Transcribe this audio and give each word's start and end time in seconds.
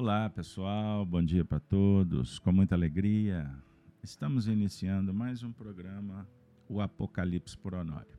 Olá, 0.00 0.30
pessoal. 0.30 1.04
Bom 1.04 1.20
dia 1.20 1.44
para 1.44 1.58
todos. 1.58 2.38
Com 2.38 2.52
muita 2.52 2.76
alegria, 2.76 3.52
estamos 4.00 4.46
iniciando 4.46 5.12
mais 5.12 5.42
um 5.42 5.50
programa, 5.50 6.24
o 6.68 6.80
Apocalipse 6.80 7.58
por 7.58 7.74
Honório. 7.74 8.16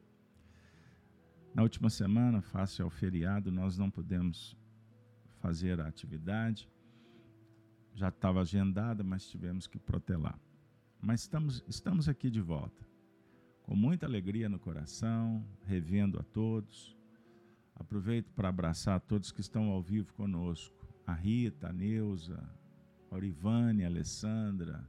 Na 1.56 1.64
última 1.64 1.90
semana, 1.90 2.42
face 2.42 2.82
ao 2.82 2.90
feriado, 2.90 3.50
nós 3.50 3.78
não 3.78 3.90
pudemos 3.90 4.58
fazer 5.40 5.80
a 5.80 5.88
atividade. 5.88 6.70
Já 7.96 8.10
estava 8.10 8.42
agendada, 8.42 9.02
mas 9.02 9.30
tivemos 9.30 9.66
que 9.66 9.80
protelar. 9.80 10.38
Mas 11.00 11.22
estamos, 11.22 11.64
estamos 11.66 12.10
aqui 12.10 12.30
de 12.30 12.42
volta, 12.42 12.86
com 13.64 13.74
muita 13.74 14.06
alegria 14.06 14.50
no 14.50 14.60
coração, 14.60 15.48
revendo 15.64 16.20
a 16.20 16.24
todos. 16.24 16.94
Aproveito 17.74 18.34
para 18.34 18.50
abraçar 18.50 19.00
todos 19.00 19.32
que 19.32 19.40
estão 19.40 19.70
ao 19.70 19.82
vivo 19.82 20.14
conosco 20.14 20.79
a 21.10 21.14
Rita, 21.14 21.70
a 21.70 21.74
Neuza, 21.74 22.40
a 23.10 23.16
Orivane, 23.16 23.84
a 23.84 23.88
Alessandra, 23.88 24.88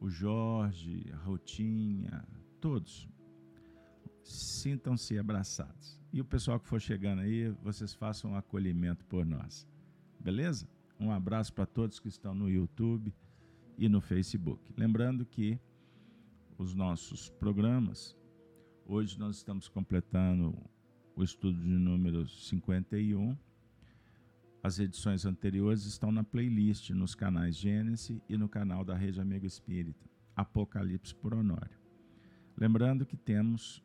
o 0.00 0.08
Jorge, 0.08 1.04
a 1.12 1.16
Rotinha, 1.16 2.24
todos. 2.60 3.06
Sintam-se 4.24 5.18
abraçados. 5.18 6.00
E 6.12 6.20
o 6.20 6.24
pessoal 6.24 6.58
que 6.58 6.66
for 6.66 6.80
chegando 6.80 7.20
aí, 7.20 7.50
vocês 7.62 7.94
façam 7.94 8.32
um 8.32 8.36
acolhimento 8.36 9.04
por 9.04 9.26
nós. 9.26 9.66
Beleza? 10.18 10.66
Um 10.98 11.10
abraço 11.10 11.52
para 11.52 11.66
todos 11.66 12.00
que 12.00 12.08
estão 12.08 12.34
no 12.34 12.48
YouTube 12.48 13.14
e 13.76 13.88
no 13.88 14.00
Facebook. 14.00 14.62
Lembrando 14.76 15.26
que 15.26 15.58
os 16.56 16.74
nossos 16.74 17.28
programas, 17.28 18.16
hoje 18.86 19.18
nós 19.18 19.36
estamos 19.36 19.68
completando 19.68 20.56
o 21.14 21.22
estudo 21.22 21.60
de 21.60 21.68
número 21.68 22.26
51 22.26 23.36
as 24.62 24.78
edições 24.78 25.24
anteriores 25.24 25.84
estão 25.84 26.10
na 26.10 26.24
playlist 26.24 26.90
nos 26.90 27.14
canais 27.14 27.56
Gênesis 27.56 28.20
e 28.28 28.36
no 28.36 28.48
canal 28.48 28.84
da 28.84 28.94
Rede 28.96 29.20
Amigo 29.20 29.46
Espírita, 29.46 30.04
Apocalipse 30.34 31.14
por 31.14 31.32
Honório. 31.32 31.78
Lembrando 32.56 33.06
que 33.06 33.16
temos 33.16 33.82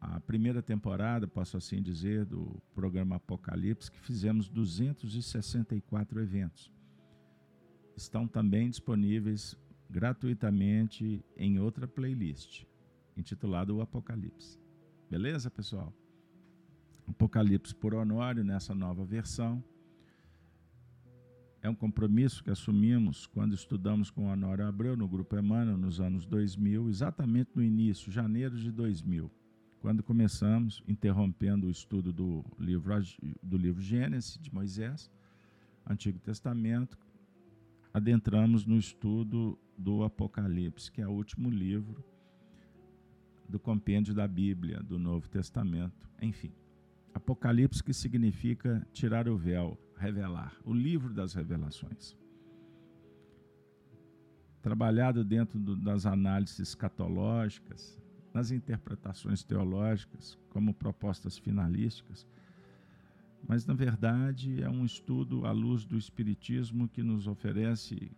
a 0.00 0.20
primeira 0.20 0.62
temporada, 0.62 1.26
posso 1.26 1.56
assim 1.56 1.82
dizer, 1.82 2.24
do 2.24 2.60
programa 2.74 3.16
Apocalipse, 3.16 3.90
que 3.90 3.98
fizemos 4.00 4.48
264 4.48 6.20
eventos. 6.20 6.72
Estão 7.96 8.26
também 8.26 8.70
disponíveis 8.70 9.56
gratuitamente 9.90 11.24
em 11.36 11.58
outra 11.58 11.86
playlist, 11.86 12.64
intitulada 13.16 13.72
O 13.72 13.80
Apocalipse. 13.80 14.58
Beleza, 15.10 15.50
pessoal? 15.50 15.92
Apocalipse 17.06 17.74
por 17.74 17.94
Honório 17.94 18.44
nessa 18.44 18.74
nova 18.74 19.04
versão 19.04 19.64
é 21.68 21.70
um 21.70 21.74
compromisso 21.74 22.42
que 22.42 22.50
assumimos 22.50 23.26
quando 23.26 23.54
estudamos 23.54 24.10
com 24.10 24.32
Honório 24.32 24.66
Abreu 24.66 24.96
no 24.96 25.06
Grupo 25.06 25.36
Emmanuel 25.36 25.76
nos 25.76 26.00
anos 26.00 26.24
2000, 26.24 26.88
exatamente 26.88 27.50
no 27.54 27.62
início, 27.62 28.10
janeiro 28.10 28.56
de 28.56 28.72
2000, 28.72 29.30
quando 29.78 30.02
começamos, 30.02 30.82
interrompendo 30.88 31.66
o 31.66 31.70
estudo 31.70 32.10
do 32.10 32.42
livro, 32.58 32.94
do 33.42 33.58
livro 33.58 33.82
Gênesis, 33.82 34.38
de 34.38 34.52
Moisés, 34.52 35.10
Antigo 35.86 36.18
Testamento, 36.18 36.98
adentramos 37.92 38.64
no 38.64 38.78
estudo 38.78 39.58
do 39.76 40.02
Apocalipse, 40.02 40.90
que 40.90 41.02
é 41.02 41.06
o 41.06 41.12
último 41.12 41.50
livro 41.50 42.02
do 43.46 43.60
compêndio 43.60 44.14
da 44.14 44.26
Bíblia, 44.26 44.82
do 44.82 44.98
Novo 44.98 45.28
Testamento, 45.28 46.08
enfim. 46.22 46.52
Apocalipse 47.12 47.84
que 47.84 47.92
significa 47.92 48.86
tirar 48.90 49.28
o 49.28 49.36
véu, 49.36 49.78
revelar, 49.98 50.56
o 50.64 50.72
livro 50.72 51.12
das 51.12 51.34
revelações. 51.34 52.16
Trabalhado 54.62 55.24
dentro 55.24 55.58
do, 55.58 55.76
das 55.76 56.06
análises 56.06 56.58
escatológicas, 56.58 58.00
nas 58.32 58.50
interpretações 58.50 59.42
teológicas, 59.42 60.38
como 60.50 60.74
propostas 60.74 61.38
finalísticas, 61.38 62.26
mas 63.46 63.66
na 63.66 63.74
verdade 63.74 64.62
é 64.62 64.68
um 64.68 64.84
estudo 64.84 65.46
à 65.46 65.52
luz 65.52 65.84
do 65.84 65.96
Espiritismo 65.96 66.88
que 66.88 67.02
nos 67.02 67.26
oferece 67.26 68.10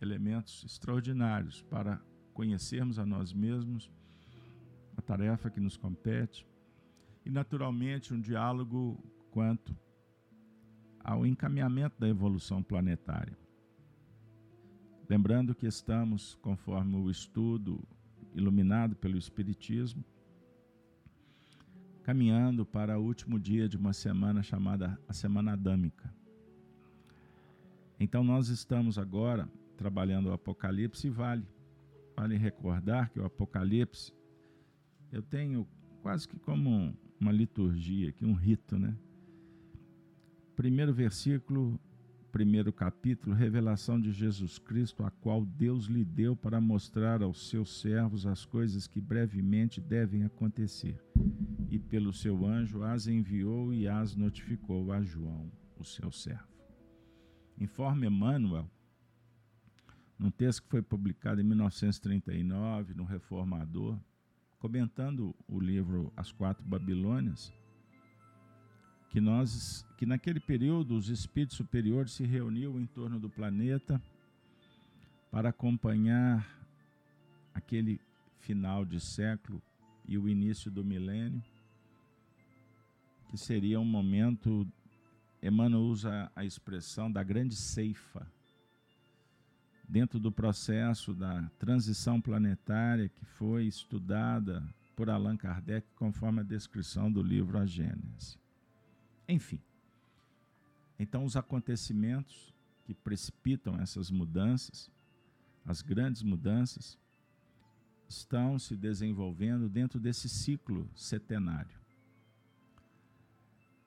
elementos 0.00 0.64
extraordinários 0.64 1.62
para 1.62 2.00
conhecermos 2.34 2.98
a 2.98 3.06
nós 3.06 3.32
mesmos, 3.32 3.90
a 4.96 5.02
tarefa 5.02 5.50
que 5.50 5.60
nos 5.60 5.76
compete, 5.76 6.46
e 7.24 7.30
naturalmente 7.30 8.12
um 8.14 8.20
diálogo 8.20 9.02
quanto 9.30 9.76
ao 11.06 11.24
encaminhamento 11.24 12.00
da 12.00 12.08
evolução 12.08 12.60
planetária. 12.64 13.38
Lembrando 15.08 15.54
que 15.54 15.64
estamos, 15.64 16.34
conforme 16.42 16.96
o 16.96 17.08
estudo 17.08 17.80
iluminado 18.34 18.96
pelo 18.96 19.16
Espiritismo, 19.16 20.04
caminhando 22.02 22.66
para 22.66 22.98
o 22.98 23.04
último 23.04 23.38
dia 23.38 23.68
de 23.68 23.76
uma 23.76 23.92
semana 23.92 24.42
chamada 24.42 25.00
a 25.06 25.12
Semana 25.12 25.52
Adâmica. 25.52 26.12
Então, 28.00 28.24
nós 28.24 28.48
estamos 28.48 28.98
agora 28.98 29.48
trabalhando 29.76 30.26
o 30.26 30.32
Apocalipse 30.32 31.06
e 31.06 31.10
vale. 31.10 31.46
Vale 32.16 32.36
recordar 32.36 33.10
que 33.10 33.20
o 33.20 33.24
Apocalipse 33.24 34.12
eu 35.12 35.22
tenho 35.22 35.68
quase 36.02 36.26
que 36.26 36.36
como 36.36 36.98
uma 37.20 37.30
liturgia, 37.30 38.08
aqui, 38.08 38.24
um 38.24 38.34
rito, 38.34 38.76
né? 38.76 38.96
Primeiro 40.56 40.90
versículo, 40.94 41.78
primeiro 42.32 42.72
capítulo, 42.72 43.36
revelação 43.36 44.00
de 44.00 44.10
Jesus 44.10 44.58
Cristo, 44.58 45.04
a 45.04 45.10
qual 45.10 45.44
Deus 45.44 45.84
lhe 45.84 46.02
deu 46.02 46.34
para 46.34 46.58
mostrar 46.62 47.22
aos 47.22 47.50
seus 47.50 47.78
servos 47.78 48.26
as 48.26 48.46
coisas 48.46 48.86
que 48.86 48.98
brevemente 48.98 49.82
devem 49.82 50.24
acontecer. 50.24 50.98
E 51.70 51.78
pelo 51.78 52.10
seu 52.10 52.46
anjo 52.46 52.82
as 52.82 53.06
enviou 53.06 53.74
e 53.74 53.86
as 53.86 54.16
notificou 54.16 54.92
a 54.92 55.02
João, 55.02 55.52
o 55.78 55.84
seu 55.84 56.10
servo. 56.10 56.48
Informa 57.60 58.06
Emmanuel, 58.06 58.66
num 60.18 60.30
texto 60.30 60.62
que 60.62 60.70
foi 60.70 60.80
publicado 60.80 61.38
em 61.38 61.44
1939 61.44 62.94
no 62.94 63.04
Reformador, 63.04 63.98
comentando 64.58 65.36
o 65.46 65.60
livro 65.60 66.10
As 66.16 66.32
Quatro 66.32 66.64
Babilônias, 66.64 67.52
que 69.16 69.20
nós 69.22 69.82
que 69.96 70.04
naquele 70.04 70.38
período 70.38 70.94
os 70.94 71.08
espíritos 71.08 71.56
superiores 71.56 72.12
se 72.12 72.26
reuniam 72.26 72.78
em 72.78 72.84
torno 72.84 73.18
do 73.18 73.30
planeta 73.30 73.98
para 75.30 75.48
acompanhar 75.48 76.46
aquele 77.54 77.98
final 78.40 78.84
de 78.84 79.00
século 79.00 79.62
e 80.06 80.18
o 80.18 80.28
início 80.28 80.70
do 80.70 80.84
milênio, 80.84 81.42
que 83.30 83.38
seria 83.38 83.80
um 83.80 83.86
momento 83.86 84.70
Emmanuel 85.42 85.84
usa 85.84 86.30
a 86.36 86.44
expressão 86.44 87.10
da 87.10 87.22
grande 87.22 87.56
ceifa 87.56 88.30
dentro 89.88 90.20
do 90.20 90.30
processo 90.30 91.14
da 91.14 91.50
transição 91.58 92.20
planetária 92.20 93.08
que 93.08 93.24
foi 93.24 93.64
estudada 93.64 94.62
por 94.94 95.08
Allan 95.08 95.38
Kardec 95.38 95.86
conforme 95.94 96.40
a 96.40 96.44
descrição 96.44 97.10
do 97.10 97.22
livro 97.22 97.56
A 97.56 97.64
Gênese. 97.64 98.44
Enfim. 99.28 99.60
Então, 100.98 101.24
os 101.24 101.36
acontecimentos 101.36 102.54
que 102.84 102.94
precipitam 102.94 103.78
essas 103.80 104.10
mudanças, 104.10 104.90
as 105.64 105.82
grandes 105.82 106.22
mudanças, 106.22 106.98
estão 108.08 108.58
se 108.58 108.76
desenvolvendo 108.76 109.68
dentro 109.68 109.98
desse 109.98 110.28
ciclo 110.28 110.88
setenário. 110.94 111.78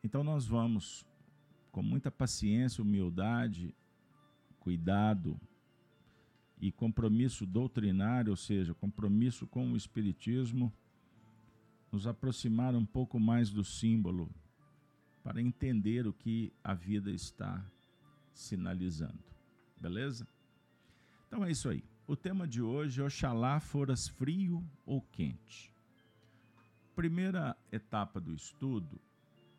Então, 0.04 0.24
nós 0.24 0.46
vamos, 0.46 1.06
com 1.72 1.82
muita 1.82 2.12
paciência, 2.12 2.82
humildade, 2.82 3.74
cuidado 4.60 5.40
e 6.60 6.72
compromisso 6.72 7.46
doutrinário, 7.46 8.32
ou 8.32 8.38
seja, 8.38 8.74
compromisso 8.74 9.48
com 9.48 9.72
o 9.72 9.78
Espiritismo, 9.78 10.72
nos 11.92 12.06
aproximar 12.06 12.76
um 12.76 12.86
pouco 12.86 13.20
mais 13.20 13.50
do 13.50 13.64
símbolo 13.64 14.30
para 15.24 15.42
entender 15.42 16.08
o 16.08 16.14
que 16.14 16.52
a 16.64 16.74
vida 16.74 17.12
está 17.12 17.64
sinalizando. 18.34 19.24
Beleza? 19.80 20.28
Então 21.28 21.44
é 21.44 21.52
isso 21.52 21.70
aí. 21.70 21.84
O 22.08 22.16
tema 22.16 22.48
de 22.48 22.62
hoje 22.62 23.02
é 23.02 23.04
Oxalá 23.04 23.60
foras 23.60 24.08
frio 24.08 24.68
ou 24.86 25.02
quente. 25.02 25.72
Primeira 26.96 27.56
etapa 27.72 28.20
do 28.20 28.34
estudo, 28.34 29.00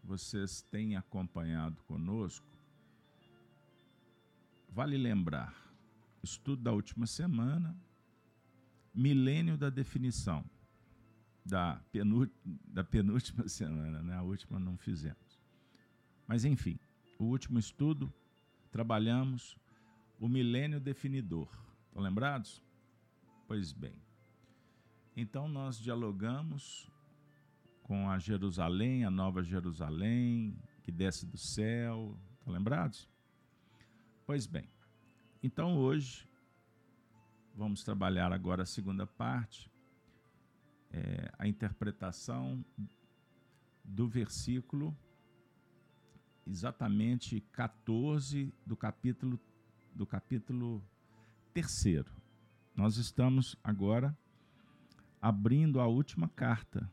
vocês 0.02 0.62
têm 0.62 0.96
acompanhado 0.96 1.80
conosco. 1.84 2.46
Vale 4.68 4.96
lembrar, 4.96 5.54
estudo 6.22 6.62
da 6.62 6.72
última 6.72 7.06
semana, 7.06 7.76
milênio 8.92 9.56
da 9.56 9.70
definição, 9.70 10.44
da, 11.44 11.80
da 12.66 12.84
penúltima 12.84 13.46
semana, 13.48 14.02
né? 14.02 14.14
a 14.14 14.22
última 14.22 14.58
não 14.58 14.76
fizemos. 14.76 15.29
Mas 16.30 16.44
enfim, 16.44 16.78
o 17.18 17.24
último 17.24 17.58
estudo 17.58 18.14
trabalhamos 18.70 19.58
o 20.16 20.28
milênio 20.28 20.78
definidor. 20.78 21.48
Estão 21.88 22.00
lembrados? 22.00 22.62
Pois 23.48 23.72
bem. 23.72 24.00
Então 25.16 25.48
nós 25.48 25.76
dialogamos 25.76 26.88
com 27.82 28.08
a 28.08 28.16
Jerusalém, 28.20 29.04
a 29.04 29.10
nova 29.10 29.42
Jerusalém, 29.42 30.56
que 30.84 30.92
desce 30.92 31.26
do 31.26 31.36
céu. 31.36 32.16
Estão 32.38 32.52
lembrados? 32.52 33.10
Pois 34.24 34.46
bem. 34.46 34.70
Então 35.42 35.78
hoje 35.78 36.28
vamos 37.56 37.82
trabalhar 37.82 38.32
agora 38.32 38.62
a 38.62 38.66
segunda 38.66 39.04
parte, 39.04 39.68
é, 40.92 41.32
a 41.36 41.48
interpretação 41.48 42.64
do 43.82 44.06
versículo 44.06 44.96
exatamente 46.46 47.40
14 47.52 48.52
do 48.64 48.76
capítulo 48.76 49.38
do 49.94 50.06
capítulo 50.06 50.82
terceiro. 51.52 52.10
Nós 52.74 52.96
estamos 52.96 53.56
agora 53.62 54.16
abrindo 55.20 55.80
a 55.80 55.86
última 55.86 56.28
carta 56.28 56.90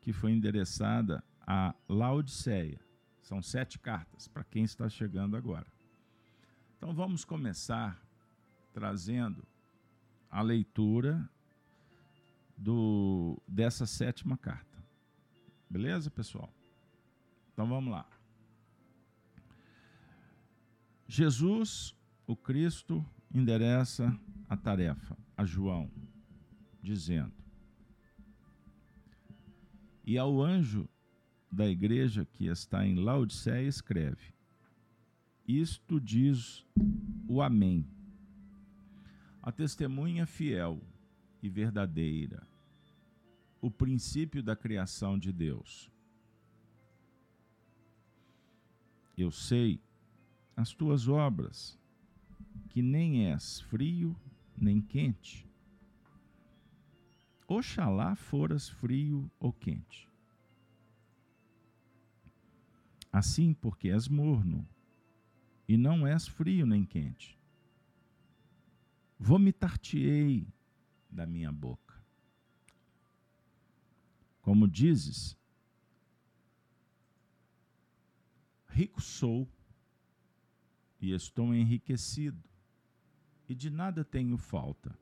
que 0.00 0.12
foi 0.12 0.32
endereçada 0.32 1.22
a 1.46 1.74
Laodiceia. 1.88 2.80
São 3.20 3.42
sete 3.42 3.78
cartas 3.78 4.28
para 4.28 4.44
quem 4.44 4.64
está 4.64 4.88
chegando 4.88 5.36
agora. 5.36 5.66
Então 6.76 6.94
vamos 6.94 7.24
começar 7.24 8.00
trazendo 8.72 9.46
a 10.30 10.40
leitura 10.40 11.28
do 12.56 13.40
dessa 13.46 13.86
sétima 13.86 14.36
carta. 14.38 14.82
Beleza, 15.68 16.10
pessoal? 16.10 16.52
Então 17.52 17.66
vamos 17.66 17.92
lá. 17.92 18.08
Jesus, 21.08 21.94
o 22.26 22.34
Cristo, 22.34 23.04
endereça 23.32 24.18
a 24.48 24.56
tarefa 24.56 25.16
a 25.36 25.44
João, 25.44 25.90
dizendo: 26.82 27.32
E 30.04 30.18
ao 30.18 30.42
anjo 30.42 30.88
da 31.50 31.68
igreja 31.68 32.24
que 32.24 32.46
está 32.46 32.84
em 32.84 32.96
Laodiceia 32.96 33.68
escreve: 33.68 34.34
Isto 35.46 36.00
diz 36.00 36.64
o 37.28 37.40
Amém, 37.40 37.86
a 39.42 39.52
testemunha 39.52 40.26
fiel 40.26 40.80
e 41.40 41.48
verdadeira, 41.48 42.46
o 43.60 43.70
princípio 43.70 44.42
da 44.42 44.56
criação 44.56 45.16
de 45.16 45.32
Deus. 45.32 45.90
Eu 49.16 49.30
sei 49.30 49.80
as 50.56 50.72
tuas 50.72 51.06
obras, 51.06 51.78
que 52.70 52.80
nem 52.80 53.26
és 53.30 53.60
frio 53.60 54.16
nem 54.56 54.80
quente. 54.80 55.46
Oxalá 57.46 58.16
foras 58.16 58.68
frio 58.68 59.30
ou 59.38 59.52
quente. 59.52 60.08
Assim, 63.12 63.52
porque 63.52 63.88
és 63.90 64.08
morno, 64.08 64.66
e 65.68 65.76
não 65.76 66.06
és 66.06 66.26
frio 66.26 66.66
nem 66.66 66.84
quente. 66.84 67.38
Vomitar-te-ei 69.18 70.46
da 71.10 71.26
minha 71.26 71.52
boca. 71.52 71.94
Como 74.42 74.68
dizes, 74.68 75.36
rico 78.68 79.00
sou 79.00 79.48
e 81.00 81.12
estou 81.12 81.54
enriquecido, 81.54 82.42
e 83.48 83.54
de 83.54 83.70
nada 83.70 84.04
tenho 84.04 84.36
falta. 84.36 84.98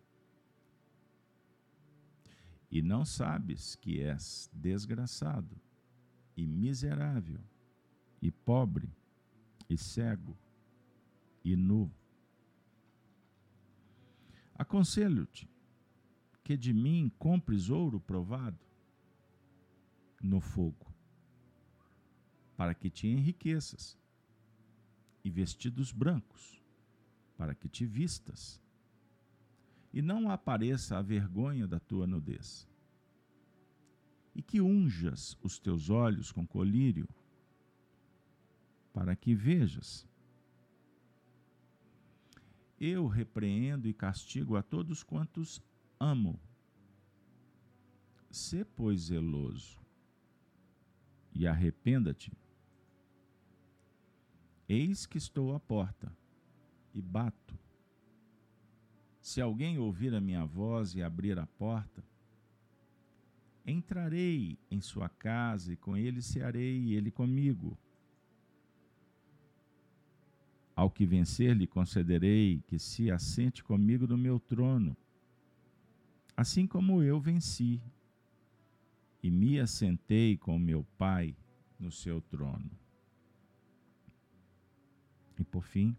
E 2.71 2.83
não 2.83 3.05
sabes 3.05 3.77
que 3.77 4.01
és 4.01 4.51
desgraçado, 4.53 5.57
e 6.37 6.47
miserável, 6.47 7.41
e 8.21 8.31
pobre, 8.31 8.91
e 9.69 9.79
cego, 9.79 10.37
e 11.45 11.55
nu. 11.55 11.91
Aconselho-te 14.57 15.49
que 16.43 16.57
de 16.57 16.73
mim 16.73 17.11
compres 17.19 17.71
ouro 17.71 18.01
provado 18.01 18.59
no 20.21 20.41
fogo, 20.41 20.93
para 22.57 22.75
que 22.75 22.91
te 22.91 23.07
enriqueças 23.07 23.97
e 25.25 25.31
vestidos 25.31 25.91
brancos, 25.91 26.63
para 27.37 27.55
que 27.55 27.69
te 27.69 27.85
vistas, 27.87 28.61
e 29.93 30.03
não 30.03 30.31
apareça 30.31 30.99
a 30.99 31.03
vergonha 31.03 31.67
da 31.67 31.81
tua 31.81 32.07
nudez. 32.07 32.69
E 34.35 34.43
que 34.43 34.61
unjas 34.61 35.37
os 35.43 35.59
teus 35.59 35.89
olhos 35.89 36.31
com 36.31 36.47
colírio, 36.47 37.09
para 38.93 39.17
que 39.17 39.35
vejas. 39.35 40.07
Eu 42.79 43.07
repreendo 43.07 43.89
e 43.89 43.95
castigo 43.95 44.57
a 44.57 44.63
todos 44.63 45.03
quantos 45.03 45.63
amo. 45.99 46.39
Sê, 48.31 48.65
pois, 48.65 49.03
zeloso 49.03 49.85
e 51.35 51.47
arrependa-te. 51.47 52.33
Eis 54.69 55.05
que 55.05 55.19
estou 55.19 55.55
à 55.55 55.61
porta 55.61 56.11
e 56.95 57.03
bato. 57.03 57.59
Se 59.21 59.41
alguém 59.41 59.79
ouvir 59.79 60.15
a 60.15 60.21
minha 60.21 60.45
voz 60.45 60.95
e 60.95 61.03
abrir 61.03 61.39
a 61.39 61.47
porta, 61.47 62.05
entrarei 63.67 64.59
em 64.71 64.81
sua 64.81 65.09
casa 65.09 65.73
e 65.73 65.77
com 65.77 65.97
ele 65.97 66.23
cearei 66.23 66.79
e 66.79 66.95
ele 66.95 67.11
comigo. 67.11 67.77
Ao 70.77 70.91
que 70.91 71.07
vencer, 71.07 71.57
lhe 71.57 71.67
concederei 71.67 72.63
que 72.67 72.79
se 72.79 73.11
assente 73.11 73.63
comigo 73.63 74.07
no 74.07 74.19
meu 74.19 74.41
trono, 74.41 74.97
assim 76.37 76.67
como 76.67 77.03
eu 77.03 77.21
venci 77.21 77.81
e 79.23 79.31
me 79.31 79.59
assentei 79.61 80.37
com 80.37 80.59
meu 80.59 80.85
Pai 80.99 81.37
no 81.79 81.91
seu 81.91 82.21
trono. 82.21 82.84
Por 85.55 85.63
fim, 85.63 85.97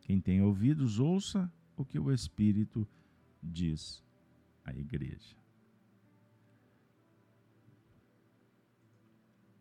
quem 0.00 0.18
tem 0.18 0.40
ouvidos, 0.40 0.98
ouça 0.98 1.52
o 1.76 1.84
que 1.84 1.98
o 1.98 2.10
Espírito 2.10 2.88
diz 3.42 4.02
à 4.64 4.72
igreja. 4.72 5.36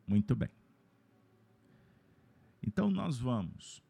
Muito 0.07 0.33
bem. 0.33 0.49
Então 2.63 2.89
nós 2.89 3.19
vamos 3.19 3.83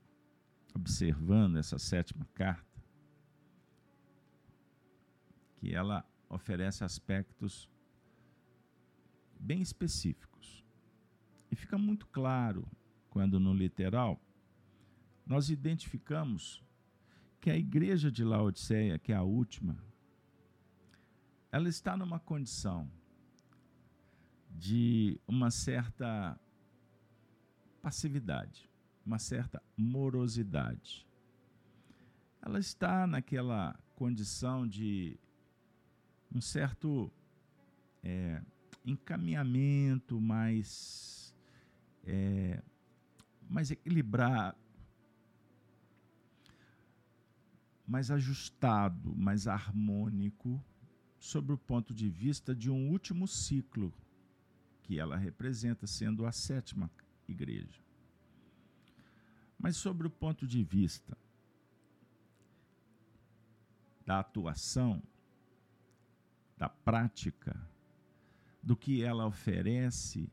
observando 0.73 1.57
essa 1.57 1.77
sétima 1.77 2.27
carta, 2.33 2.81
que 5.57 5.71
ela 5.71 6.03
oferece 6.27 6.83
aspectos 6.83 7.69
bem 9.39 9.61
específicos. 9.61 10.65
E 11.51 11.55
fica 11.55 11.77
muito 11.77 12.07
claro 12.07 12.67
quando 13.11 13.39
no 13.39 13.53
literal 13.53 14.19
nós 15.27 15.49
identificamos 15.49 16.63
que 17.41 17.51
a 17.51 17.57
igreja 17.57 18.09
de 18.09 18.23
Laodiceia, 18.23 18.97
que 18.97 19.11
é 19.11 19.15
a 19.15 19.23
última, 19.23 19.77
ela 21.51 21.67
está 21.67 21.97
numa 21.97 22.19
condição 22.19 22.89
de 24.49 25.19
uma 25.27 25.51
certa 25.51 26.39
passividade, 27.81 28.69
uma 29.05 29.19
certa 29.19 29.61
morosidade. 29.75 31.05
Ela 32.41 32.59
está 32.59 33.05
naquela 33.05 33.77
condição 33.95 34.67
de 34.67 35.19
um 36.33 36.39
certo 36.39 37.11
é, 38.03 38.41
encaminhamento 38.85 40.19
mais, 40.21 41.35
é, 42.05 42.61
mais 43.49 43.71
equilibrado, 43.71 44.57
mais 47.87 48.11
ajustado, 48.11 49.15
mais 49.15 49.47
harmônico, 49.47 50.61
sobre 51.17 51.53
o 51.53 51.57
ponto 51.57 51.93
de 51.93 52.09
vista 52.09 52.53
de 52.53 52.69
um 52.69 52.89
último 52.89 53.27
ciclo 53.27 53.93
que 54.83 54.99
ela 54.99 55.17
representa, 55.17 55.87
sendo 55.87 56.25
a 56.25 56.31
sétima 56.31 56.91
igreja. 57.27 57.81
Mas 59.57 59.77
sobre 59.77 60.05
o 60.05 60.09
ponto 60.09 60.45
de 60.45 60.63
vista 60.63 61.17
da 64.05 64.19
atuação, 64.19 65.01
da 66.57 66.69
prática, 66.69 67.59
do 68.61 68.75
que 68.75 69.01
ela 69.01 69.25
oferece, 69.25 70.31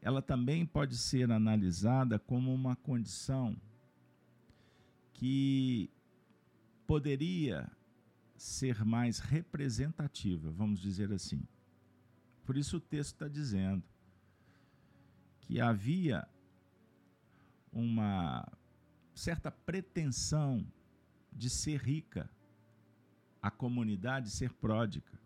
ela 0.00 0.20
também 0.20 0.66
pode 0.66 0.96
ser 0.96 1.30
analisada 1.30 2.18
como 2.18 2.52
uma 2.52 2.76
condição 2.76 3.56
que 5.12 5.90
poderia 6.92 7.72
ser 8.36 8.84
mais 8.84 9.18
representativa, 9.18 10.50
vamos 10.50 10.78
dizer 10.78 11.10
assim. 11.10 11.42
Por 12.44 12.54
isso 12.54 12.76
o 12.76 12.80
texto 12.80 13.14
está 13.14 13.28
dizendo 13.28 13.82
que 15.40 15.58
havia 15.58 16.28
uma 17.72 18.46
certa 19.14 19.50
pretensão 19.50 20.70
de 21.32 21.48
ser 21.48 21.80
rica, 21.80 22.28
a 23.40 23.50
comunidade 23.50 24.28
ser 24.28 24.52
pródiga, 24.52 25.18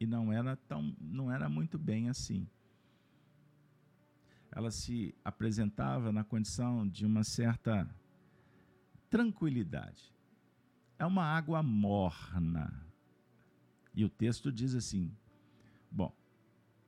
e 0.00 0.04
não 0.04 0.32
era 0.32 0.56
tão, 0.56 0.96
não 1.00 1.30
era 1.30 1.48
muito 1.48 1.78
bem 1.78 2.08
assim. 2.08 2.44
Ela 4.50 4.72
se 4.72 5.14
apresentava 5.24 6.10
na 6.10 6.24
condição 6.24 6.88
de 6.88 7.06
uma 7.06 7.22
certa 7.22 7.88
tranquilidade. 9.08 10.17
É 10.98 11.06
uma 11.06 11.24
água 11.24 11.62
morna. 11.62 12.86
E 13.94 14.04
o 14.04 14.08
texto 14.08 14.50
diz 14.50 14.74
assim: 14.74 15.10
bom, 15.90 16.12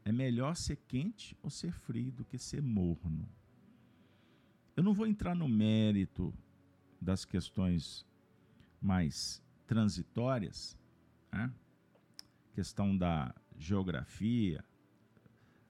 é 0.04 0.12
melhor 0.12 0.56
ser 0.56 0.76
quente 0.88 1.36
ou 1.42 1.50
ser 1.50 1.72
frio 1.72 2.10
do 2.12 2.24
que 2.24 2.38
ser 2.38 2.62
morno. 2.62 3.28
Eu 4.76 4.82
não 4.82 4.94
vou 4.94 5.06
entrar 5.06 5.34
no 5.34 5.48
mérito 5.48 6.32
das 7.00 7.24
questões 7.24 8.06
mais 8.80 9.42
transitórias, 9.66 10.76
né? 11.32 11.52
questão 12.54 12.96
da 12.96 13.34
geografia, 13.58 14.64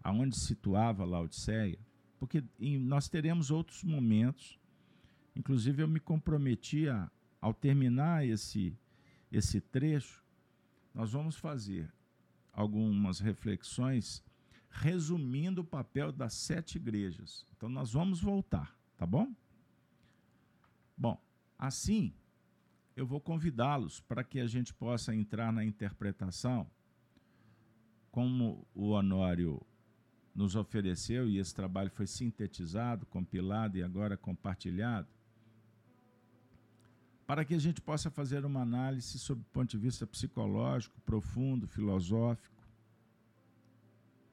aonde 0.03 0.39
situava 0.39 1.05
Laodiceia, 1.05 1.79
porque 2.19 2.43
nós 2.79 3.09
teremos 3.09 3.51
outros 3.51 3.83
momentos. 3.83 4.59
Inclusive, 5.35 5.83
eu 5.83 5.89
me 5.89 6.01
comprometi 6.01 6.89
a, 6.89 7.11
ao 7.41 7.55
terminar 7.55 8.27
esse, 8.27 8.77
esse 9.31 9.61
trecho, 9.61 10.23
nós 10.95 11.13
vamos 11.13 11.37
fazer 11.37 11.93
algumas 12.53 13.21
reflexões 13.21 14.23
resumindo 14.71 15.63
o 15.63 15.65
papel 15.65 16.13
das 16.13 16.35
sete 16.35 16.77
igrejas. 16.77 17.47
Então, 17.57 17.69
nós 17.69 17.93
vamos 17.93 18.21
voltar, 18.21 18.77
tá 18.97 19.07
bom? 19.07 19.35
Bom, 20.97 21.21
assim, 21.59 22.13
eu 22.95 23.07
vou 23.07 23.21
convidá-los 23.21 24.01
para 24.01 24.23
que 24.23 24.39
a 24.39 24.47
gente 24.47 24.75
possa 24.75 25.15
entrar 25.15 25.53
na 25.53 25.65
interpretação, 25.65 26.71
como 28.11 28.67
o 28.75 28.91
Honório 28.91 29.61
nos 30.35 30.55
ofereceu, 30.55 31.29
e 31.29 31.39
esse 31.39 31.55
trabalho 31.55 31.91
foi 31.91 32.07
sintetizado, 32.07 33.07
compilado 33.07 33.79
e 33.79 33.83
agora 33.83 34.17
compartilhado, 34.17 35.09
para 37.31 37.45
que 37.45 37.55
a 37.55 37.61
gente 37.61 37.81
possa 37.81 38.11
fazer 38.11 38.45
uma 38.45 38.63
análise 38.63 39.17
sob 39.17 39.41
o 39.41 39.53
ponto 39.53 39.71
de 39.71 39.79
vista 39.79 40.05
psicológico, 40.05 41.01
profundo, 41.03 41.65
filosófico. 41.65 42.61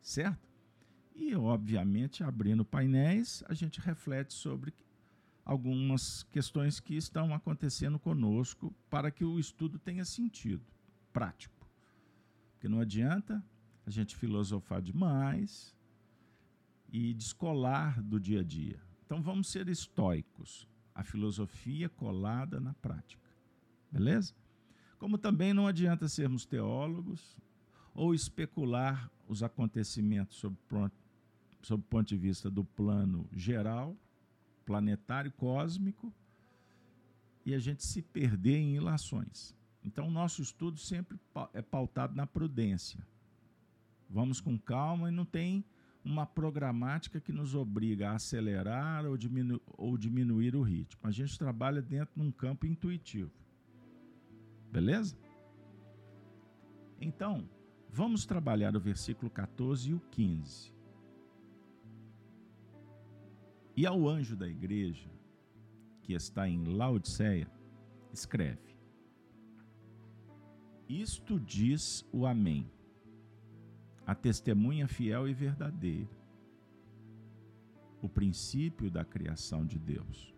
Certo? 0.02 0.50
E, 1.14 1.36
obviamente, 1.36 2.24
abrindo 2.24 2.66
painéis, 2.66 3.44
a 3.48 3.54
gente 3.54 3.80
reflete 3.80 4.34
sobre 4.34 4.74
algumas 5.46 6.24
questões 6.24 6.80
que 6.80 6.96
estão 6.96 7.36
acontecendo 7.36 8.00
conosco 8.00 8.74
para 8.90 9.12
que 9.12 9.24
o 9.24 9.38
estudo 9.38 9.78
tenha 9.78 10.04
sentido 10.04 10.66
prático. 11.14 11.70
Porque 12.54 12.68
não 12.68 12.80
adianta 12.80 13.46
a 13.86 13.92
gente 13.92 14.16
filosofar 14.16 14.82
demais 14.82 15.72
e 16.92 17.14
descolar 17.14 18.02
do 18.02 18.20
dia 18.20 18.40
a 18.40 18.44
dia. 18.44 18.82
Então 19.06 19.22
vamos 19.22 19.50
ser 19.50 19.70
estoicos, 19.70 20.68
a 20.98 21.04
filosofia 21.04 21.88
colada 21.88 22.60
na 22.60 22.74
prática. 22.74 23.22
Beleza? 23.92 24.34
Como 24.98 25.16
também 25.16 25.54
não 25.54 25.68
adianta 25.68 26.10
sermos 26.10 26.44
teólogos 26.44 27.38
ou 27.94 28.16
especular 28.16 29.12
os 29.28 29.44
acontecimentos 29.44 30.38
sob, 30.38 30.58
sob 31.62 31.84
o 31.84 31.88
ponto 31.88 32.08
de 32.08 32.18
vista 32.18 32.50
do 32.50 32.64
plano 32.64 33.30
geral 33.32 33.96
planetário 34.66 35.32
cósmico 35.34 36.12
e 37.46 37.54
a 37.54 37.60
gente 37.60 37.86
se 37.86 38.02
perder 38.02 38.58
em 38.58 38.76
ilações. 38.76 39.56
Então, 39.84 40.10
nosso 40.10 40.42
estudo 40.42 40.80
sempre 40.80 41.20
é 41.54 41.62
pautado 41.62 42.16
na 42.16 42.26
prudência. 42.26 43.00
Vamos 44.10 44.42
com 44.42 44.58
calma 44.58 45.10
e 45.10 45.12
não 45.12 45.26
tem 45.26 45.64
uma 46.08 46.26
programática 46.26 47.20
que 47.20 47.34
nos 47.34 47.54
obriga 47.54 48.12
a 48.12 48.16
acelerar 48.16 49.06
ou, 49.06 49.18
diminu 49.18 49.62
ou 49.68 49.98
diminuir 49.98 50.56
o 50.56 50.62
ritmo. 50.62 51.02
A 51.04 51.12
gente 51.12 51.38
trabalha 51.38 51.82
dentro 51.82 52.16
de 52.16 52.22
um 52.22 52.32
campo 52.32 52.66
intuitivo. 52.66 53.32
Beleza? 54.72 55.18
Então, 57.02 57.50
vamos 57.90 58.26
trabalhar 58.26 58.74
o 58.76 58.80
versículo 58.80 59.30
14 59.30 59.90
e 59.90 59.94
o 59.94 60.00
15. 60.00 60.74
E 63.76 63.86
ao 63.86 64.08
anjo 64.08 64.36
da 64.36 64.48
igreja, 64.48 65.12
que 66.02 66.14
está 66.14 66.48
em 66.48 66.64
Laodiceia, 66.64 67.52
escreve: 68.14 68.78
Isto 70.88 71.38
diz 71.38 72.08
o 72.14 72.26
Amém, 72.26 72.72
a 74.08 74.16
testemunha 74.16 74.88
fiel 74.88 75.28
e 75.28 75.34
verdadeira, 75.34 76.18
o 78.02 78.08
princípio 78.08 78.90
da 78.90 79.04
criação 79.04 79.66
de 79.66 79.78
Deus. 79.78 80.34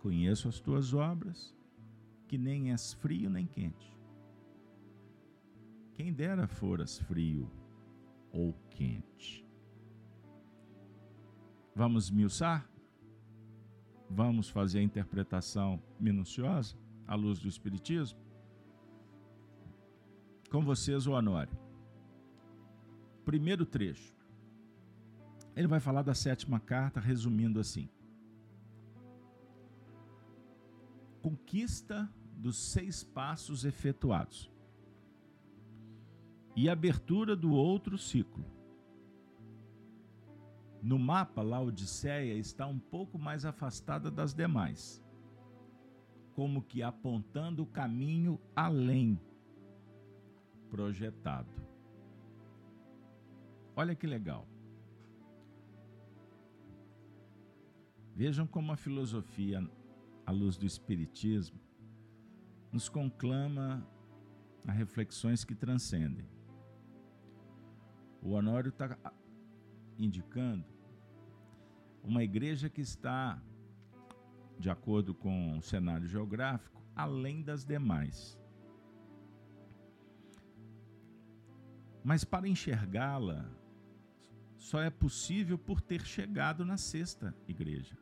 Conheço 0.00 0.48
as 0.48 0.58
tuas 0.58 0.92
obras, 0.92 1.56
que 2.26 2.36
nem 2.36 2.72
és 2.72 2.92
frio 2.94 3.30
nem 3.30 3.46
quente. 3.46 3.96
Quem 5.92 6.12
dera 6.12 6.48
foras 6.48 6.98
frio 6.98 7.48
ou 8.32 8.52
quente. 8.70 9.46
Vamos 11.72 12.10
miuçar? 12.10 12.68
Vamos 14.10 14.48
fazer 14.48 14.80
a 14.80 14.82
interpretação 14.82 15.80
minuciosa 16.00 16.76
à 17.06 17.14
luz 17.14 17.38
do 17.38 17.46
Espiritismo? 17.46 18.23
Com 20.54 20.62
vocês, 20.62 21.04
o 21.08 21.10
Honório. 21.10 21.58
Primeiro 23.24 23.66
trecho. 23.66 24.14
Ele 25.56 25.66
vai 25.66 25.80
falar 25.80 26.02
da 26.02 26.14
sétima 26.14 26.60
carta, 26.60 27.00
resumindo 27.00 27.58
assim: 27.58 27.88
Conquista 31.20 32.08
dos 32.36 32.56
seis 32.56 33.02
passos 33.02 33.64
efetuados 33.64 34.48
e 36.54 36.70
abertura 36.70 37.34
do 37.34 37.52
outro 37.52 37.98
ciclo 37.98 38.44
no 40.80 41.00
mapa, 41.00 41.42
Laodiceia 41.42 42.34
está 42.34 42.64
um 42.64 42.78
pouco 42.78 43.18
mais 43.18 43.44
afastada 43.44 44.08
das 44.08 44.32
demais, 44.32 45.02
como 46.32 46.62
que 46.62 46.80
apontando 46.80 47.64
o 47.64 47.66
caminho 47.66 48.40
além 48.54 49.18
projetado. 50.74 51.54
Olha 53.76 53.94
que 53.94 54.08
legal. 54.08 54.44
Vejam 58.12 58.44
como 58.44 58.72
a 58.72 58.76
filosofia, 58.76 59.64
à 60.26 60.32
luz 60.32 60.56
do 60.56 60.66
Espiritismo, 60.66 61.60
nos 62.72 62.88
conclama 62.88 63.88
a 64.66 64.72
reflexões 64.72 65.44
que 65.44 65.54
transcendem. 65.54 66.28
O 68.20 68.30
Honório 68.30 68.70
está 68.70 68.98
indicando 69.96 70.66
uma 72.02 72.24
igreja 72.24 72.68
que 72.68 72.80
está, 72.80 73.40
de 74.58 74.68
acordo 74.68 75.14
com 75.14 75.56
o 75.56 75.62
cenário 75.62 76.08
geográfico, 76.08 76.82
além 76.96 77.44
das 77.44 77.64
demais. 77.64 78.36
Mas 82.04 82.22
para 82.22 82.46
enxergá-la, 82.46 83.50
só 84.58 84.78
é 84.80 84.90
possível 84.90 85.58
por 85.58 85.80
ter 85.80 86.04
chegado 86.04 86.64
na 86.64 86.76
sexta 86.76 87.34
igreja. 87.48 87.96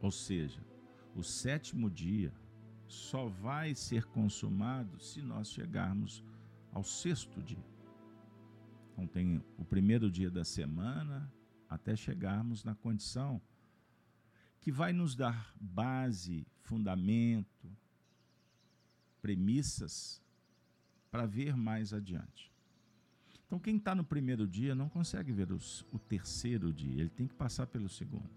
Ou 0.00 0.12
seja, 0.12 0.64
o 1.16 1.22
sétimo 1.24 1.90
dia 1.90 2.32
só 2.86 3.26
vai 3.26 3.74
ser 3.74 4.04
consumado 4.04 5.02
se 5.02 5.20
nós 5.20 5.50
chegarmos 5.50 6.24
ao 6.72 6.84
sexto 6.84 7.42
dia. 7.42 7.66
Então, 8.92 9.06
tem 9.06 9.44
o 9.58 9.64
primeiro 9.64 10.08
dia 10.08 10.30
da 10.30 10.44
semana, 10.44 11.32
até 11.68 11.96
chegarmos 11.96 12.62
na 12.62 12.74
condição 12.74 13.42
que 14.60 14.70
vai 14.70 14.92
nos 14.92 15.14
dar 15.14 15.54
base, 15.60 16.46
fundamento, 16.62 17.70
premissas 19.20 20.22
para 21.10 21.26
ver 21.26 21.56
mais 21.56 21.92
adiante. 21.92 22.52
Então, 23.46 23.58
quem 23.58 23.76
está 23.76 23.94
no 23.94 24.04
primeiro 24.04 24.46
dia 24.46 24.74
não 24.74 24.88
consegue 24.88 25.32
ver 25.32 25.50
os, 25.52 25.86
o 25.92 25.98
terceiro 25.98 26.72
dia, 26.72 27.00
ele 27.00 27.10
tem 27.10 27.26
que 27.26 27.34
passar 27.34 27.66
pelo 27.66 27.88
segundo. 27.88 28.30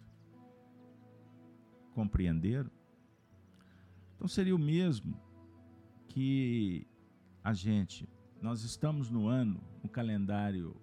Compreenderam? 1.94 2.72
Então 4.22 4.30
seria 4.30 4.56
o 4.56 4.60
mesmo 4.60 5.20
que 6.08 6.86
a 7.44 7.54
gente, 7.54 8.08
nós 8.40 8.62
estamos 8.62 9.10
no 9.10 9.28
ano, 9.28 9.60
no 9.82 9.90
calendário 9.90 10.80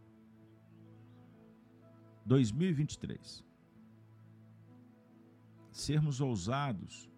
2023. 2.26 3.45
Sermos 5.71 6.21
ousados 6.21 7.09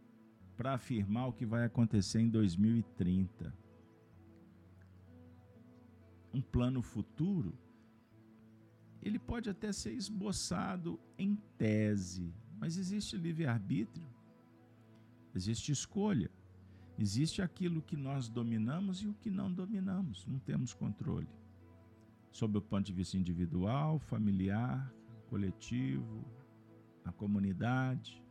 para 0.59 0.75
afirmar 0.75 1.29
o 1.29 1.33
que 1.33 1.47
vai 1.47 1.65
acontecer 1.65 2.21
em 2.21 2.29
2030. 2.29 3.57
Um 6.33 6.41
plano 6.41 6.81
futuro, 6.83 7.59
ele 9.03 9.19
pode 9.19 9.49
até 9.49 9.73
ser 9.73 9.93
esboçado 9.93 11.01
em 11.19 11.37
tese, 11.57 12.35
mas 12.59 12.77
existe 12.77 13.17
livre-arbítrio, 13.17 14.07
existe 15.35 15.73
escolha, 15.73 16.31
existe 16.99 17.41
aquilo 17.41 17.81
que 17.81 17.97
nós 17.97 18.29
dominamos 18.29 19.03
e 19.03 19.09
o 19.09 19.15
que 19.15 19.31
não 19.31 19.53
dominamos, 19.53 20.27
não 20.27 20.39
temos 20.39 20.75
controle. 20.75 21.29
Sob 22.31 22.59
o 22.59 22.63
ponto 22.63 22.87
de 22.87 22.93
vista 22.93 23.17
individual, 23.17 23.99
familiar, 23.99 24.93
coletivo, 25.29 26.25
na 27.05 27.13
comunidade, 27.13 28.23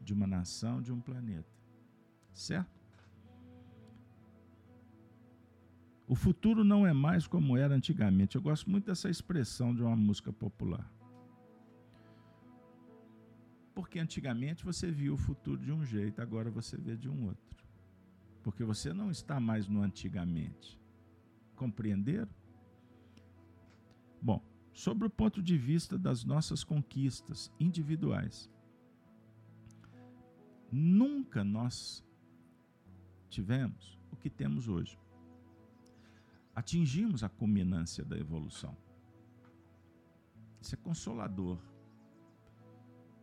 de 0.00 0.12
uma 0.12 0.26
nação, 0.26 0.82
de 0.82 0.92
um 0.92 1.00
planeta. 1.00 1.52
Certo? 2.32 2.73
O 6.06 6.14
futuro 6.14 6.62
não 6.62 6.86
é 6.86 6.92
mais 6.92 7.26
como 7.26 7.56
era 7.56 7.74
antigamente. 7.74 8.36
Eu 8.36 8.42
gosto 8.42 8.68
muito 8.68 8.86
dessa 8.86 9.08
expressão 9.08 9.74
de 9.74 9.82
uma 9.82 9.96
música 9.96 10.32
popular. 10.32 10.90
Porque 13.74 13.98
antigamente 13.98 14.64
você 14.64 14.90
via 14.90 15.12
o 15.12 15.16
futuro 15.16 15.60
de 15.60 15.72
um 15.72 15.84
jeito, 15.84 16.20
agora 16.20 16.50
você 16.50 16.76
vê 16.76 16.96
de 16.96 17.08
um 17.08 17.26
outro. 17.26 17.64
Porque 18.42 18.62
você 18.62 18.92
não 18.92 19.10
está 19.10 19.40
mais 19.40 19.66
no 19.66 19.82
antigamente. 19.82 20.78
Compreenderam? 21.56 22.30
Bom, 24.20 24.42
sobre 24.72 25.06
o 25.06 25.10
ponto 25.10 25.42
de 25.42 25.56
vista 25.56 25.98
das 25.98 26.24
nossas 26.24 26.62
conquistas 26.62 27.50
individuais, 27.58 28.50
nunca 30.70 31.42
nós 31.42 32.04
tivemos 33.28 33.98
o 34.12 34.16
que 34.16 34.28
temos 34.28 34.68
hoje. 34.68 34.98
Atingimos 36.54 37.24
a 37.24 37.28
culminância 37.28 38.04
da 38.04 38.16
evolução. 38.16 38.76
Isso 40.60 40.74
é 40.74 40.78
consolador 40.78 41.58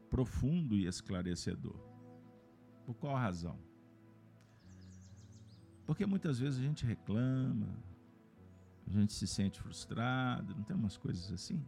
profundo 0.10 0.76
e 0.76 0.86
esclarecedor. 0.86 1.80
Por 2.86 2.94
qual 2.96 3.16
razão? 3.16 3.58
Porque 5.86 6.06
muitas 6.06 6.40
vezes 6.40 6.60
a 6.60 6.64
gente 6.64 6.86
reclama, 6.86 7.70
a 8.86 8.92
gente 8.92 9.14
se 9.14 9.26
sente 9.26 9.60
frustrado, 9.60 10.54
não 10.54 10.64
tem 10.64 10.76
umas 10.76 10.98
coisas 10.98 11.32
assim? 11.32 11.66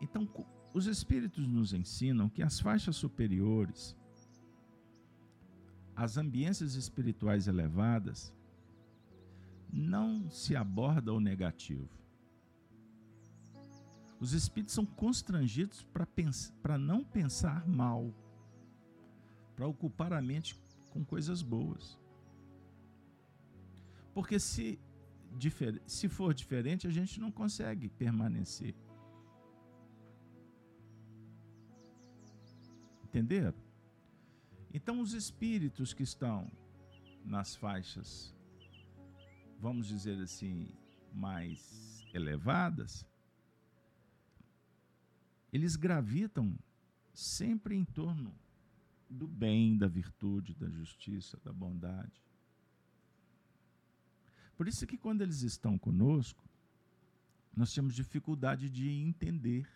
Então, 0.00 0.28
os 0.74 0.86
espíritos 0.86 1.46
nos 1.46 1.72
ensinam 1.72 2.28
que 2.28 2.42
as 2.42 2.58
faixas 2.58 2.96
superiores, 2.96 3.96
as 5.94 6.16
ambiências 6.16 6.74
espirituais 6.74 7.46
elevadas, 7.46 8.34
não 9.74 10.30
se 10.30 10.54
aborda 10.54 11.12
o 11.12 11.18
negativo. 11.18 11.88
Os 14.20 14.32
espíritos 14.32 14.72
são 14.72 14.86
constrangidos 14.86 15.84
para 16.62 16.78
não 16.78 17.04
pensar 17.04 17.66
mal, 17.66 18.14
para 19.56 19.66
ocupar 19.66 20.12
a 20.12 20.22
mente 20.22 20.56
com 20.90 21.04
coisas 21.04 21.42
boas. 21.42 21.98
Porque 24.14 24.38
se, 24.38 24.78
se 25.86 26.08
for 26.08 26.32
diferente, 26.32 26.86
a 26.86 26.90
gente 26.90 27.20
não 27.20 27.32
consegue 27.32 27.88
permanecer. 27.88 28.76
Entenderam? 33.02 33.54
Então, 34.72 35.00
os 35.00 35.12
espíritos 35.12 35.92
que 35.92 36.04
estão 36.04 36.50
nas 37.24 37.56
faixas, 37.56 38.34
vamos 39.64 39.86
dizer 39.86 40.20
assim, 40.20 40.68
mais 41.10 42.04
elevadas, 42.12 43.06
eles 45.50 45.74
gravitam 45.74 46.54
sempre 47.14 47.74
em 47.74 47.82
torno 47.82 48.34
do 49.08 49.26
bem, 49.26 49.74
da 49.78 49.88
virtude, 49.88 50.54
da 50.54 50.68
justiça, 50.68 51.40
da 51.42 51.50
bondade. 51.50 52.22
Por 54.54 54.68
isso 54.68 54.86
que 54.86 54.98
quando 54.98 55.22
eles 55.22 55.40
estão 55.40 55.78
conosco, 55.78 56.44
nós 57.56 57.72
temos 57.72 57.94
dificuldade 57.94 58.68
de 58.68 58.90
entender, 58.90 59.66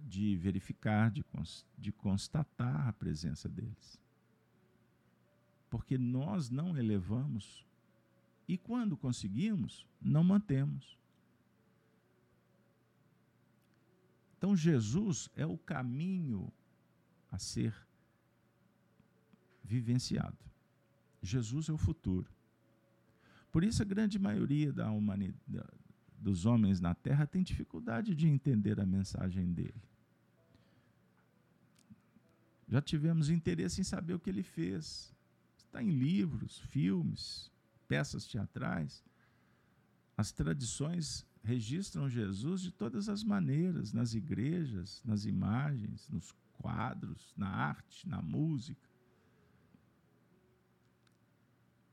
de 0.00 0.34
verificar, 0.36 1.12
de, 1.12 1.24
de 1.78 1.92
constatar 1.92 2.88
a 2.88 2.92
presença 2.92 3.48
deles. 3.48 4.00
Porque 5.70 5.96
nós 5.96 6.50
não 6.50 6.76
elevamos 6.76 7.64
e 8.48 8.58
quando 8.58 8.96
conseguimos, 8.96 9.86
não 10.00 10.24
mantemos. 10.24 10.98
Então, 14.36 14.56
Jesus 14.56 15.30
é 15.36 15.46
o 15.46 15.56
caminho 15.56 16.52
a 17.30 17.38
ser 17.38 17.74
vivenciado. 19.62 20.36
Jesus 21.22 21.68
é 21.68 21.72
o 21.72 21.78
futuro. 21.78 22.28
Por 23.52 23.62
isso, 23.62 23.82
a 23.82 23.84
grande 23.84 24.18
maioria 24.18 24.72
da 24.72 24.90
humanidade, 24.90 25.70
dos 26.18 26.46
homens 26.46 26.80
na 26.80 26.94
Terra 26.94 27.26
tem 27.26 27.42
dificuldade 27.42 28.14
de 28.14 28.26
entender 28.26 28.80
a 28.80 28.86
mensagem 28.86 29.52
dele. 29.52 29.82
Já 32.66 32.80
tivemos 32.80 33.28
interesse 33.28 33.80
em 33.80 33.84
saber 33.84 34.14
o 34.14 34.18
que 34.18 34.30
ele 34.30 34.42
fez. 34.42 35.14
Está 35.56 35.82
em 35.82 35.90
livros, 35.90 36.58
filmes, 36.58 37.51
peças 37.92 38.26
teatrais. 38.26 39.04
As 40.16 40.32
tradições 40.32 41.26
registram 41.44 42.08
Jesus 42.08 42.62
de 42.62 42.72
todas 42.72 43.06
as 43.06 43.22
maneiras, 43.22 43.92
nas 43.92 44.14
igrejas, 44.14 45.02
nas 45.04 45.26
imagens, 45.26 46.08
nos 46.08 46.32
quadros, 46.54 47.34
na 47.36 47.48
arte, 47.48 48.08
na 48.08 48.22
música. 48.22 48.88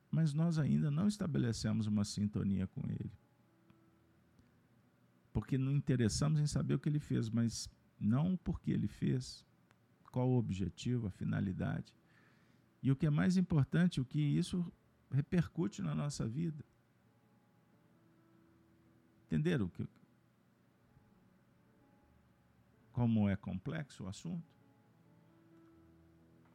Mas 0.09 0.33
nós 0.33 0.57
ainda 0.57 0.89
não 0.89 1.05
estabelecemos 1.05 1.85
uma 1.85 2.05
sintonia 2.05 2.65
com 2.65 2.81
Ele. 2.89 3.11
Porque 5.33 5.57
não 5.57 5.73
interessamos 5.73 6.39
em 6.39 6.47
saber 6.47 6.75
o 6.75 6.79
que 6.79 6.87
Ele 6.87 7.01
fez, 7.01 7.29
mas 7.29 7.69
não 7.99 8.37
porque 8.37 8.71
Ele 8.71 8.87
fez, 8.87 9.45
qual 10.13 10.29
o 10.29 10.37
objetivo, 10.37 11.07
a 11.07 11.11
finalidade. 11.11 11.93
E 12.81 12.89
o 12.89 12.95
que 12.95 13.05
é 13.05 13.09
mais 13.09 13.35
importante, 13.35 13.99
o 13.99 14.05
que 14.05 14.21
isso 14.21 14.65
repercute 15.11 15.81
na 15.81 15.95
nossa 15.95 16.27
vida. 16.27 16.63
Entenderam 19.25 19.67
que, 19.67 19.87
como 22.91 23.29
é 23.29 23.35
complexo 23.35 24.03
o 24.03 24.07
assunto? 24.07 24.47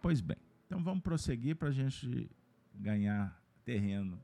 Pois 0.00 0.20
bem, 0.20 0.36
então 0.66 0.82
vamos 0.82 1.02
prosseguir 1.02 1.56
para 1.56 1.68
a 1.68 1.72
gente 1.72 2.30
ganhar 2.74 3.40
terreno. 3.64 4.22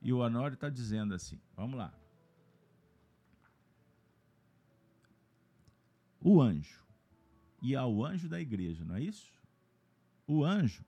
E 0.00 0.12
o 0.12 0.18
Honório 0.18 0.54
está 0.54 0.68
dizendo 0.68 1.14
assim: 1.14 1.40
vamos 1.54 1.78
lá. 1.78 1.92
O 6.20 6.40
anjo. 6.40 6.86
E 7.60 7.74
ao 7.74 8.04
anjo 8.04 8.28
da 8.28 8.40
igreja, 8.40 8.84
não 8.84 8.96
é 8.96 9.02
isso? 9.02 9.32
O 10.26 10.44
anjo, 10.44 10.84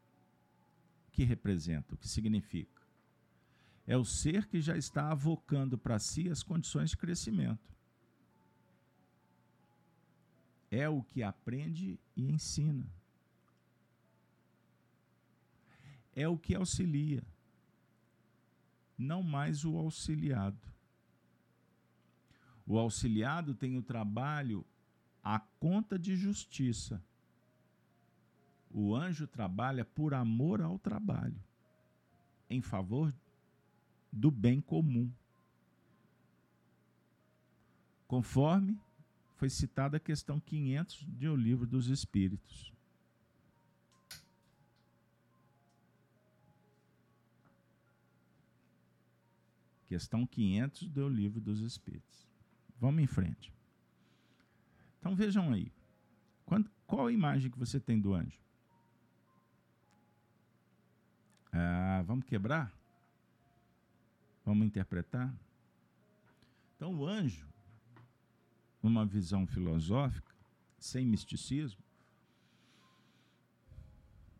que 1.10 1.24
representa, 1.24 1.94
o 1.94 1.98
que 1.98 2.08
significa? 2.08 2.80
É 3.86 3.96
o 3.96 4.04
ser 4.04 4.46
que 4.46 4.60
já 4.60 4.76
está 4.76 5.10
avocando 5.10 5.76
para 5.76 5.98
si 5.98 6.28
as 6.28 6.42
condições 6.42 6.90
de 6.90 6.96
crescimento. 6.96 7.74
É 10.70 10.88
o 10.88 11.02
que 11.02 11.22
aprende 11.22 11.98
e 12.16 12.30
ensina. 12.30 12.86
É 16.14 16.28
o 16.28 16.38
que 16.38 16.54
auxilia, 16.54 17.24
não 18.96 19.22
mais 19.22 19.64
o 19.64 19.76
auxiliado. 19.76 20.60
O 22.66 22.78
auxiliado 22.78 23.54
tem 23.54 23.76
o 23.76 23.82
trabalho 23.82 24.64
à 25.22 25.40
conta 25.40 25.98
de 25.98 26.14
justiça. 26.14 27.02
O 28.72 28.94
anjo 28.94 29.26
trabalha 29.26 29.84
por 29.84 30.14
amor 30.14 30.62
ao 30.62 30.78
trabalho, 30.78 31.42
em 32.48 32.62
favor 32.62 33.12
do 34.12 34.30
bem 34.30 34.60
comum. 34.60 35.10
Conforme 38.06 38.78
foi 39.36 39.48
citada 39.48 39.96
a 39.96 40.00
questão 40.00 40.38
500 40.38 41.06
de 41.08 41.28
O 41.28 41.34
Livro 41.34 41.66
dos 41.66 41.88
Espíritos. 41.88 42.72
Questão 49.88 50.24
500 50.24 50.86
do 50.86 51.08
Livro 51.08 51.40
dos 51.40 51.60
Espíritos. 51.60 52.28
Vamos 52.78 53.02
em 53.02 53.06
frente. 53.08 53.52
Então 55.00 55.16
vejam 55.16 55.52
aí. 55.52 55.72
qual 56.86 57.06
a 57.08 57.12
imagem 57.12 57.50
que 57.50 57.58
você 57.58 57.80
tem 57.80 57.98
do 57.98 58.14
anjo? 58.14 58.40
Ah, 61.52 62.02
vamos 62.06 62.24
quebrar? 62.24 62.72
Vamos 64.44 64.66
interpretar? 64.66 65.34
Então, 66.76 66.94
o 66.94 67.06
anjo, 67.06 67.46
numa 68.82 69.04
visão 69.04 69.46
filosófica, 69.46 70.34
sem 70.78 71.04
misticismo, 71.04 71.82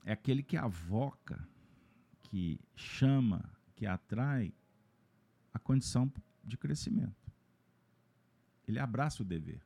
é 0.04 0.12
aquele 0.12 0.42
que 0.42 0.56
avoca, 0.56 1.46
que 2.22 2.58
chama, 2.74 3.44
que 3.76 3.86
atrai 3.86 4.52
a 5.52 5.58
condição 5.58 6.10
de 6.44 6.56
crescimento. 6.56 7.30
Ele 8.66 8.78
abraça 8.78 9.22
o 9.22 9.26
dever. 9.26 9.60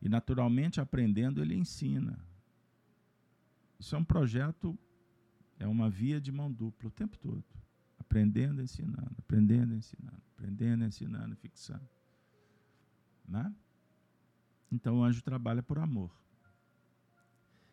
E, 0.00 0.08
naturalmente, 0.08 0.80
aprendendo, 0.80 1.42
ele 1.42 1.54
ensina. 1.54 2.18
Isso 3.78 3.94
é 3.94 3.98
um 3.98 4.04
projeto, 4.04 4.78
é 5.62 5.66
uma 5.68 5.88
via 5.88 6.20
de 6.20 6.32
mão 6.32 6.50
dupla 6.50 6.88
o 6.88 6.90
tempo 6.90 7.16
todo. 7.18 7.44
Aprendendo, 7.96 8.60
ensinando, 8.60 9.14
aprendendo, 9.18 9.74
ensinando, 9.74 10.22
aprendendo, 10.32 10.84
ensinando, 10.84 11.36
fixando. 11.36 11.88
Né? 13.26 13.54
Então 14.72 14.98
o 14.98 15.04
anjo 15.04 15.22
trabalha 15.22 15.62
por 15.62 15.78
amor. 15.78 16.10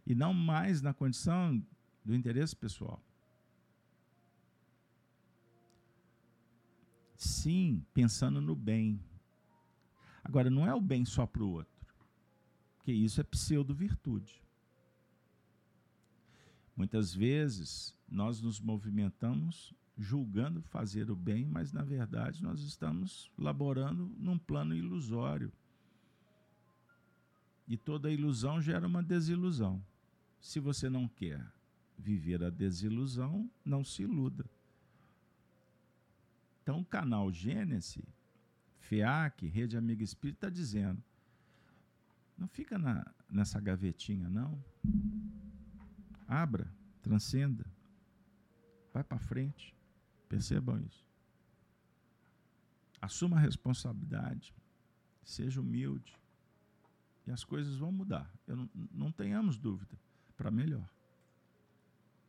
E 0.05 0.13
não 0.13 0.33
mais 0.33 0.81
na 0.83 0.93
condição 0.93 1.65
do 2.05 2.13
interesse 2.13 2.55
pessoal. 2.55 3.01
Sim, 7.15 7.83
pensando 7.91 8.39
no 8.39 8.55
bem. 8.55 9.03
Agora, 10.23 10.49
não 10.49 10.65
é 10.65 10.73
o 10.73 10.79
bem 10.79 11.05
só 11.05 11.25
para 11.25 11.43
o 11.43 11.49
outro, 11.49 11.87
porque 12.77 12.91
isso 12.91 13.19
é 13.19 13.23
pseudo-virtude. 13.23 14.43
Muitas 16.79 17.13
vezes 17.13 17.93
nós 18.09 18.39
nos 18.41 18.57
movimentamos 18.57 19.73
julgando 19.97 20.61
fazer 20.61 21.11
o 21.11 21.15
bem, 21.15 21.45
mas 21.45 21.73
na 21.73 21.83
verdade 21.83 22.41
nós 22.41 22.61
estamos 22.61 23.29
laborando 23.37 24.09
num 24.17 24.37
plano 24.37 24.73
ilusório. 24.73 25.51
E 27.67 27.75
toda 27.75 28.09
ilusão 28.09 28.61
gera 28.61 28.87
uma 28.87 29.03
desilusão. 29.03 29.83
Se 30.39 30.61
você 30.61 30.89
não 30.89 31.05
quer 31.05 31.45
viver 31.97 32.41
a 32.41 32.49
desilusão, 32.49 33.51
não 33.65 33.83
se 33.83 34.03
iluda. 34.03 34.45
Então, 36.63 36.79
o 36.79 36.85
canal 36.85 37.29
Gênesis, 37.29 38.05
FEAC, 38.79 39.47
Rede 39.47 39.75
Amiga 39.75 40.01
Espírita, 40.01 40.47
está 40.47 40.49
dizendo: 40.49 41.03
não 42.37 42.47
fica 42.47 42.77
na, 42.77 43.05
nessa 43.29 43.59
gavetinha, 43.59 44.29
não. 44.29 44.57
Abra, 46.29 46.71
transcenda, 47.01 47.65
vai 48.93 49.03
para 49.03 49.17
frente. 49.17 49.75
Percebam 50.29 50.79
isso. 50.79 51.03
Assuma 53.01 53.37
a 53.37 53.39
responsabilidade. 53.39 54.53
Seja 55.23 55.59
humilde. 55.59 56.15
E 57.25 57.31
as 57.31 57.43
coisas 57.43 57.77
vão 57.77 57.91
mudar. 57.91 58.31
Eu 58.45 58.57
não, 58.57 58.69
não 58.91 59.11
tenhamos 59.11 59.57
dúvida. 59.57 59.99
Para 60.37 60.51
melhor. 60.51 60.87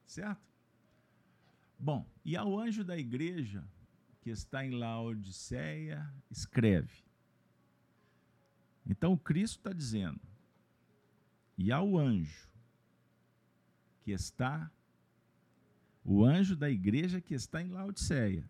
Certo? 0.07 0.41
Bom, 1.79 2.07
e 2.25 2.35
ao 2.37 2.59
anjo 2.59 2.83
da 2.83 2.97
igreja 2.97 3.63
que 4.23 4.31
está 4.31 4.65
em 4.65 4.71
Laodiceia, 4.71 6.11
escreve. 6.31 7.05
Então, 8.87 9.15
Cristo 9.17 9.59
está 9.59 9.73
dizendo, 9.73 10.21
e 11.57 11.71
ao 11.71 11.99
anjo 11.99 12.50
que 14.01 14.13
está 14.13 14.71
o 16.05 16.25
anjo 16.25 16.57
da 16.57 16.71
igreja 16.71 17.21
que 17.21 17.35
está 17.35 17.63
em 17.63 17.69
Laodiceia. 17.69 18.49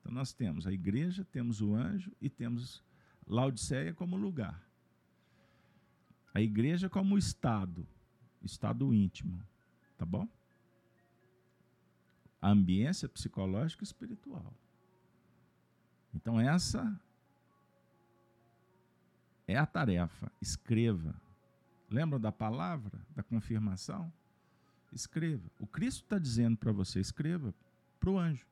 Então 0.00 0.12
nós 0.12 0.32
temos 0.32 0.66
a 0.66 0.72
igreja, 0.72 1.24
temos 1.24 1.60
o 1.60 1.74
anjo 1.74 2.12
e 2.20 2.28
temos 2.28 2.82
Laodiceia 3.26 3.94
como 3.94 4.16
lugar. 4.16 4.62
A 6.34 6.40
igreja 6.40 6.88
como 6.88 7.18
estado, 7.18 7.86
estado 8.42 8.92
íntimo, 8.94 9.42
tá 9.98 10.04
bom? 10.04 10.28
A 12.40 12.50
ambiência 12.50 13.08
psicológica 13.08 13.82
e 13.82 13.86
espiritual. 13.86 14.54
Então 16.14 16.40
essa 16.40 16.98
é 19.46 19.56
a 19.56 19.66
tarefa. 19.66 20.30
Escreva. 20.40 21.14
Lembra 21.90 22.18
da 22.18 22.30
palavra, 22.30 23.04
da 23.14 23.22
confirmação? 23.22 24.12
Escreva. 24.92 25.50
O 25.58 25.66
Cristo 25.66 26.02
está 26.02 26.18
dizendo 26.18 26.56
para 26.56 26.72
você: 26.72 27.00
escreva 27.00 27.54
para 27.98 28.10
o 28.10 28.18
anjo. 28.18 28.46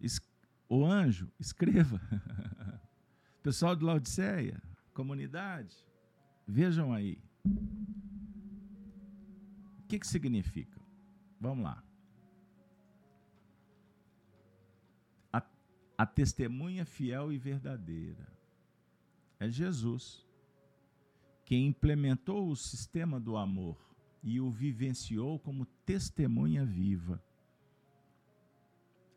Es 0.00 0.20
o 0.68 0.84
anjo, 0.84 1.30
escreva. 1.38 2.00
Pessoal 3.42 3.76
de 3.76 3.84
Laodiceia, 3.84 4.60
comunidade, 4.94 5.76
vejam 6.46 6.92
aí. 6.92 7.22
O 9.78 9.86
que, 9.86 9.98
que 9.98 10.06
significa? 10.06 10.80
Vamos 11.38 11.64
lá. 11.64 11.84
A, 15.30 15.42
a 15.98 16.06
testemunha 16.06 16.86
fiel 16.86 17.30
e 17.30 17.38
verdadeira 17.38 18.26
é 19.38 19.50
Jesus, 19.50 20.26
quem 21.44 21.66
implementou 21.66 22.48
o 22.48 22.56
sistema 22.56 23.20
do 23.20 23.36
amor 23.36 23.76
e 24.24 24.40
o 24.40 24.50
vivenciou 24.50 25.38
como 25.38 25.66
testemunha 25.84 26.64
viva. 26.64 27.22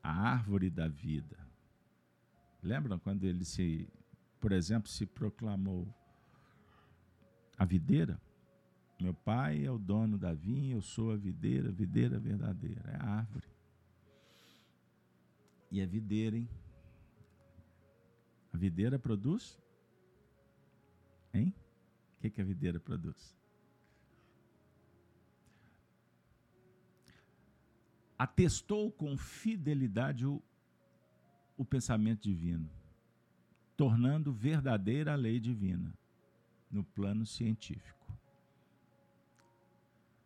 A 0.04 0.12
árvore 0.12 0.70
da 0.70 0.90
vida. 0.90 1.40
Lembram 2.62 3.00
quando 3.00 3.24
ele 3.24 3.46
se, 3.46 3.88
por 4.42 4.52
exemplo, 4.52 4.90
se 4.90 5.06
proclamou 5.06 5.88
a 7.58 7.64
videira? 7.64 8.22
Meu 9.00 9.14
pai 9.14 9.64
é 9.64 9.72
o 9.72 9.78
dono 9.78 10.18
da 10.18 10.34
vinha, 10.34 10.76
eu 10.76 10.82
sou 10.82 11.12
a 11.12 11.16
videira, 11.16 11.72
videira 11.72 12.20
verdadeira, 12.20 12.92
é 12.92 12.98
a 12.98 13.10
árvore. 13.10 13.48
E 15.72 15.82
a 15.82 15.86
videira, 15.86 16.36
hein? 16.36 16.50
A 18.52 18.58
videira 18.58 19.00
produz? 19.00 19.58
Hein? 21.34 21.54
O 22.18 22.20
que, 22.20 22.30
que 22.30 22.42
a 22.42 22.46
videira 22.46 22.80
produz? 22.80 23.38
Atestou 28.18 28.92
com 28.92 29.16
fidelidade 29.18 30.26
o, 30.26 30.42
o 31.56 31.64
pensamento 31.64 32.24
divino, 32.24 32.70
tornando 33.76 34.34
verdadeira 34.34 35.14
a 35.14 35.16
lei 35.16 35.40
divina 35.40 35.94
no 36.72 36.84
plano 36.84 37.26
científico. 37.26 37.96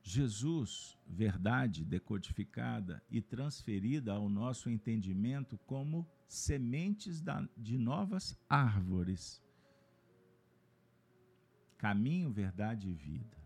Jesus, 0.04 0.98
verdade 1.06 1.84
decodificada 1.86 3.04
e 3.10 3.22
transferida 3.22 4.14
ao 4.14 4.28
nosso 4.30 4.70
entendimento 4.70 5.58
como 5.60 6.08
sementes 6.28 7.22
da, 7.22 7.48
de 7.56 7.78
novas 7.78 8.36
árvores. 8.50 9.42
Caminho, 11.78 12.32
verdade 12.32 12.90
e 12.90 12.94
vida. 12.94 13.38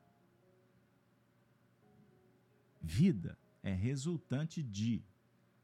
Vida 2.82 3.38
é 3.66 3.74
resultante 3.74 4.62
de, 4.62 5.04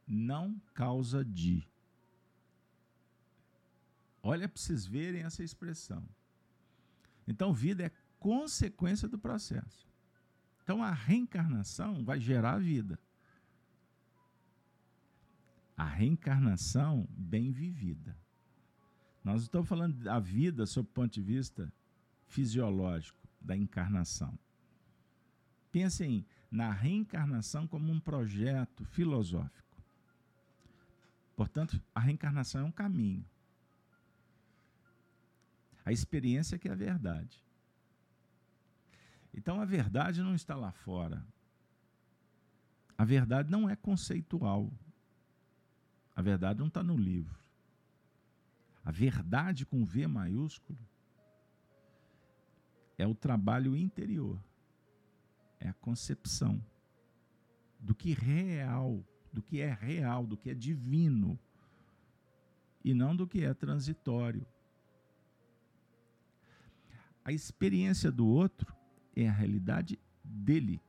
não 0.07 0.59
causa 0.73 1.23
de. 1.23 1.65
Olha 4.23 4.49
para 4.49 4.59
vocês 4.59 4.87
verem 4.87 5.21
essa 5.21 5.43
expressão. 5.43 6.03
Então, 7.27 7.53
vida 7.53 7.85
é 7.85 7.91
consequência 8.19 9.07
do 9.07 9.19
processo. 9.19 9.87
Então, 10.63 10.83
a 10.83 10.91
reencarnação 10.91 12.03
vai 12.03 12.19
gerar 12.19 12.57
vida. 12.57 12.99
A 15.77 15.85
reencarnação 15.85 17.07
bem 17.11 17.51
vivida. 17.51 18.17
Nós 19.23 19.43
estamos 19.43 19.69
falando 19.69 20.03
da 20.03 20.19
vida 20.19 20.65
sob 20.65 20.89
o 20.89 20.91
ponto 20.91 21.13
de 21.13 21.21
vista 21.21 21.71
fisiológico 22.25 23.19
da 23.39 23.55
encarnação. 23.55 24.37
Pensem 25.71 26.25
na 26.51 26.69
reencarnação 26.71 27.65
como 27.65 27.91
um 27.91 27.99
projeto 27.99 28.83
filosófico. 28.83 29.81
Portanto, 31.35 31.81
a 31.95 31.99
reencarnação 31.99 32.61
é 32.61 32.63
um 32.65 32.71
caminho. 32.71 33.25
A 35.85 35.91
experiência 35.91 36.59
que 36.59 36.67
é 36.67 36.71
a 36.71 36.75
verdade. 36.75 37.41
Então 39.33 39.61
a 39.61 39.65
verdade 39.65 40.21
não 40.21 40.35
está 40.35 40.55
lá 40.55 40.71
fora. 40.71 41.25
A 42.97 43.05
verdade 43.05 43.49
não 43.49 43.69
é 43.69 43.75
conceitual. 43.75 44.71
A 46.15 46.21
verdade 46.21 46.59
não 46.59 46.67
está 46.67 46.83
no 46.83 46.97
livro. 46.97 47.39
A 48.83 48.91
verdade 48.91 49.65
com 49.65 49.85
V 49.85 50.05
maiúsculo 50.07 50.77
é 52.97 53.07
o 53.07 53.15
trabalho 53.15 53.75
interior, 53.75 54.39
é 55.61 55.69
a 55.69 55.73
concepção 55.73 56.63
do 57.79 57.95
que 57.95 58.13
real, 58.13 59.03
do 59.31 59.41
que 59.41 59.61
é 59.61 59.71
real, 59.71 60.25
do 60.25 60.35
que 60.35 60.49
é 60.49 60.53
divino, 60.53 61.39
e 62.83 62.93
não 62.93 63.15
do 63.15 63.27
que 63.27 63.45
é 63.45 63.53
transitório. 63.53 64.45
A 67.23 67.31
experiência 67.31 68.11
do 68.11 68.27
outro 68.27 68.75
é 69.15 69.27
a 69.29 69.31
realidade 69.31 69.99
dele. 70.23 70.81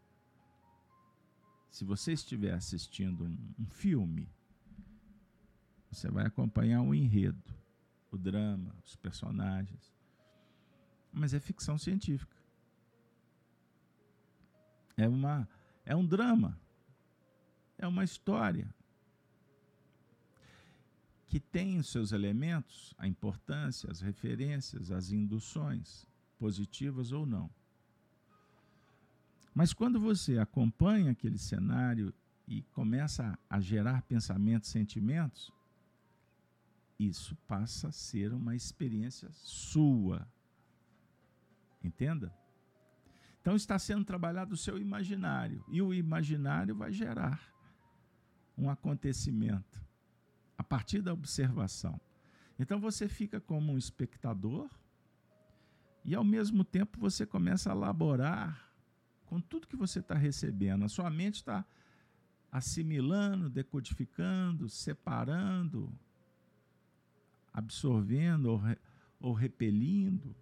Se 1.70 1.84
você 1.84 2.12
estiver 2.12 2.54
assistindo 2.54 3.24
um, 3.24 3.66
filme, 3.66 4.28
você 5.90 6.10
vai 6.10 6.26
acompanhar 6.26 6.82
o 6.82 6.94
enredo, 6.94 7.54
o 8.10 8.16
drama, 8.16 8.74
os 8.84 8.96
personagens 8.96 9.92
mas 11.12 11.34
é 11.34 11.40
ficção 11.40 11.76
científica. 11.76 12.34
É 14.96 15.08
uma 15.08 15.48
é 15.84 15.96
um 15.96 16.06
drama. 16.06 16.58
É 17.76 17.86
uma 17.86 18.04
história 18.04 18.72
que 21.28 21.40
tem 21.40 21.78
os 21.78 21.88
seus 21.90 22.12
elementos, 22.12 22.94
a 22.98 23.08
importância, 23.08 23.90
as 23.90 24.00
referências, 24.00 24.90
as 24.90 25.10
induções, 25.10 26.06
positivas 26.38 27.10
ou 27.10 27.24
não. 27.24 27.50
Mas 29.54 29.72
quando 29.72 29.98
você 29.98 30.38
acompanha 30.38 31.12
aquele 31.12 31.38
cenário 31.38 32.12
e 32.46 32.62
começa 32.74 33.38
a 33.48 33.60
gerar 33.60 34.02
pensamentos, 34.02 34.70
sentimentos, 34.70 35.50
isso 36.98 37.34
passa 37.48 37.88
a 37.88 37.92
ser 37.92 38.32
uma 38.32 38.54
experiência 38.54 39.28
sua, 39.32 40.28
Entenda? 41.82 42.32
Então 43.42 43.56
está 43.56 43.76
sendo 43.76 44.04
trabalhado 44.04 44.54
o 44.54 44.56
seu 44.56 44.78
imaginário. 44.78 45.64
E 45.68 45.82
o 45.82 45.92
imaginário 45.92 46.76
vai 46.76 46.92
gerar 46.92 47.52
um 48.56 48.70
acontecimento 48.70 49.84
a 50.56 50.62
partir 50.62 51.02
da 51.02 51.12
observação. 51.12 52.00
Então 52.56 52.80
você 52.80 53.08
fica 53.08 53.40
como 53.40 53.72
um 53.72 53.76
espectador 53.76 54.70
e 56.04 56.14
ao 56.14 56.22
mesmo 56.22 56.62
tempo 56.62 57.00
você 57.00 57.26
começa 57.26 57.70
a 57.70 57.74
elaborar 57.74 58.72
com 59.26 59.40
tudo 59.40 59.66
que 59.66 59.76
você 59.76 59.98
está 59.98 60.14
recebendo. 60.14 60.84
A 60.84 60.88
sua 60.88 61.10
mente 61.10 61.36
está 61.36 61.66
assimilando, 62.50 63.50
decodificando, 63.50 64.68
separando, 64.68 65.92
absorvendo 67.52 68.46
ou, 68.46 68.56
re, 68.58 68.78
ou 69.18 69.32
repelindo. 69.32 70.36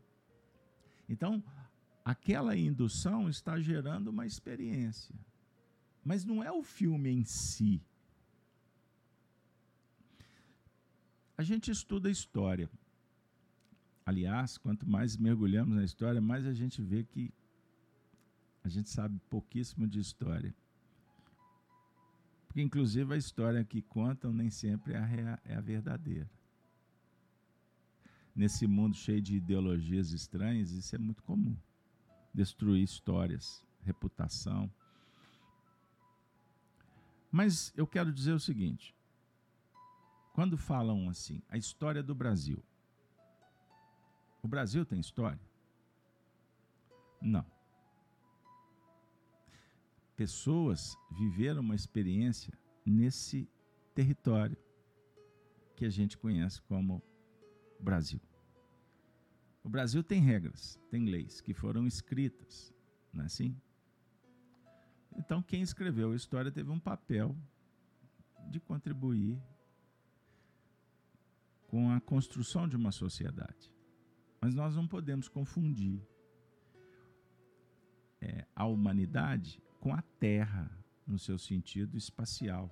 Então, 1.08 1.42
aquela 2.10 2.56
indução 2.56 3.28
está 3.28 3.60
gerando 3.60 4.08
uma 4.08 4.26
experiência. 4.26 5.14
Mas 6.04 6.24
não 6.24 6.42
é 6.42 6.50
o 6.50 6.62
filme 6.62 7.10
em 7.10 7.24
si. 7.24 7.82
A 11.36 11.42
gente 11.42 11.70
estuda 11.70 12.10
história. 12.10 12.70
Aliás, 14.04 14.58
quanto 14.58 14.88
mais 14.88 15.16
mergulhamos 15.16 15.76
na 15.76 15.84
história, 15.84 16.20
mais 16.20 16.46
a 16.46 16.52
gente 16.52 16.82
vê 16.82 17.04
que 17.04 17.32
a 18.64 18.68
gente 18.68 18.90
sabe 18.90 19.18
pouquíssimo 19.30 19.86
de 19.86 20.00
história. 20.00 20.54
Porque, 22.46 22.60
inclusive, 22.60 23.14
a 23.14 23.16
história 23.16 23.64
que 23.64 23.80
contam 23.80 24.32
nem 24.32 24.50
sempre 24.50 24.94
é 24.94 24.98
a, 24.98 25.40
é 25.44 25.54
a 25.54 25.60
verdadeira 25.60 26.28
nesse 28.34 28.66
mundo 28.66 28.96
cheio 28.96 29.20
de 29.20 29.36
ideologias 29.36 30.12
estranhas, 30.12 30.70
isso 30.70 30.94
é 30.94 30.98
muito 30.98 31.22
comum. 31.22 31.56
Destruir 32.32 32.82
histórias, 32.82 33.64
reputação. 33.82 34.70
Mas 37.30 37.72
eu 37.76 37.86
quero 37.86 38.12
dizer 38.12 38.32
o 38.32 38.40
seguinte: 38.40 38.94
quando 40.32 40.56
falam 40.56 41.08
assim, 41.08 41.42
a 41.48 41.56
história 41.56 42.02
do 42.02 42.14
Brasil. 42.14 42.62
O 44.42 44.48
Brasil 44.48 44.86
tem 44.86 44.98
história? 44.98 45.40
Não. 47.20 47.44
Pessoas 50.16 50.96
viveram 51.10 51.60
uma 51.60 51.74
experiência 51.74 52.58
nesse 52.86 53.48
território 53.94 54.56
que 55.76 55.84
a 55.84 55.90
gente 55.90 56.16
conhece 56.16 56.60
como 56.62 57.02
Brasil. 57.78 58.20
O 59.62 59.68
Brasil 59.68 60.02
tem 60.02 60.20
regras, 60.20 60.78
tem 60.90 61.04
leis 61.04 61.40
que 61.40 61.52
foram 61.52 61.86
escritas, 61.86 62.72
não 63.12 63.22
é 63.22 63.26
assim? 63.26 63.54
Então, 65.16 65.42
quem 65.42 65.60
escreveu 65.60 66.12
a 66.12 66.16
história 66.16 66.50
teve 66.50 66.70
um 66.70 66.78
papel 66.78 67.36
de 68.48 68.58
contribuir 68.58 69.38
com 71.68 71.90
a 71.90 72.00
construção 72.00 72.66
de 72.66 72.76
uma 72.76 72.90
sociedade. 72.90 73.72
Mas 74.40 74.54
nós 74.54 74.74
não 74.74 74.88
podemos 74.88 75.28
confundir 75.28 76.00
é, 78.20 78.46
a 78.56 78.64
humanidade 78.64 79.62
com 79.78 79.94
a 79.94 80.02
Terra, 80.02 80.70
no 81.06 81.18
seu 81.18 81.38
sentido 81.38 81.96
espacial, 81.96 82.70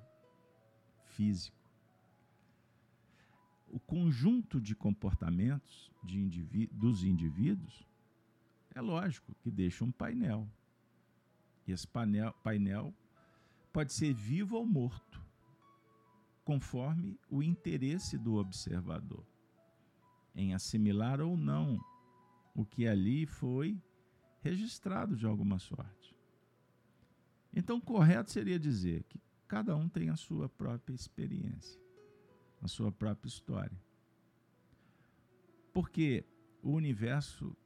físico 1.05 1.58
o 3.71 3.79
conjunto 3.79 4.61
de 4.61 4.75
comportamentos 4.75 5.91
de 6.03 6.19
indiví 6.19 6.67
dos 6.69 7.03
indivíduos, 7.03 7.87
é 8.75 8.81
lógico 8.81 9.35
que 9.43 9.51
deixa 9.51 9.85
um 9.85 9.93
painel. 9.93 10.49
E 11.67 11.73
esse 11.73 11.87
painel, 11.87 12.33
painel 12.43 12.95
pode 13.73 13.93
ser 13.93 14.15
vivo 14.15 14.57
ou 14.57 14.67
morto, 14.67 15.21
conforme 16.45 17.19
o 17.31 17.43
interesse 17.43 18.17
do 18.17 18.37
observador 18.37 19.25
em 20.35 20.55
assimilar 20.55 21.21
ou 21.21 21.37
não 21.37 21.79
o 22.55 22.65
que 22.65 22.87
ali 22.87 23.27
foi 23.27 23.81
registrado 24.41 25.17
de 25.17 25.27
alguma 25.27 25.59
sorte. 25.59 26.17
Então, 27.53 27.81
correto 27.81 28.31
seria 28.31 28.59
dizer 28.59 29.03
que 29.05 29.21
cada 29.47 29.75
um 29.77 29.89
tem 29.89 30.11
a 30.11 30.17
sua 30.17 30.49
própria 30.49 30.95
experiência 30.95 31.88
a 32.63 32.69
sua 32.69 32.91
própria 32.91 33.29
história. 33.29 33.79
Porque 35.73 36.25
o 36.63 36.73
universo 36.73 37.57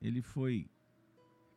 ele 0.00 0.22
foi 0.22 0.68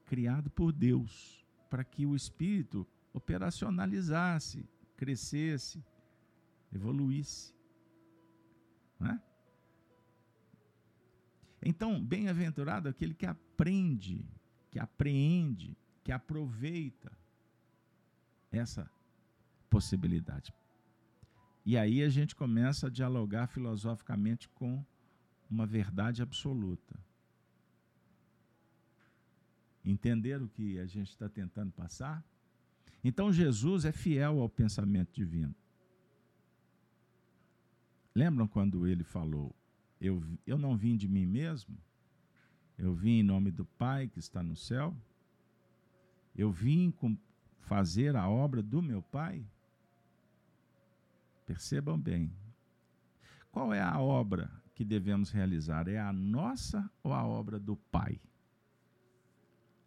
criado 0.05 0.49
por 0.49 0.71
Deus 0.71 1.45
para 1.69 1.83
que 1.83 2.05
o 2.05 2.15
espírito 2.15 2.87
operacionalizasse, 3.13 4.67
crescesse, 4.95 5.83
evoluísse. 6.71 7.53
é? 9.01 9.19
Então, 11.61 12.01
bem-aventurado 12.03 12.87
aquele 12.87 13.13
que 13.13 13.25
aprende, 13.25 14.25
que 14.71 14.79
apreende, 14.79 15.75
que 16.03 16.11
aproveita 16.11 17.11
essa 18.51 18.89
possibilidade. 19.69 20.53
E 21.67 21.75
aí 21.75 22.01
a 22.01 22.07
gente 22.07 22.33
começa 22.33 22.87
a 22.87 22.89
dialogar 22.89 23.47
filosoficamente 23.47 24.47
com 24.47 24.81
uma 25.49 25.65
verdade 25.65 26.21
absoluta. 26.21 26.97
Entender 29.83 30.41
o 30.41 30.47
que 30.47 30.79
a 30.79 30.85
gente 30.85 31.09
está 31.09 31.27
tentando 31.27 31.73
passar? 31.73 32.23
Então 33.03 33.33
Jesus 33.33 33.83
é 33.83 33.91
fiel 33.91 34.39
ao 34.39 34.47
pensamento 34.47 35.11
divino. 35.11 35.53
Lembram 38.15 38.47
quando 38.47 38.87
ele 38.87 39.03
falou: 39.03 39.53
Eu, 39.99 40.23
eu 40.45 40.57
não 40.57 40.77
vim 40.77 40.95
de 40.95 41.05
mim 41.09 41.25
mesmo, 41.25 41.77
eu 42.77 42.93
vim 42.93 43.19
em 43.19 43.23
nome 43.23 43.51
do 43.51 43.65
Pai 43.65 44.07
que 44.07 44.19
está 44.19 44.41
no 44.41 44.55
céu, 44.55 44.95
eu 46.33 46.49
vim 46.49 46.93
fazer 47.59 48.15
a 48.15 48.29
obra 48.29 48.63
do 48.63 48.81
meu 48.81 49.01
Pai? 49.01 49.45
Percebam 51.47 51.97
bem. 51.97 52.31
Qual 53.51 53.73
é 53.73 53.81
a 53.81 53.99
obra 53.99 54.51
que 54.75 54.83
devemos 54.83 55.31
realizar? 55.31 55.87
É 55.87 55.97
a 55.97 56.11
nossa 56.11 56.91
ou 57.01 57.13
a 57.13 57.25
obra 57.25 57.57
do 57.57 57.77
Pai? 57.77 58.21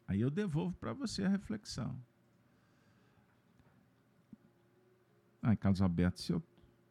Aí 0.09 0.23
eu 0.23 0.31
devolvo 0.31 0.75
para 0.79 0.95
você 0.95 1.23
a 1.23 1.29
reflexão. 1.29 1.97
Ah, 5.43 5.55
Carlos 5.55 5.83
Alberto, 5.83 6.21
se 6.21 6.33
eu 6.33 6.43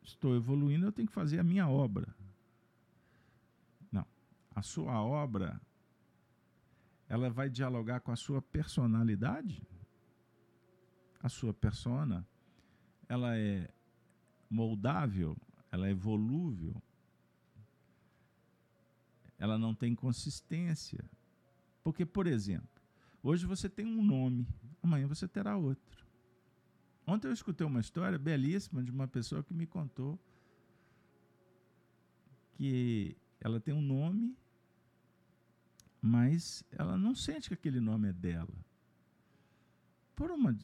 estou 0.03 0.35
evoluindo, 0.35 0.85
eu 0.85 0.91
tenho 0.91 1.07
que 1.07 1.13
fazer 1.13 1.39
a 1.39 1.43
minha 1.43 1.67
obra. 1.67 2.15
Não. 3.91 4.05
a 4.55 4.61
sua 4.61 5.01
obra 5.03 5.59
ela 7.07 7.27
vai 7.27 7.49
dialogar 7.49 8.01
com 8.01 8.11
a 8.11 8.15
sua 8.15 8.39
personalidade? 8.39 9.67
A 11.21 11.27
sua 11.27 11.53
persona, 11.53 12.25
ela 13.07 13.35
é 13.35 13.67
moldável, 14.49 15.37
ela 15.71 15.87
é 15.87 15.93
volúvel, 15.93 16.81
ela 19.37 19.57
não 19.57 19.73
tem 19.73 19.95
consistência. 19.95 21.03
Porque, 21.83 22.05
por 22.05 22.27
exemplo, 22.27 22.81
hoje 23.23 23.45
você 23.45 23.69
tem 23.69 23.85
um 23.85 24.03
nome, 24.03 24.47
amanhã 24.81 25.07
você 25.07 25.27
terá 25.27 25.55
outro. 25.55 26.05
Ontem 27.05 27.27
eu 27.27 27.33
escutei 27.33 27.65
uma 27.65 27.79
história 27.79 28.19
belíssima 28.19 28.83
de 28.83 28.91
uma 28.91 29.07
pessoa 29.07 29.43
que 29.43 29.53
me 29.53 29.65
contou 29.65 30.19
que 32.53 33.15
ela 33.39 33.59
tem 33.59 33.73
um 33.73 33.81
nome 33.81 34.35
mas 36.01 36.63
ela 36.71 36.97
não 36.97 37.13
sente 37.13 37.49
que 37.49 37.53
aquele 37.53 37.79
nome 37.79 38.09
é 38.09 38.13
dela. 38.13 38.53
Por 40.15 40.31
uma, 40.31 40.57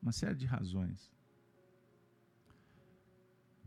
uma 0.00 0.12
série 0.12 0.36
de 0.36 0.46
razões. 0.46 1.10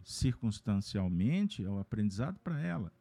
Circunstancialmente, 0.03 1.63
é 1.63 1.69
o 1.69 1.79
aprendizado 1.79 2.39
para 2.39 2.59
ela. 2.59 2.91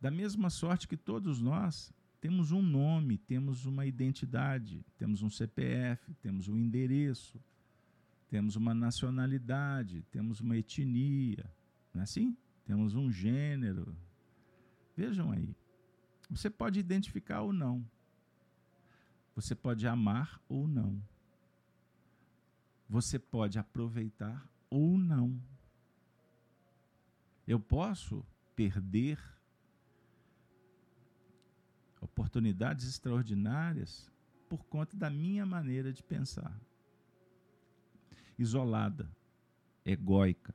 Da 0.00 0.10
mesma 0.10 0.50
sorte 0.50 0.86
que 0.86 0.96
todos 0.96 1.40
nós 1.40 1.92
temos 2.20 2.50
um 2.50 2.62
nome, 2.62 3.18
temos 3.18 3.64
uma 3.66 3.86
identidade, 3.86 4.84
temos 4.96 5.22
um 5.22 5.30
CPF, 5.30 6.14
temos 6.14 6.48
um 6.48 6.56
endereço, 6.56 7.40
temos 8.28 8.56
uma 8.56 8.74
nacionalidade, 8.74 10.04
temos 10.10 10.40
uma 10.40 10.56
etnia, 10.56 11.44
não 11.94 12.00
é 12.00 12.04
assim? 12.04 12.36
Temos 12.64 12.94
um 12.94 13.10
gênero. 13.10 13.96
Vejam 14.96 15.30
aí. 15.32 15.54
Você 16.28 16.50
pode 16.50 16.78
identificar 16.78 17.40
ou 17.40 17.52
não. 17.52 17.84
Você 19.34 19.54
pode 19.54 19.86
amar 19.86 20.40
ou 20.48 20.66
não. 20.66 21.00
Você 22.88 23.18
pode 23.18 23.58
aproveitar 23.58 24.46
ou 24.70 24.98
não. 24.98 25.40
Eu 27.46 27.58
posso 27.58 28.24
perder 28.54 29.18
oportunidades 32.00 32.86
extraordinárias 32.88 34.10
por 34.48 34.64
conta 34.66 34.96
da 34.96 35.10
minha 35.10 35.44
maneira 35.44 35.92
de 35.92 36.02
pensar. 36.02 36.58
Isolada, 38.38 39.10
egóica. 39.84 40.54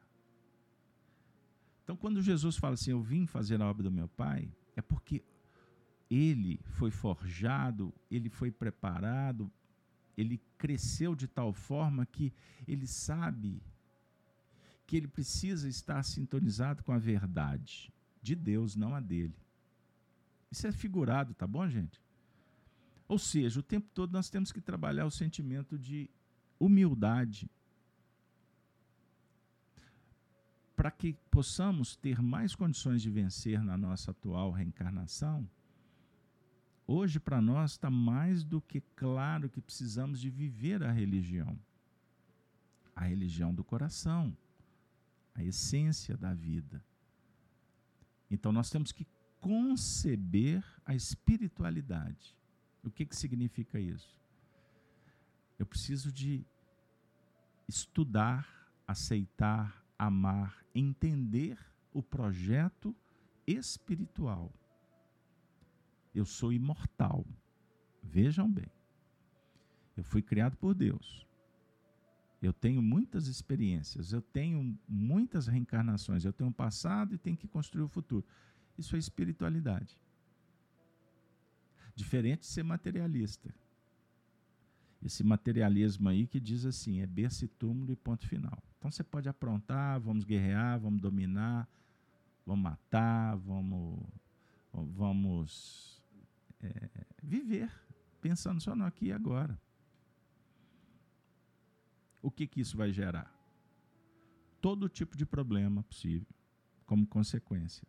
Então, 1.83 1.97
quando 1.97 2.21
Jesus 2.21 2.55
fala 2.55 2.75
assim, 2.75 2.91
eu 2.91 3.01
vim 3.01 3.25
fazer 3.25 3.61
a 3.61 3.69
obra 3.69 3.83
do 3.83 3.91
meu 3.91 4.07
Pai, 4.07 4.49
é 4.75 4.81
porque 4.81 5.23
ele 6.09 6.59
foi 6.63 6.91
forjado, 6.91 7.93
ele 8.09 8.29
foi 8.29 8.51
preparado, 8.51 9.51
ele 10.17 10.39
cresceu 10.57 11.15
de 11.15 11.27
tal 11.27 11.51
forma 11.51 12.05
que 12.05 12.31
ele 12.67 12.87
sabe 12.87 13.61
que 14.85 14.97
ele 14.97 15.07
precisa 15.07 15.67
estar 15.67 16.03
sintonizado 16.03 16.83
com 16.83 16.91
a 16.91 16.97
verdade 16.97 17.91
de 18.21 18.35
Deus, 18.35 18.75
não 18.75 18.95
a 18.95 18.99
dele. 18.99 19.35
Isso 20.51 20.67
é 20.67 20.71
figurado, 20.71 21.33
tá 21.33 21.47
bom, 21.47 21.67
gente? 21.67 22.01
Ou 23.07 23.17
seja, 23.17 23.59
o 23.59 23.63
tempo 23.63 23.89
todo 23.93 24.11
nós 24.11 24.29
temos 24.29 24.51
que 24.51 24.61
trabalhar 24.61 25.05
o 25.05 25.11
sentimento 25.11 25.77
de 25.77 26.09
humildade 26.59 27.49
para 30.75 30.89
que 30.89 31.13
possamos 31.29 31.95
ter 31.95 32.21
mais 32.21 32.55
condições 32.55 33.01
de 33.01 33.09
vencer 33.09 33.63
na 33.63 33.77
nossa 33.77 34.11
atual 34.11 34.51
reencarnação 34.51 35.47
Hoje, 36.85 37.19
para 37.19 37.41
nós, 37.41 37.71
está 37.71 37.89
mais 37.89 38.43
do 38.43 38.61
que 38.61 38.81
claro 38.95 39.49
que 39.49 39.61
precisamos 39.61 40.19
de 40.19 40.29
viver 40.29 40.83
a 40.83 40.91
religião. 40.91 41.57
A 42.95 43.05
religião 43.05 43.53
do 43.53 43.63
coração, 43.63 44.35
a 45.33 45.43
essência 45.43 46.15
da 46.17 46.33
vida. 46.33 46.83
Então, 48.29 48.51
nós 48.51 48.69
temos 48.69 48.91
que 48.91 49.07
conceber 49.39 50.63
a 50.85 50.95
espiritualidade. 50.95 52.35
O 52.83 52.89
que, 52.89 53.05
que 53.05 53.15
significa 53.15 53.79
isso? 53.79 54.17
Eu 55.57 55.65
preciso 55.65 56.11
de 56.11 56.45
estudar, 57.67 58.47
aceitar, 58.87 59.85
amar, 59.97 60.65
entender 60.73 61.57
o 61.93 62.01
projeto 62.01 62.95
espiritual 63.45 64.51
eu 66.13 66.25
sou 66.25 66.53
imortal. 66.53 67.25
Vejam 68.01 68.49
bem. 68.49 68.71
Eu 69.97 70.03
fui 70.03 70.21
criado 70.21 70.55
por 70.57 70.73
Deus. 70.73 71.25
Eu 72.43 72.51
tenho 72.51 72.81
muitas 72.81 73.27
experiências, 73.27 74.11
eu 74.11 74.21
tenho 74.21 74.77
muitas 74.85 75.47
reencarnações, 75.47 76.25
eu 76.25 76.33
tenho 76.33 76.49
um 76.49 76.53
passado 76.53 77.15
e 77.15 77.17
tenho 77.17 77.37
que 77.37 77.47
construir 77.47 77.83
o 77.83 77.87
futuro. 77.87 78.25
Isso 78.77 78.97
é 78.97 78.99
espiritualidade. 78.99 79.97
Diferente 81.95 82.41
de 82.41 82.47
ser 82.47 82.63
materialista. 82.63 83.53
Esse 85.01 85.23
materialismo 85.23 86.09
aí 86.09 86.27
que 86.27 86.37
diz 86.37 86.65
assim, 86.65 86.99
é 86.99 87.07
berço 87.07 87.45
e 87.45 87.47
túmulo 87.47 87.93
e 87.93 87.95
ponto 87.95 88.27
final. 88.27 88.61
Então 88.77 88.91
você 88.91 89.05
pode 89.05 89.29
aprontar, 89.29 90.01
vamos 90.01 90.25
guerrear, 90.25 90.77
vamos 90.77 91.01
dominar, 91.01 91.65
vamos 92.45 92.63
matar, 92.63 93.37
vamos, 93.37 94.03
vamos 94.73 96.03
é, 96.61 96.89
viver, 97.21 97.71
pensando 98.19 98.59
só 98.59 98.75
no 98.75 98.83
aqui 98.83 99.05
e 99.05 99.11
agora. 99.13 99.57
O 102.23 102.31
que, 102.31 102.47
que 102.47 102.61
isso 102.61 102.77
vai 102.77 102.93
gerar? 102.93 103.29
Todo 104.61 104.87
tipo 104.87 105.17
de 105.17 105.25
problema 105.25 105.83
possível, 105.83 106.33
como 106.85 107.05
consequência. 107.05 107.85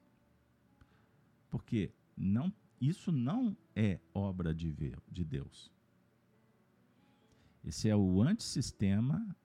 Porque 1.48 1.94
não, 2.16 2.52
isso 2.80 3.12
não 3.12 3.56
é 3.76 4.00
obra 4.12 4.52
de, 4.52 4.74
de 5.08 5.24
Deus. 5.24 5.72
Esse 7.64 7.88
é 7.88 7.94
o 7.94 8.20
antissistema, 8.20 9.36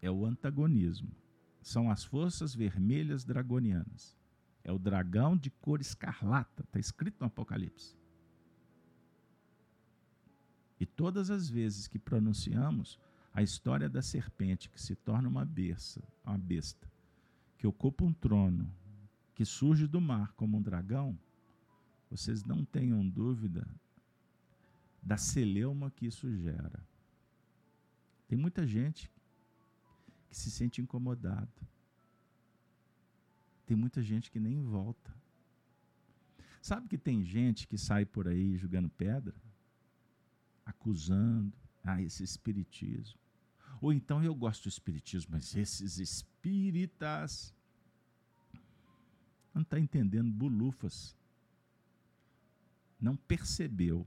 é 0.00 0.10
o 0.10 0.24
antagonismo. 0.24 1.14
São 1.60 1.90
as 1.90 2.04
forças 2.04 2.54
vermelhas 2.54 3.22
dragonianas. 3.22 4.16
É 4.64 4.72
o 4.72 4.78
dragão 4.78 5.36
de 5.36 5.50
cor 5.50 5.82
escarlata, 5.82 6.62
está 6.62 6.78
escrito 6.78 7.20
no 7.20 7.26
Apocalipse. 7.26 7.98
E 10.80 10.86
todas 10.86 11.30
as 11.30 11.50
vezes 11.50 11.86
que 11.86 11.98
pronunciamos 11.98 12.98
a 13.34 13.42
história 13.42 13.88
da 13.88 14.00
serpente 14.00 14.70
que 14.70 14.80
se 14.80 14.94
torna 14.94 15.28
uma 15.28 15.44
besta, 15.44 16.02
uma 16.24 16.38
besta, 16.38 16.90
que 17.58 17.66
ocupa 17.66 18.04
um 18.04 18.12
trono, 18.12 18.72
que 19.34 19.44
surge 19.44 19.86
do 19.86 20.00
mar 20.00 20.32
como 20.32 20.56
um 20.56 20.62
dragão, 20.62 21.18
vocês 22.08 22.44
não 22.44 22.64
tenham 22.64 23.06
dúvida 23.06 23.68
da 25.02 25.16
celeuma 25.16 25.90
que 25.90 26.06
isso 26.06 26.32
gera. 26.34 26.80
Tem 28.28 28.38
muita 28.38 28.66
gente 28.66 29.10
que 30.30 30.36
se 30.36 30.50
sente 30.50 30.80
incomodado. 30.80 31.52
Tem 33.66 33.76
muita 33.76 34.02
gente 34.02 34.30
que 34.30 34.38
nem 34.38 34.62
volta. 34.62 35.12
Sabe 36.62 36.88
que 36.88 36.96
tem 36.96 37.24
gente 37.24 37.66
que 37.66 37.76
sai 37.76 38.06
por 38.06 38.28
aí 38.28 38.56
jogando 38.56 38.88
pedra? 38.88 39.34
acusando 40.64 41.52
ah, 41.82 42.00
esse 42.00 42.22
espiritismo. 42.22 43.18
Ou 43.84 43.92
então 43.92 44.24
eu 44.24 44.34
gosto 44.34 44.62
do 44.62 44.70
espiritismo, 44.70 45.32
mas 45.32 45.54
esses 45.54 45.98
espíritas 45.98 47.54
não 49.52 49.60
está 49.60 49.78
entendendo 49.78 50.32
bulufas. 50.32 51.14
Não 52.98 53.14
percebeu 53.14 54.06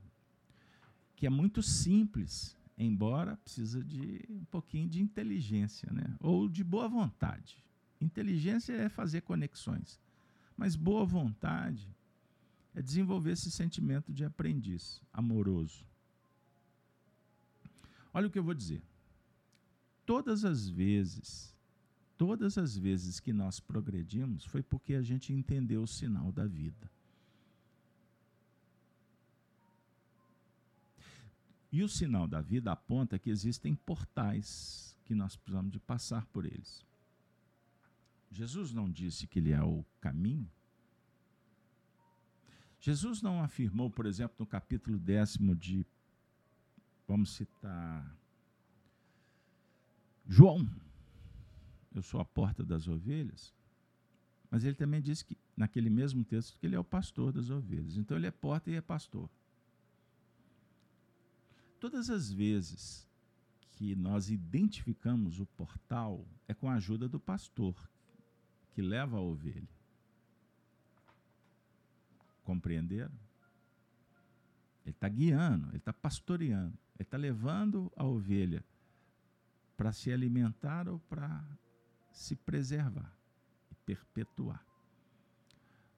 que 1.15 1.27
é 1.27 1.29
muito 1.29 1.61
simples, 1.61 2.57
embora 2.75 3.37
precisa 3.37 3.83
de 3.83 4.25
um 4.27 4.45
pouquinho 4.45 4.89
de 4.89 4.99
inteligência, 4.99 5.87
né? 5.93 6.17
Ou 6.19 6.49
de 6.49 6.63
boa 6.63 6.89
vontade. 6.89 7.63
Inteligência 8.01 8.73
é 8.73 8.89
fazer 8.89 9.21
conexões, 9.21 10.01
mas 10.57 10.75
boa 10.75 11.05
vontade 11.05 11.95
é 12.73 12.81
desenvolver 12.81 13.33
esse 13.33 13.51
sentimento 13.51 14.11
de 14.11 14.25
aprendiz 14.25 15.03
amoroso. 15.13 15.85
Olha 18.11 18.25
o 18.25 18.31
que 18.31 18.39
eu 18.39 18.43
vou 18.43 18.55
dizer. 18.55 18.81
Todas 20.07 20.45
as 20.45 20.69
vezes, 20.69 21.53
todas 22.17 22.57
as 22.57 22.77
vezes 22.77 23.19
que 23.19 23.33
nós 23.33 23.59
progredimos 23.59 24.45
foi 24.45 24.63
porque 24.63 24.93
a 24.93 25.01
gente 25.01 25.33
entendeu 25.33 25.83
o 25.83 25.87
sinal 25.87 26.31
da 26.31 26.47
vida. 26.47 26.89
E 31.69 31.83
o 31.83 31.89
sinal 31.89 32.25
da 32.25 32.39
vida 32.39 32.71
aponta 32.71 33.19
que 33.19 33.29
existem 33.29 33.75
portais 33.75 34.97
que 35.03 35.13
nós 35.13 35.35
precisamos 35.35 35.73
de 35.73 35.79
passar 35.81 36.25
por 36.27 36.45
eles. 36.45 36.85
Jesus 38.31 38.71
não 38.71 38.89
disse 38.89 39.27
que 39.27 39.39
ele 39.39 39.51
é 39.51 39.61
o 39.61 39.83
caminho? 39.99 40.49
Jesus 42.79 43.21
não 43.21 43.43
afirmou, 43.43 43.89
por 43.89 44.05
exemplo, 44.05 44.37
no 44.39 44.45
capítulo 44.45 44.97
décimo 44.97 45.53
de, 45.53 45.85
vamos 47.05 47.31
citar, 47.31 48.17
João, 50.27 50.69
eu 51.95 52.03
sou 52.03 52.19
a 52.19 52.25
porta 52.25 52.63
das 52.63 52.87
ovelhas, 52.87 53.53
mas 54.51 54.63
ele 54.63 54.75
também 54.75 55.01
disse 55.01 55.25
que, 55.25 55.37
naquele 55.55 55.89
mesmo 55.89 56.23
texto, 56.23 56.57
que 56.59 56.65
ele 56.65 56.75
é 56.75 56.79
o 56.79 56.83
pastor 56.83 57.31
das 57.31 57.49
ovelhas. 57.49 57.97
Então 57.97 58.15
ele 58.17 58.27
é 58.27 58.31
porta 58.31 58.69
e 58.69 58.75
é 58.75 58.81
pastor. 58.81 59.29
Todas 61.79 62.09
as 62.09 62.31
vezes 62.31 63.07
que 63.71 63.95
nós 63.95 64.29
identificamos 64.29 65.39
o 65.39 65.45
portal, 65.45 66.25
é 66.47 66.53
com 66.53 66.69
a 66.69 66.75
ajuda 66.75 67.07
do 67.07 67.19
pastor 67.19 67.75
que 68.73 68.81
leva 68.81 69.17
a 69.17 69.21
ovelha. 69.21 69.67
Compreenderam? 72.43 73.13
Ele 74.83 74.95
está 74.95 75.07
guiando, 75.07 75.67
ele 75.69 75.77
está 75.77 75.93
pastoreando, 75.93 76.77
ele 76.95 77.03
está 77.03 77.17
levando 77.17 77.91
a 77.95 78.03
ovelha 78.03 78.63
para 79.77 79.93
se 79.93 80.11
alimentar 80.11 80.89
ou 80.89 80.99
para 80.99 81.45
se 82.11 82.35
preservar 82.35 83.15
e 83.71 83.75
perpetuar. 83.85 84.65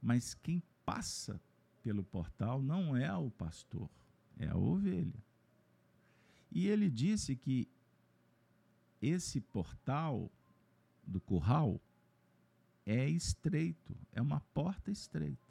Mas 0.02 0.34
quem 0.34 0.62
passa 0.86 1.42
pelo 1.82 2.04
portal 2.04 2.62
não 2.62 2.96
é 2.96 3.12
o 3.16 3.32
pastor, 3.32 3.90
é 4.38 4.50
a 4.50 4.58
ovelha. 4.58 5.24
E 6.52 6.68
ele 6.68 6.90
disse 6.90 7.36
que 7.36 7.68
esse 9.02 9.40
portal 9.40 10.30
do 11.06 11.22
curral 11.22 11.80
é 12.86 13.08
estreito, 13.08 13.96
é 14.12 14.22
uma 14.22 14.42
porta 14.54 14.92
estreita. 14.92 15.50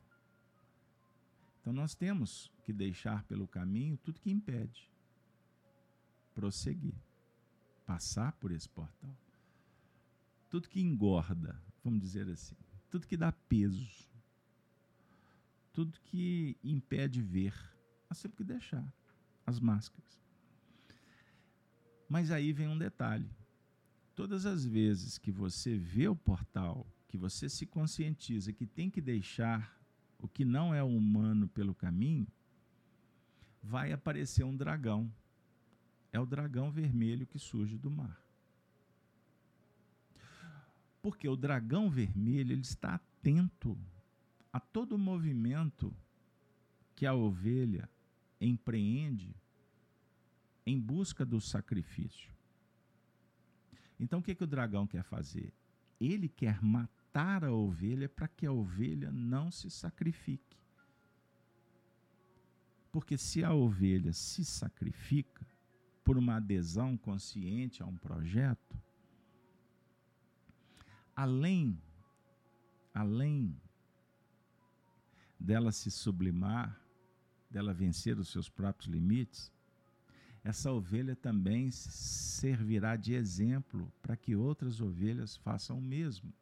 Então 1.61 1.73
nós 1.73 1.95
temos 1.95 2.51
que 2.65 2.73
deixar 2.73 3.23
pelo 3.25 3.47
caminho 3.47 3.97
tudo 3.99 4.21
que 4.21 4.31
impede 4.31 4.91
prosseguir, 6.35 6.95
passar 7.89 8.33
por 8.33 8.53
esse 8.53 8.69
portal. 8.69 9.17
Tudo 10.51 10.69
que 10.69 10.79
engorda, 10.79 11.59
vamos 11.83 12.01
dizer 12.01 12.29
assim, 12.29 12.55
tudo 12.91 13.07
que 13.07 13.17
dá 13.17 13.33
peso, 13.33 14.07
tudo 15.73 15.99
que 16.05 16.55
impede 16.63 17.23
ver, 17.23 17.55
nós 18.11 18.21
temos 18.21 18.37
que 18.37 18.45
deixar 18.45 18.87
as 19.47 19.59
máscaras. 19.59 20.21
Mas 22.07 22.31
aí 22.31 22.53
vem 22.53 22.69
um 22.69 22.77
detalhe. 22.77 23.31
Todas 24.15 24.45
as 24.45 24.67
vezes 24.67 25.17
que 25.17 25.33
você 25.33 25.75
vê 25.79 26.09
o 26.09 26.17
portal, 26.17 26.87
que 27.09 27.17
você 27.17 27.49
se 27.49 27.65
conscientiza 27.65 28.53
que 28.53 28.67
tem 28.67 28.91
que 28.91 29.01
deixar 29.01 29.83
o 30.19 30.29
que 30.29 30.45
não 30.45 30.75
é 30.75 30.83
humano 30.83 31.49
pelo 31.49 31.75
caminho, 31.75 32.27
vai 33.63 33.93
aparecer 33.93 34.45
um 34.45 34.55
dragão. 34.55 35.11
É 36.13 36.19
o 36.19 36.27
dragão 36.27 36.71
vermelho 36.71 37.27
que 37.27 37.39
surge 37.39 37.77
do 37.77 37.91
mar. 37.91 38.21
Porque 41.03 41.29
o 41.29 41.37
dragão 41.37 41.91
vermelho 41.91 42.53
ele 42.53 42.63
está 42.63 42.95
atento 42.95 43.79
a 44.53 44.59
todo 44.59 44.99
movimento 44.99 45.95
que 46.97 47.07
a 47.07 47.15
ovelha 47.15 47.89
empreende 48.41 49.35
em 50.67 50.79
busca 50.79 51.25
do 51.25 51.41
sacrifício. 51.41 52.33
Então 54.01 54.21
o 54.21 54.23
que, 54.23 54.35
que 54.35 54.45
o 54.45 54.47
dragão 54.47 54.87
quer 54.87 55.03
fazer? 55.03 55.53
Ele 56.01 56.29
quer 56.29 56.63
matar 56.63 57.45
a 57.45 57.53
ovelha 57.53 58.09
para 58.09 58.29
que 58.29 58.47
a 58.47 58.53
ovelha 58.53 59.11
não 59.11 59.51
se 59.51 59.71
sacrifique. 59.71 60.57
Porque 62.91 63.19
se 63.19 63.45
a 63.45 63.53
ovelha 63.53 64.13
se 64.13 64.45
sacrifica 64.45 65.47
por 66.09 66.17
uma 66.17 66.37
adesão 66.37 66.97
consciente 66.97 67.83
a 67.83 67.87
um 67.87 67.95
projeto, 67.95 68.81
além 71.15 71.79
além 72.95 73.55
dela 75.39 75.71
se 75.71 75.91
sublimar, 75.91 76.81
dela 77.51 77.75
vencer 77.75 78.19
os 78.19 78.31
seus 78.31 78.49
próprios 78.49 78.91
limites, 78.91 79.53
essa 80.43 80.73
ovelha 80.73 81.15
também 81.15 81.71
servirá 81.71 82.97
de 82.97 83.13
exemplo 83.13 83.93
para 84.01 84.17
que 84.17 84.35
outras 84.35 84.81
ovelhas 84.81 85.37
façam 85.37 85.77
o 85.77 85.83
mesmo. 85.83 86.33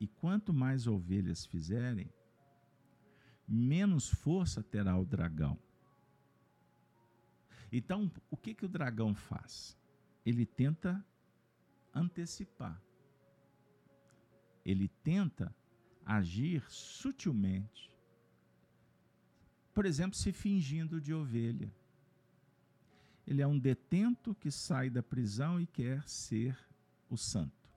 E 0.00 0.08
quanto 0.08 0.50
mais 0.50 0.86
ovelhas 0.86 1.44
fizerem, 1.44 2.10
menos 3.46 4.08
força 4.08 4.62
terá 4.62 4.98
o 4.98 5.04
dragão. 5.04 5.58
Então, 7.72 8.10
o 8.30 8.36
que, 8.36 8.54
que 8.54 8.64
o 8.64 8.68
dragão 8.68 9.14
faz? 9.14 9.76
Ele 10.24 10.44
tenta 10.44 11.04
antecipar. 11.94 12.80
Ele 14.64 14.88
tenta 15.02 15.54
agir 16.04 16.64
sutilmente. 16.68 17.90
Por 19.72 19.86
exemplo, 19.86 20.16
se 20.16 20.32
fingindo 20.32 21.00
de 21.00 21.14
ovelha 21.14 21.72
ele 23.30 23.42
é 23.42 23.46
um 23.46 23.56
detento 23.56 24.34
que 24.34 24.50
sai 24.50 24.90
da 24.90 25.04
prisão 25.04 25.60
e 25.60 25.66
quer 25.66 26.02
ser 26.08 26.58
o 27.08 27.16
santo. 27.16 27.70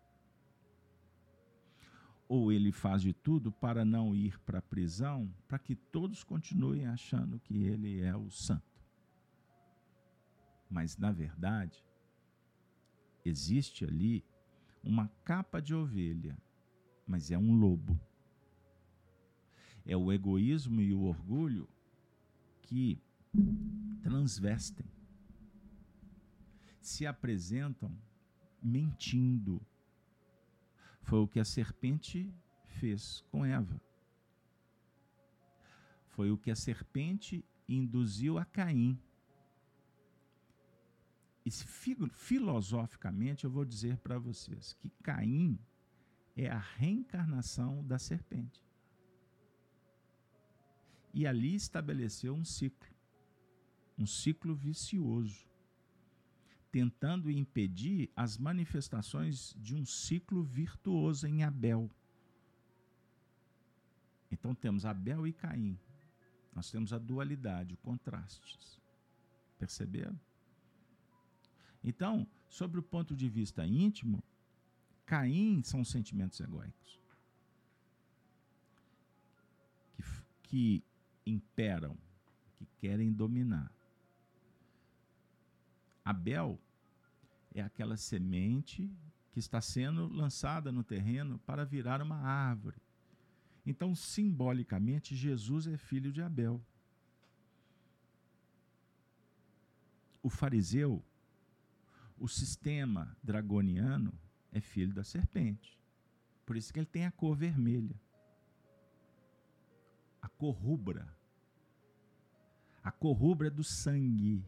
Ou 2.28 2.52
ele 2.52 2.72
faz 2.72 3.04
de 3.04 3.14
tudo 3.14 3.52
para 3.52 3.86
não 3.86 4.16
ir 4.16 4.40
para 4.40 4.58
a 4.58 4.64
prisão, 4.64 5.32
para 5.48 5.60
que 5.60 5.76
todos 5.76 6.24
continuem 6.24 6.88
achando 6.88 7.40
que 7.40 7.66
ele 7.66 8.02
é 8.02 8.16
o 8.16 8.32
santo. 8.32 8.73
Mas, 10.74 10.98
na 10.98 11.12
verdade, 11.12 11.86
existe 13.24 13.86
ali 13.86 14.26
uma 14.84 15.08
capa 15.24 15.62
de 15.62 15.76
ovelha, 15.76 16.36
mas 17.06 17.30
é 17.30 17.38
um 17.38 17.56
lobo. 17.56 18.00
É 19.86 19.96
o 19.96 20.12
egoísmo 20.12 20.82
e 20.82 20.92
o 20.92 21.04
orgulho 21.04 21.70
que 22.64 23.00
transvestem 24.02 24.88
se 26.82 27.06
apresentam 27.06 27.96
mentindo. 28.60 29.62
Foi 31.04 31.20
o 31.20 31.28
que 31.28 31.40
a 31.40 31.46
serpente 31.46 32.34
fez 32.66 33.24
com 33.30 33.46
Eva. 33.46 33.80
Foi 36.08 36.32
o 36.32 36.38
que 36.38 36.50
a 36.50 36.56
serpente 36.56 37.46
induziu 37.70 38.40
a 38.40 38.46
Caim. 38.46 39.00
E 41.46 41.52
filosoficamente 41.52 43.44
eu 43.44 43.52
vou 43.52 43.66
dizer 43.66 43.98
para 43.98 44.18
vocês 44.18 44.74
que 44.74 44.90
Caim 45.04 45.60
é 46.36 46.50
a 46.50 46.58
reencarnação 46.58 47.86
da 47.86 48.00
serpente. 48.00 48.64
E 51.14 51.28
ali 51.28 51.54
estabeleceu 51.54 52.34
um 52.34 52.46
ciclo, 52.46 52.90
um 53.98 54.06
ciclo 54.06 54.56
vicioso 54.56 55.46
tentando 56.74 57.30
impedir 57.30 58.10
as 58.16 58.36
manifestações 58.36 59.54
de 59.60 59.76
um 59.76 59.86
ciclo 59.86 60.42
virtuoso 60.42 61.28
em 61.28 61.44
Abel. 61.44 61.88
Então 64.32 64.56
temos 64.56 64.84
Abel 64.84 65.28
e 65.28 65.34
Caim. 65.34 65.78
Nós 66.52 66.72
temos 66.72 66.92
a 66.92 66.98
dualidade, 66.98 67.76
o 67.76 67.78
contrastes. 67.78 68.82
Perceberam? 69.60 70.20
Então, 71.84 72.28
sobre 72.48 72.80
o 72.80 72.84
ponto 72.84 73.16
de 73.16 73.28
vista 73.28 73.66
íntimo, 73.66 74.24
Caim 75.06 75.62
são 75.64 75.84
sentimentos 75.84 76.40
egóicos 76.40 77.02
que, 79.98 80.04
que 80.44 80.84
imperam, 81.26 81.98
que 82.56 82.66
querem 82.78 83.12
dominar. 83.12 83.72
Abel 86.06 86.60
é 87.54 87.62
aquela 87.62 87.98
semente 87.98 88.90
que 89.32 89.40
está 89.40 89.60
sendo 89.60 90.08
lançada 90.08 90.72
no 90.72 90.84
terreno 90.84 91.40
para 91.40 91.66
virar 91.66 92.02
uma 92.02 92.18
árvore. 92.18 92.78
Então, 93.66 93.96
simbolicamente, 93.96 95.16
Jesus 95.16 95.68
é 95.68 95.78
filho 95.78 96.12
de 96.12 96.22
Abel. 96.22 96.62
O 100.22 100.30
fariseu, 100.30 101.04
o 102.18 102.28
sistema 102.28 103.16
dragoniano, 103.24 104.14
é 104.52 104.62
filho 104.62 104.94
da 104.94 105.04
serpente. 105.04 105.80
Por 106.46 106.56
isso 106.56 106.72
que 106.72 106.80
ele 106.80 106.86
tem 106.86 107.06
a 107.06 107.12
cor 107.12 107.36
vermelha. 107.36 108.00
A 110.22 110.28
cor 110.28 110.54
rubra. 110.54 111.14
A 112.84 112.92
cor 112.92 113.14
rubra 113.14 113.48
é 113.48 113.52
do 113.52 113.64
sangue 113.64 114.46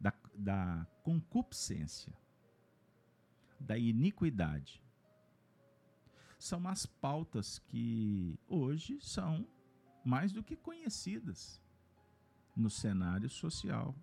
da, 0.00 0.12
da 0.34 0.86
concupiscência, 1.02 2.12
da 3.58 3.76
iniquidade. 3.76 4.82
são 6.38 6.66
as 6.66 6.86
pautas 6.86 7.58
que 7.58 8.38
hoje 8.48 8.98
são 9.02 9.46
mais 10.02 10.32
do 10.32 10.42
que 10.42 10.56
conhecidas 10.56 11.60
no 12.56 12.70
cenário 12.70 13.28
social. 13.28 13.94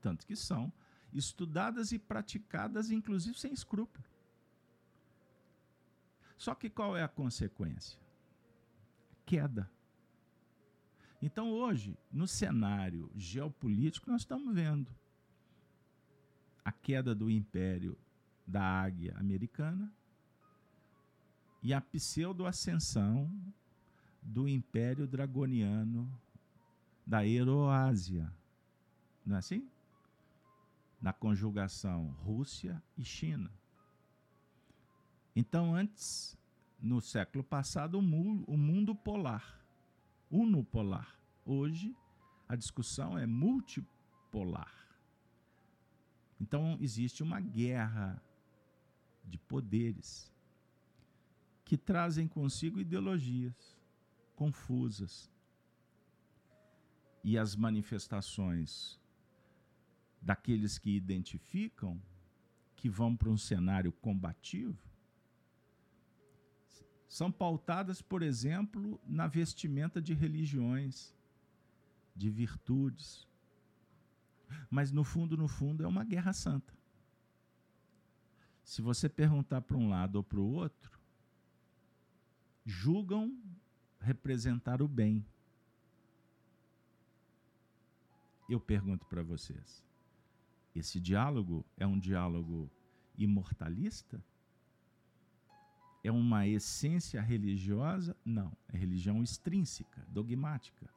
Tanto 0.00 0.26
que 0.26 0.36
são 0.36 0.72
estudadas 1.12 1.92
e 1.92 1.98
praticadas, 1.98 2.90
inclusive 2.90 3.38
sem 3.38 3.52
escrúpulo. 3.52 4.04
Só 6.36 6.54
que 6.54 6.70
qual 6.70 6.96
é 6.96 7.02
a 7.02 7.08
consequência? 7.08 7.98
Queda. 9.26 9.70
Então, 11.20 11.50
hoje, 11.50 11.98
no 12.10 12.26
cenário 12.26 13.10
geopolítico, 13.14 14.10
nós 14.10 14.22
estamos 14.22 14.54
vendo 14.54 14.90
a 16.64 16.72
queda 16.72 17.14
do 17.14 17.30
império 17.30 17.98
da 18.46 18.62
águia 18.62 19.14
americana 19.18 19.92
e 21.62 21.74
a 21.74 21.80
pseudo-ascensão 21.80 23.30
do 24.22 24.48
império 24.48 25.06
dragoniano 25.06 26.10
da 27.06 27.26
Euroásia. 27.26 28.32
Não 29.24 29.36
é 29.36 29.38
assim? 29.38 29.68
Na 31.00 31.12
conjugação 31.12 32.10
Rússia 32.22 32.82
e 32.96 33.04
China. 33.04 33.50
Então, 35.34 35.74
antes, 35.74 36.36
no 36.78 37.00
século 37.00 37.42
passado, 37.42 37.98
o 37.98 38.02
mundo, 38.02 38.94
polar, 38.94 39.64
unopolar. 40.30 41.18
Hoje, 41.44 41.96
a 42.46 42.54
discussão 42.54 43.18
é 43.18 43.26
multipolar. 43.26 44.74
Então, 46.38 46.76
existe 46.80 47.22
uma 47.22 47.40
guerra 47.40 48.22
de 49.24 49.38
poderes 49.38 50.30
que 51.64 51.78
trazem 51.78 52.28
consigo 52.28 52.80
ideologias 52.80 53.78
confusas. 54.34 55.30
E 57.24 57.38
as 57.38 57.56
manifestações 57.56 58.99
daqueles 60.20 60.78
que 60.78 60.96
identificam 60.96 62.00
que 62.76 62.88
vão 62.88 63.16
para 63.16 63.30
um 63.30 63.36
cenário 63.36 63.92
combativo 63.92 64.90
são 67.10 67.30
pautadas, 67.30 68.00
por 68.00 68.22
exemplo, 68.22 69.00
na 69.04 69.26
vestimenta 69.26 70.00
de 70.00 70.14
religiões, 70.14 71.12
de 72.14 72.30
virtudes. 72.30 73.26
Mas 74.70 74.92
no 74.92 75.02
fundo, 75.02 75.36
no 75.36 75.48
fundo, 75.48 75.82
é 75.82 75.88
uma 75.88 76.04
guerra 76.04 76.32
santa. 76.32 76.72
Se 78.62 78.80
você 78.80 79.08
perguntar 79.08 79.60
para 79.60 79.76
um 79.76 79.88
lado 79.88 80.16
ou 80.16 80.22
para 80.22 80.38
o 80.38 80.52
outro, 80.52 81.00
julgam 82.64 83.36
representar 83.98 84.80
o 84.80 84.86
bem. 84.86 85.26
Eu 88.48 88.60
pergunto 88.60 89.04
para 89.06 89.24
vocês: 89.24 89.84
esse 90.74 91.00
diálogo 91.00 91.64
é 91.76 91.86
um 91.86 91.98
diálogo 91.98 92.70
imortalista? 93.16 94.22
É 96.02 96.10
uma 96.10 96.46
essência 96.46 97.20
religiosa? 97.20 98.16
Não, 98.24 98.56
é 98.68 98.76
religião 98.76 99.22
extrínseca, 99.22 100.06
dogmática. 100.08 100.88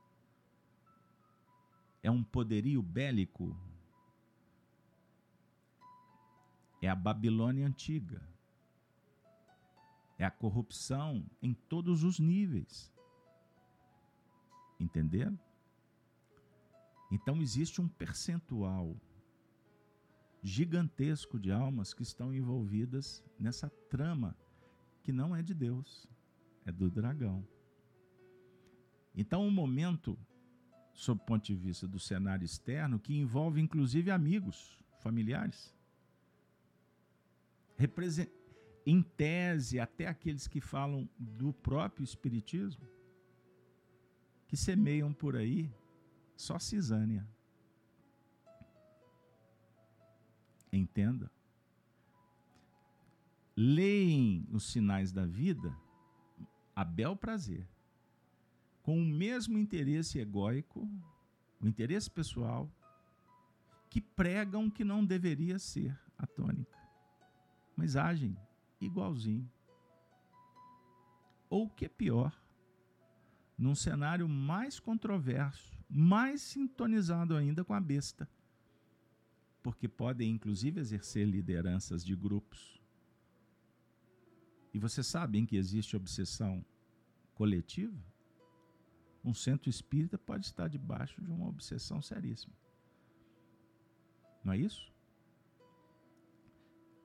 É 2.02 2.10
um 2.10 2.24
poderio 2.24 2.82
bélico? 2.82 3.56
É 6.82 6.90
a 6.90 6.96
Babilônia 6.96 7.66
antiga. 7.66 8.22
É 10.18 10.26
a 10.26 10.32
corrupção 10.32 11.26
em 11.42 11.54
todos 11.54 12.04
os 12.04 12.20
níveis. 12.20 12.94
Entenderam? 14.80 15.38
Então 17.12 17.42
existe 17.42 17.82
um 17.82 17.88
percentual 17.88 18.96
gigantesco 20.44 21.40
de 21.40 21.52
almas 21.52 21.94
que 21.94 22.04
estão 22.04 22.34
envolvidas 22.34 23.24
nessa 23.40 23.70
trama 23.90 24.38
que 25.02 25.12
não 25.12 25.36
é 25.36 25.42
de 25.42 25.54
Deus, 25.54 26.06
é 26.66 26.72
do 26.72 26.90
dragão. 26.92 27.48
Então, 29.16 29.46
um 29.46 29.52
momento, 29.52 30.18
sob 30.94 31.22
o 31.22 31.26
ponto 31.26 31.46
de 31.46 31.56
vista 31.56 31.88
do 31.88 32.00
cenário 32.00 32.44
externo, 32.44 33.00
que 33.00 33.16
envolve 33.16 33.62
inclusive 33.62 34.12
amigos, 34.12 34.80
familiares, 35.00 35.74
em 38.86 39.02
tese, 39.02 39.80
até 39.80 40.08
aqueles 40.08 40.48
que 40.48 40.60
falam 40.60 41.10
do 41.18 41.54
próprio 41.54 42.04
Espiritismo, 42.04 42.86
que 44.48 44.58
semeiam 44.58 45.14
por 45.14 45.36
aí 45.36 45.72
só 46.36 46.60
cisânia. 46.60 47.28
Entenda. 50.76 51.32
Leem 53.56 54.48
os 54.52 54.72
sinais 54.72 55.12
da 55.12 55.24
vida 55.24 55.78
a 56.76 56.84
bel 56.84 57.16
prazer, 57.16 57.68
com 58.82 58.98
o 58.98 59.06
mesmo 59.06 59.60
interesse 59.60 60.18
egóico, 60.18 60.90
o 61.62 61.68
interesse 61.68 62.10
pessoal, 62.10 62.68
que 63.88 64.02
pregam 64.02 64.72
que 64.72 64.84
não 64.84 65.06
deveria 65.06 65.60
ser 65.60 65.96
a 66.18 66.26
tônica, 66.26 66.76
mas 67.76 67.96
agem 67.96 68.36
igualzinho. 68.82 69.48
Ou 71.52 71.70
que 71.70 71.86
é 71.86 71.90
pior, 71.90 72.36
num 73.56 73.76
cenário 73.76 74.28
mais 74.28 74.80
controverso, 74.80 75.78
mais 75.88 76.42
sintonizado 76.42 77.36
ainda 77.38 77.64
com 77.64 77.76
a 77.76 77.80
besta, 77.80 78.28
porque 79.64 79.88
podem 79.88 80.30
inclusive 80.30 80.80
exercer 80.80 81.28
lideranças 81.28 82.04
de 82.06 82.16
grupos. 82.16 82.80
E 84.74 84.78
vocês 84.78 85.08
sabem 85.08 85.46
que 85.46 85.56
existe 85.56 85.96
obsessão 85.96 86.64
coletiva? 87.34 87.98
Um 89.24 89.34
centro 89.34 89.70
espírita 89.70 90.18
pode 90.18 90.46
estar 90.46 90.68
debaixo 90.68 91.22
de 91.22 91.32
uma 91.32 91.48
obsessão 91.48 92.02
seríssima. 92.02 92.54
Não 94.44 94.52
é 94.52 94.58
isso? 94.58 94.94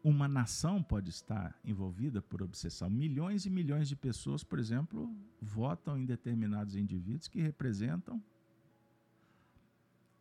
uma 0.03 0.29
nação 0.29 0.83
pode 0.83 1.11
estar 1.11 1.59
envolvida 1.65 2.23
por 2.23 2.43
obsessão. 2.43 2.89
Milhões 2.89 3.45
e 3.47 3.51
milhões 3.51 3.89
de 3.89 3.97
pessoas, 3.97 4.45
por 4.45 4.59
exemplo, 4.59 5.15
votam 5.41 5.99
em 5.99 6.07
determinados 6.07 6.77
indivíduos 6.77 7.29
que 7.29 7.41
representam 7.41 8.23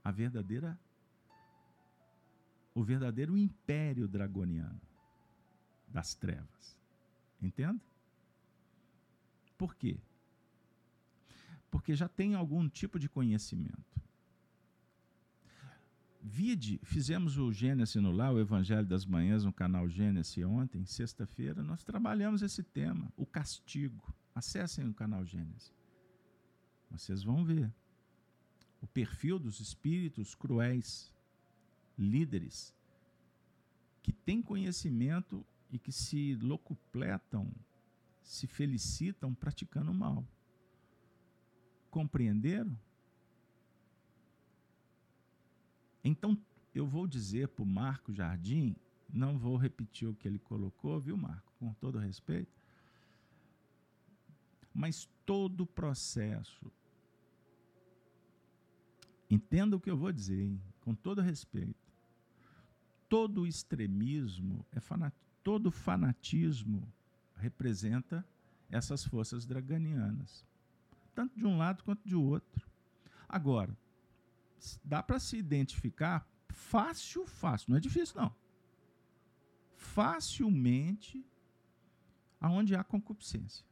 a 0.03 0.11
verdadeira 0.11 0.79
o 2.78 2.84
verdadeiro 2.84 3.36
império 3.36 4.07
dragoniano 4.07 4.80
das 5.88 6.13
trevas. 6.13 6.78
Entende? 7.41 7.82
Por 9.57 9.73
quê? 9.73 9.97
Porque 11.71 11.95
já 11.95 12.07
tem 12.07 12.36
algum 12.36 12.69
tipo 12.69 12.99
de 12.99 13.09
conhecimento. 13.09 13.99
Vide, 16.21 16.80
fizemos 16.84 17.39
o 17.39 17.51
Gênesis 17.51 17.95
no 17.95 18.11
lá, 18.11 18.32
o 18.32 18.39
Evangelho 18.39 18.86
das 18.86 19.05
Manhãs, 19.05 19.43
no 19.43 19.51
canal 19.51 19.89
Gênesis 19.89 20.45
ontem, 20.45 20.86
sexta-feira, 20.86 21.63
nós 21.63 21.84
trabalhamos 21.84 22.43
esse 22.43 22.61
tema, 22.61 23.11
o 23.17 23.25
castigo. 23.25 24.13
Acessem 24.36 24.88
o 24.88 24.93
canal 24.93 25.25
Gênesis. 25.25 25.73
Vocês 26.91 27.23
vão 27.23 27.43
ver 27.43 27.73
o 28.80 28.86
perfil 28.86 29.39
dos 29.39 29.59
espíritos 29.59 30.36
cruéis, 30.36 31.11
líderes, 31.97 32.73
que 34.03 34.11
têm 34.11 34.41
conhecimento 34.41 35.45
e 35.71 35.79
que 35.79 35.91
se 35.91 36.35
locupletam, 36.35 37.51
se 38.21 38.47
felicitam 38.47 39.33
praticando 39.33 39.91
o 39.91 39.93
mal. 39.93 40.25
Compreenderam? 41.89 42.77
Então, 46.03 46.37
eu 46.73 46.85
vou 46.85 47.07
dizer 47.07 47.49
para 47.49 47.63
o 47.63 47.65
Marco 47.65 48.13
Jardim, 48.13 48.75
não 49.11 49.37
vou 49.37 49.57
repetir 49.57 50.07
o 50.07 50.13
que 50.13 50.27
ele 50.27 50.39
colocou, 50.39 50.99
viu, 50.99 51.17
Marco? 51.17 51.51
Com 51.59 51.73
todo 51.73 51.97
respeito. 51.97 52.51
Mas 54.73 55.09
todo 55.25 55.61
o 55.61 55.67
processo, 55.67 56.71
entenda 59.29 59.75
o 59.75 59.79
que 59.79 59.89
eu 59.89 59.97
vou 59.97 60.11
dizer, 60.11 60.39
hein? 60.39 60.61
com 60.81 60.95
todo 60.95 61.21
respeito. 61.21 61.86
Todo 63.10 63.47
extremismo, 63.47 64.66
é 64.72 64.80
fanat... 64.80 65.14
todo 65.43 65.72
fanatismo 65.72 66.91
representa 67.36 68.26
essas 68.70 69.05
forças 69.05 69.45
draganianas, 69.45 70.45
tanto 71.16 71.38
de 71.38 71.45
um 71.45 71.58
lado 71.58 71.84
quanto 71.84 72.08
de 72.08 72.16
outro. 72.16 72.70
Agora, 73.30 73.78
dá 74.84 75.01
para 75.01 75.20
se 75.20 75.38
identificar 75.38 76.28
fácil, 76.49 77.26
fácil, 77.26 77.72
não 77.72 77.78
é 77.78 77.80
difícil 77.80 78.20
não. 78.20 78.36
Facilmente 79.76 81.26
aonde 82.39 82.76
há 82.76 82.84
concupiscência. 82.84 83.66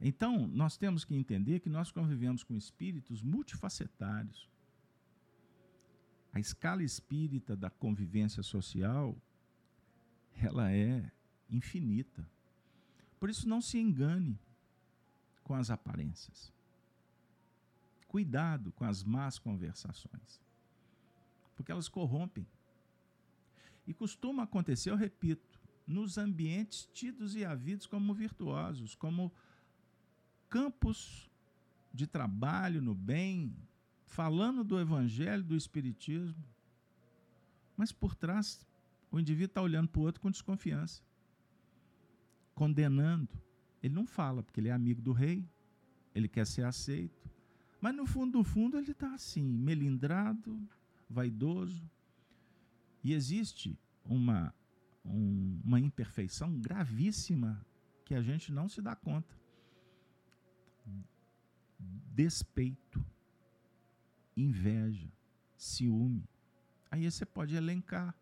Então, 0.00 0.46
nós 0.46 0.76
temos 0.76 1.04
que 1.04 1.14
entender 1.14 1.60
que 1.60 1.70
nós 1.70 1.90
convivemos 1.90 2.42
com 2.44 2.54
espíritos 2.54 3.22
multifacetários. 3.22 4.48
A 6.36 6.38
escala 6.38 6.82
espírita 6.82 7.56
da 7.56 7.70
convivência 7.70 8.42
social, 8.42 9.16
ela 10.36 10.70
é 10.70 11.10
infinita. 11.48 12.28
Por 13.18 13.30
isso, 13.30 13.48
não 13.48 13.62
se 13.62 13.78
engane 13.78 14.38
com 15.42 15.54
as 15.54 15.70
aparências. 15.70 16.52
Cuidado 18.06 18.70
com 18.72 18.84
as 18.84 19.02
más 19.02 19.38
conversações, 19.38 20.38
porque 21.56 21.72
elas 21.72 21.88
corrompem. 21.88 22.46
E 23.86 23.94
costuma 23.94 24.42
acontecer, 24.42 24.90
eu 24.90 24.96
repito, 24.96 25.58
nos 25.86 26.18
ambientes 26.18 26.86
tidos 26.92 27.34
e 27.34 27.46
havidos 27.46 27.86
como 27.86 28.12
virtuosos, 28.12 28.94
como 28.94 29.32
campos 30.50 31.30
de 31.94 32.06
trabalho 32.06 32.82
no 32.82 32.94
bem, 32.94 33.56
falando 34.06 34.64
do 34.64 34.78
evangelho, 34.78 35.42
do 35.42 35.56
espiritismo, 35.56 36.42
mas 37.76 37.92
por 37.92 38.14
trás 38.14 38.66
o 39.10 39.18
indivíduo 39.20 39.46
está 39.46 39.62
olhando 39.62 39.88
para 39.88 40.00
o 40.00 40.04
outro 40.04 40.20
com 40.20 40.30
desconfiança, 40.30 41.02
condenando. 42.54 43.28
Ele 43.82 43.94
não 43.94 44.06
fala, 44.06 44.42
porque 44.42 44.60
ele 44.60 44.68
é 44.68 44.72
amigo 44.72 45.02
do 45.02 45.12
rei, 45.12 45.46
ele 46.14 46.28
quer 46.28 46.46
ser 46.46 46.64
aceito, 46.64 47.30
mas 47.80 47.94
no 47.94 48.06
fundo 48.06 48.38
do 48.38 48.44
fundo 48.44 48.78
ele 48.78 48.92
está 48.92 49.14
assim, 49.14 49.44
melindrado, 49.44 50.58
vaidoso. 51.08 51.88
E 53.04 53.12
existe 53.12 53.78
uma, 54.04 54.54
um, 55.04 55.60
uma 55.64 55.78
imperfeição 55.78 56.58
gravíssima 56.58 57.64
que 58.04 58.14
a 58.14 58.22
gente 58.22 58.50
não 58.50 58.68
se 58.68 58.80
dá 58.80 58.96
conta 58.96 59.36
despeito, 62.16 63.04
inveja, 64.36 65.10
ciúme. 65.56 66.28
Aí 66.90 67.10
você 67.10 67.24
pode 67.24 67.54
elencar. 67.54 68.14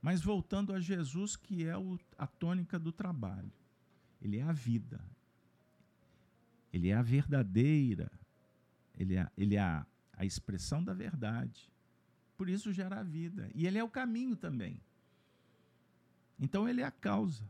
Mas 0.00 0.22
voltando 0.22 0.72
a 0.72 0.80
Jesus, 0.80 1.36
que 1.36 1.64
é 1.64 1.76
o, 1.76 1.98
a 2.16 2.26
tônica 2.26 2.78
do 2.78 2.92
trabalho, 2.92 3.52
ele 4.22 4.38
é 4.38 4.42
a 4.42 4.52
vida, 4.52 5.04
ele 6.72 6.88
é 6.88 6.94
a 6.94 7.02
verdadeira, 7.02 8.10
ele 8.96 9.16
é, 9.16 9.30
ele 9.36 9.56
é 9.56 9.60
a, 9.60 9.86
a 10.12 10.24
expressão 10.24 10.82
da 10.82 10.94
verdade. 10.94 11.70
Por 12.36 12.48
isso 12.48 12.72
gera 12.72 13.00
a 13.00 13.02
vida. 13.02 13.50
E 13.54 13.66
ele 13.66 13.78
é 13.78 13.84
o 13.84 13.88
caminho 13.88 14.36
também. 14.36 14.80
Então 16.38 16.68
ele 16.68 16.80
é 16.80 16.84
a 16.84 16.90
causa. 16.90 17.48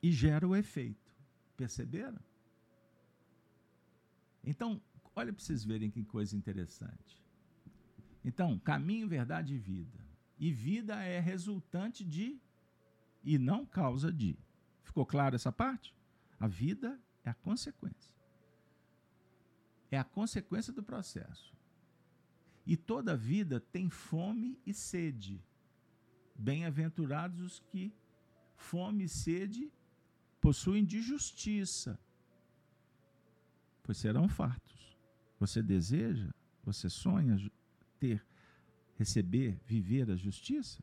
E 0.00 0.12
gera 0.12 0.46
o 0.46 0.54
efeito. 0.54 1.12
Perceberam? 1.56 2.20
Então, 4.44 4.80
olha 5.16 5.32
para 5.32 5.42
vocês 5.42 5.64
verem 5.64 5.90
que 5.90 6.04
coisa 6.04 6.36
interessante. 6.36 7.24
Então, 8.22 8.58
caminho, 8.58 9.08
verdade 9.08 9.54
e 9.54 9.58
vida. 9.58 9.98
E 10.38 10.52
vida 10.52 11.02
é 11.02 11.18
resultante 11.18 12.04
de 12.04 12.38
e 13.24 13.38
não 13.38 13.64
causa 13.64 14.12
de. 14.12 14.38
Ficou 14.82 15.06
claro 15.06 15.34
essa 15.34 15.50
parte? 15.50 15.94
A 16.38 16.46
vida 16.46 17.00
é 17.24 17.30
a 17.30 17.34
consequência. 17.34 18.14
É 19.90 19.98
a 19.98 20.04
consequência 20.04 20.72
do 20.72 20.82
processo. 20.82 21.56
E 22.66 22.76
toda 22.76 23.16
vida 23.16 23.58
tem 23.60 23.88
fome 23.88 24.60
e 24.66 24.74
sede. 24.74 25.42
Bem-aventurados 26.34 27.40
os 27.40 27.60
que 27.60 27.94
fome 28.56 29.04
e 29.04 29.08
sede 29.08 29.72
possuem 30.40 30.84
de 30.84 31.00
justiça, 31.00 31.98
pois 33.82 33.96
serão 33.98 34.28
fartos. 34.28 34.75
Você 35.38 35.62
deseja, 35.62 36.32
você 36.64 36.88
sonha 36.88 37.36
ter, 37.98 38.24
receber, 38.96 39.60
viver 39.64 40.10
a 40.10 40.16
justiça? 40.16 40.82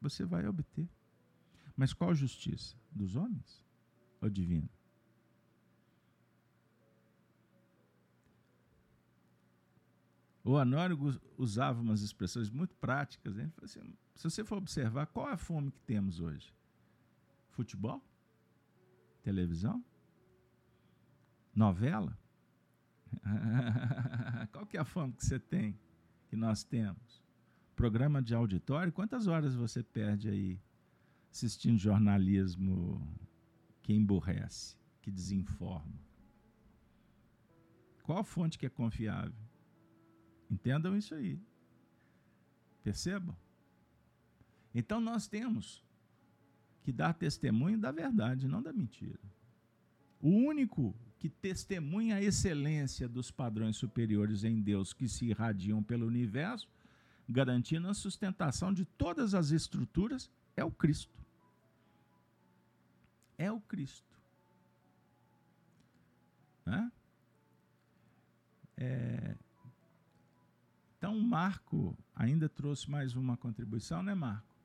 Você 0.00 0.24
vai 0.24 0.46
obter. 0.46 0.88
Mas 1.76 1.92
qual 1.92 2.14
justiça? 2.14 2.76
Dos 2.90 3.16
homens 3.16 3.64
ou 4.20 4.28
divina? 4.28 4.68
O 10.44 10.56
Anórigo 10.56 11.14
usava 11.38 11.80
umas 11.80 12.02
expressões 12.02 12.50
muito 12.50 12.74
práticas. 12.76 13.36
Né? 13.36 13.50
Assim, 13.62 13.96
se 14.14 14.24
você 14.24 14.44
for 14.44 14.58
observar, 14.58 15.06
qual 15.06 15.28
é 15.28 15.32
a 15.32 15.36
fome 15.36 15.70
que 15.70 15.80
temos 15.80 16.20
hoje? 16.20 16.52
Futebol? 17.50 18.02
Televisão? 19.22 19.84
Novela? 21.54 22.18
Qual 24.52 24.66
que 24.66 24.76
é 24.76 24.80
a 24.80 24.84
fama 24.84 25.12
que 25.12 25.24
você 25.24 25.38
tem, 25.38 25.78
que 26.28 26.36
nós 26.36 26.62
temos? 26.64 27.22
Programa 27.74 28.22
de 28.22 28.34
auditório? 28.34 28.92
Quantas 28.92 29.26
horas 29.26 29.54
você 29.54 29.82
perde 29.82 30.28
aí 30.28 30.60
assistindo 31.30 31.78
jornalismo 31.78 33.00
que 33.82 33.92
emburrece, 33.92 34.76
que 35.00 35.10
desinforma? 35.10 36.00
Qual 38.02 38.18
a 38.18 38.24
fonte 38.24 38.58
que 38.58 38.66
é 38.66 38.70
confiável? 38.70 39.32
Entendam 40.50 40.96
isso 40.96 41.14
aí. 41.14 41.40
Percebam? 42.82 43.36
Então 44.74 45.00
nós 45.00 45.26
temos 45.26 45.84
que 46.82 46.92
dar 46.92 47.14
testemunho 47.14 47.78
da 47.78 47.92
verdade, 47.92 48.48
não 48.48 48.62
da 48.62 48.72
mentira. 48.72 49.20
O 50.20 50.28
único 50.28 50.94
que 51.22 51.28
testemunha 51.28 52.16
a 52.16 52.20
excelência 52.20 53.08
dos 53.08 53.30
padrões 53.30 53.76
superiores 53.76 54.42
em 54.42 54.60
Deus 54.60 54.92
que 54.92 55.08
se 55.08 55.26
irradiam 55.26 55.80
pelo 55.80 56.04
universo, 56.04 56.68
garantindo 57.28 57.86
a 57.86 57.94
sustentação 57.94 58.74
de 58.74 58.84
todas 58.84 59.32
as 59.32 59.52
estruturas, 59.52 60.28
é 60.56 60.64
o 60.64 60.70
Cristo. 60.72 61.16
É 63.38 63.52
o 63.52 63.60
Cristo. 63.60 64.18
É... 68.76 69.36
Então, 70.98 71.16
Marco 71.20 71.96
ainda 72.16 72.48
trouxe 72.48 72.90
mais 72.90 73.14
uma 73.14 73.36
contribuição, 73.36 74.02
né, 74.02 74.12
Marco? 74.12 74.56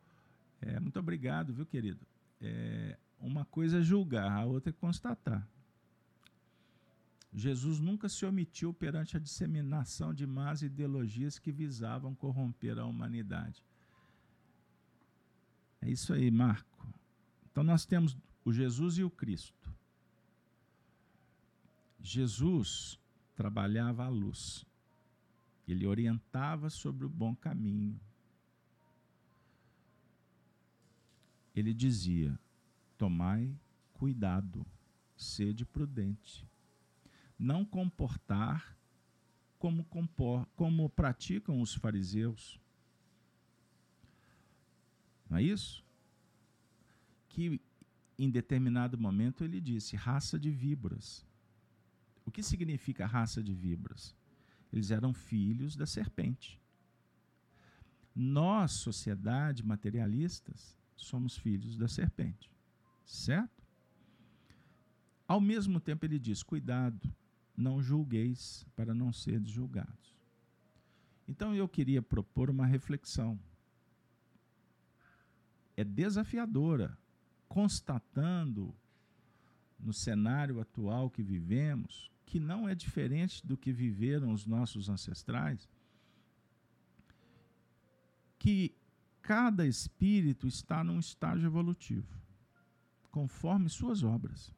É, 0.59 0.79
muito 0.79 0.97
obrigado, 0.97 1.53
viu, 1.53 1.67
querido? 1.67 2.03
É, 2.41 2.97
uma 3.19 3.45
coisa 3.45 3.77
é 3.77 3.81
julgar, 3.83 4.31
a 4.31 4.43
outra 4.43 4.71
é 4.71 4.73
constatar. 4.73 5.47
Jesus 7.33 7.79
nunca 7.79 8.07
se 8.09 8.25
omitiu 8.25 8.73
perante 8.73 9.17
a 9.17 9.19
disseminação 9.19 10.13
de 10.13 10.25
más 10.25 10.61
ideologias 10.61 11.37
que 11.37 11.51
visavam 11.51 12.15
corromper 12.15 12.79
a 12.79 12.85
humanidade. 12.85 13.63
É 15.81 15.89
isso 15.89 16.13
aí, 16.13 16.31
Marco. 16.31 16.87
Então 17.51 17.63
nós 17.63 17.85
temos 17.85 18.17
o 18.43 18.51
Jesus 18.51 18.97
e 18.97 19.03
o 19.03 19.09
Cristo. 19.09 19.73
Jesus 21.99 22.99
trabalhava 23.35 24.05
a 24.05 24.09
luz. 24.09 24.65
Ele 25.67 25.85
orientava 25.85 26.69
sobre 26.69 27.05
o 27.05 27.09
bom 27.09 27.35
caminho. 27.35 27.99
Ele 31.55 31.73
dizia: 31.73 32.39
Tomai 32.97 33.53
cuidado, 33.93 34.65
sede 35.15 35.65
prudente. 35.65 36.47
Não 37.37 37.63
comportar 37.63 38.75
como, 39.59 39.83
compor, 39.85 40.45
como 40.55 40.89
praticam 40.89 41.61
os 41.61 41.73
fariseus. 41.73 42.59
Não 45.29 45.37
é 45.37 45.43
isso? 45.43 45.83
Que 47.29 47.61
em 48.17 48.29
determinado 48.29 48.97
momento 48.97 49.43
ele 49.43 49.61
disse: 49.61 49.95
raça 49.95 50.39
de 50.39 50.49
víboras. 50.49 51.25
O 52.25 52.31
que 52.31 52.43
significa 52.43 53.05
raça 53.05 53.43
de 53.43 53.53
víboras? 53.53 54.15
Eles 54.71 54.91
eram 54.91 55.13
filhos 55.13 55.75
da 55.75 55.85
serpente. 55.85 56.59
Nós, 58.13 58.71
sociedade 58.71 59.63
materialistas, 59.63 60.75
somos 60.95 61.37
filhos 61.37 61.77
da 61.77 61.87
serpente. 61.87 62.51
Certo? 63.05 63.63
Ao 65.27 65.39
mesmo 65.39 65.79
tempo, 65.79 66.05
ele 66.05 66.19
diz: 66.19 66.41
cuidado, 66.43 67.13
não 67.57 67.81
julgueis 67.81 68.65
para 68.75 68.93
não 68.93 69.11
seres 69.11 69.49
julgados. 69.49 70.15
Então, 71.27 71.55
eu 71.55 71.67
queria 71.67 72.01
propor 72.01 72.49
uma 72.49 72.65
reflexão. 72.65 73.37
É 75.75 75.83
desafiadora, 75.83 76.97
constatando 77.49 78.73
no 79.79 79.91
cenário 79.91 80.61
atual 80.61 81.09
que 81.09 81.23
vivemos, 81.23 82.09
que 82.25 82.39
não 82.39 82.69
é 82.69 82.75
diferente 82.75 83.45
do 83.45 83.57
que 83.57 83.71
viveram 83.71 84.31
os 84.31 84.45
nossos 84.45 84.89
ancestrais, 84.89 85.67
que 88.37 88.73
cada 89.21 89.67
espírito 89.67 90.47
está 90.47 90.83
num 90.83 90.99
estágio 90.99 91.47
evolutivo, 91.47 92.07
conforme 93.11 93.69
suas 93.69 94.03
obras. 94.03 94.53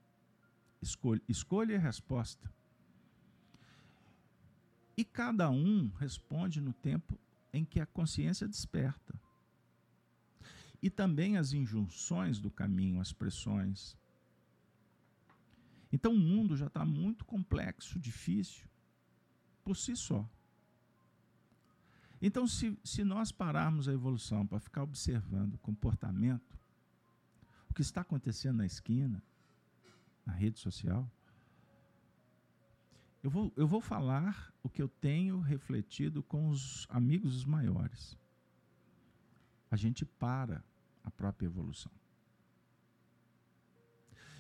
Escolha, 0.82 1.22
escolha 1.28 1.80
resposta. 1.80 2.50
E 5.00 5.06
cada 5.06 5.50
um 5.50 5.88
responde 5.98 6.60
no 6.60 6.74
tempo 6.74 7.18
em 7.54 7.64
que 7.64 7.80
a 7.80 7.86
consciência 7.86 8.46
desperta. 8.46 9.18
E 10.82 10.90
também 10.90 11.38
as 11.38 11.54
injunções 11.54 12.38
do 12.38 12.52
caminho, 12.52 13.00
as 13.00 13.14
pressões. 13.14 13.96
Então 15.90 16.12
o 16.12 16.20
mundo 16.20 16.58
já 16.58 16.68
está 16.68 16.84
muito 16.84 17.24
complexo, 17.24 17.98
difícil, 17.98 18.68
por 19.64 19.78
si 19.78 19.96
só. 19.96 20.30
Então, 22.22 22.46
se, 22.46 22.78
se 22.84 23.06
nós 23.06 23.32
pararmos 23.32 23.88
a 23.88 23.94
evolução 23.94 24.46
para 24.46 24.60
ficar 24.60 24.84
observando 24.84 25.54
o 25.54 25.60
comportamento, 25.60 26.60
o 27.70 27.74
que 27.74 27.82
está 27.82 28.02
acontecendo 28.02 28.58
na 28.58 28.66
esquina, 28.66 29.24
na 30.26 30.34
rede 30.34 30.60
social, 30.60 31.10
eu 33.22 33.30
vou, 33.30 33.52
eu 33.56 33.68
vou 33.68 33.82
falar 33.82 34.54
o 34.64 34.70
que 34.70 34.82
eu 34.82 34.88
tenho 34.88 35.40
refletido 35.40 36.24
com 36.24 36.50
os 36.50 36.88
amigos 36.90 37.44
maiores. 37.44 38.18
A 39.70 39.76
gente 39.76 40.06
para 40.06 40.64
a 41.04 41.12
própria 41.12 41.48
evolução. 41.48 41.92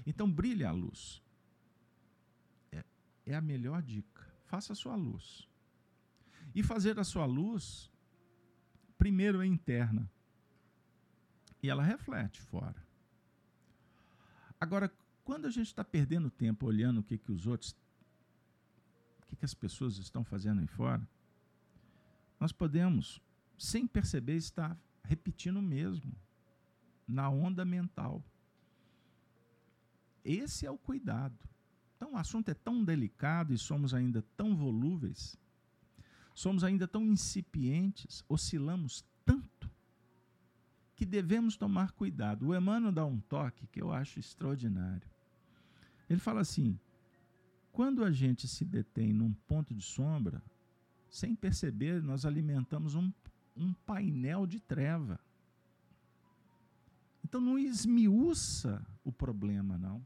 Então, 0.06 0.32
brilhe 0.32 0.64
a 0.64 0.72
luz. 0.72 1.22
É, 2.72 2.84
é 3.26 3.36
a 3.36 3.42
melhor 3.42 3.82
dica. 3.82 4.26
Faça 4.46 4.74
a 4.74 4.76
sua 4.76 4.96
luz. 4.96 5.48
E 6.56 6.64
fazer 6.64 6.98
a 7.00 7.04
sua 7.04 7.26
luz, 7.26 7.92
primeiro 8.98 9.42
é 9.42 9.46
interna. 9.46 10.10
E 11.62 11.70
ela 11.70 11.84
reflete 11.84 12.42
fora. 12.42 12.88
Agora, 14.60 14.92
quando 15.24 15.46
a 15.46 15.52
gente 15.52 15.68
está 15.68 15.84
perdendo 15.84 16.32
tempo 16.32 16.66
olhando 16.66 17.02
o 17.02 17.04
que, 17.04 17.18
que 17.18 17.32
os 17.32 17.46
outros, 17.46 17.76
que, 19.30 19.36
que 19.36 19.46
as 19.46 19.54
pessoas 19.54 19.98
estão 19.98 20.24
fazendo 20.24 20.60
aí 20.60 20.68
fora, 20.68 21.08
nós 22.40 22.52
podemos, 22.52 23.22
sem 23.58 23.86
perceber, 23.88 24.36
estar 24.36 24.78
repetindo 25.04 25.58
o 25.58 25.62
mesmo, 25.62 26.12
na 27.08 27.30
onda 27.30 27.64
mental. 27.64 28.24
Esse 30.24 30.66
é 30.66 30.72
o 30.72 30.78
cuidado. 30.78 31.38
Então, 31.96 32.14
o 32.14 32.18
assunto 32.18 32.50
é 32.50 32.54
tão 32.54 32.84
delicado 32.84 33.54
e 33.54 33.58
somos 33.58 33.94
ainda 33.94 34.22
tão 34.36 34.56
volúveis 34.56 35.38
Somos 36.40 36.64
ainda 36.64 36.88
tão 36.88 37.04
incipientes, 37.04 38.24
oscilamos 38.30 39.04
tanto, 39.26 39.70
que 40.96 41.06
devemos 41.06 41.58
tomar 41.58 41.92
cuidado. 41.92 42.48
O 42.48 42.56
Emmanuel 42.56 42.94
dá 42.94 43.06
um 43.06 43.20
toque 43.20 43.68
que 43.68 43.82
eu 43.82 43.92
acho 43.92 44.20
extraordinário. 44.20 45.06
Ele 46.10 46.22
fala 46.22 46.40
assim: 46.40 46.80
quando 47.72 48.04
a 48.04 48.12
gente 48.12 48.48
se 48.48 48.66
detém 48.66 49.14
num 49.14 49.34
ponto 49.34 49.74
de 49.74 49.82
sombra, 49.82 50.44
sem 51.10 51.36
perceber, 51.36 52.02
nós 52.02 52.26
alimentamos 52.26 52.96
um, 52.96 53.12
um 53.56 53.74
painel 53.74 54.46
de 54.46 54.60
treva. 54.60 55.20
Então 57.24 57.40
não 57.40 57.58
esmiuça 57.58 58.86
o 59.04 59.12
problema, 59.12 59.78
não. 59.78 60.06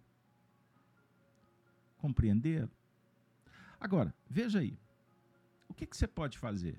Compreender? 1.98 2.70
Agora, 3.80 4.14
veja 4.30 4.60
aí. 4.60 4.78
O 5.68 5.74
que, 5.74 5.86
que 5.86 5.96
você 5.96 6.08
pode 6.08 6.38
fazer? 6.38 6.78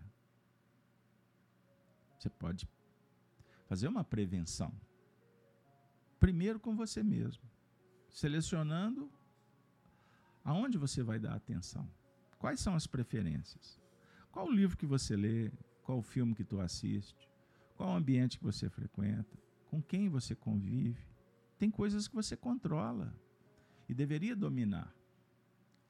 Você 2.19 2.31
pode 2.31 2.69
fazer 3.67 3.89
uma 3.89 4.05
prevenção. 4.05 4.73
Primeiro 6.21 6.61
com 6.61 6.77
você 6.77 7.03
mesmo, 7.03 7.43
selecionando 8.09 9.11
aonde 10.45 10.77
você 10.77 11.03
vai 11.03 11.19
dar 11.19 11.35
atenção. 11.35 11.89
Quais 12.39 12.61
são 12.61 12.75
as 12.75 12.87
preferências? 12.87 13.81
Qual 14.31 14.47
o 14.47 14.53
livro 14.53 14.77
que 14.77 14.87
você 14.87 15.17
lê? 15.17 15.51
Qual 15.83 15.99
o 15.99 16.03
filme 16.03 16.35
que 16.35 16.45
tu 16.45 16.61
assiste? 16.61 17.29
Qual 17.77 17.91
o 17.91 17.97
ambiente 17.97 18.39
que 18.39 18.45
você 18.45 18.69
frequenta? 18.69 19.39
Com 19.71 19.83
quem 19.83 20.09
você 20.09 20.35
convive? 20.35 21.03
Tem 21.59 21.71
coisas 21.71 22.07
que 22.07 22.15
você 22.15 22.37
controla 22.37 23.15
e 23.89 23.95
deveria 23.95 24.37
dominar. 24.37 24.95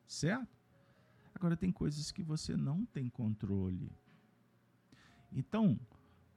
Certo? 0.07 0.57
Agora, 1.35 1.57
tem 1.57 1.73
coisas 1.73 2.13
que 2.13 2.23
você 2.23 2.57
não 2.57 2.85
tem 2.85 3.09
controle. 3.09 3.91
Então, 5.33 5.79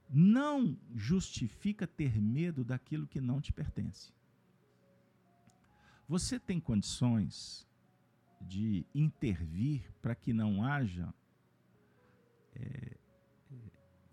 não 0.09 0.78
justifica 0.95 1.86
ter 1.86 2.20
medo 2.20 2.63
daquilo 2.63 3.05
que 3.05 3.22
não 3.22 3.39
te 3.39 3.53
pertence. 3.53 4.11
Você 6.07 6.39
tem 6.39 6.59
condições 6.59 7.66
de 8.41 8.85
intervir 8.93 9.91
para 10.01 10.15
que 10.15 10.33
não 10.33 10.63
haja 10.63 11.13
é, 12.55 12.97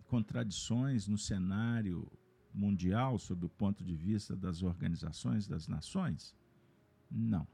contradições 0.06 1.06
no 1.06 1.18
cenário 1.18 2.10
mundial 2.52 3.18
sob 3.18 3.46
o 3.46 3.48
ponto 3.48 3.82
de 3.82 3.94
vista 3.94 4.36
das 4.36 4.62
organizações 4.62 5.46
das 5.46 5.66
nações? 5.66 6.34
Não. 7.10 7.46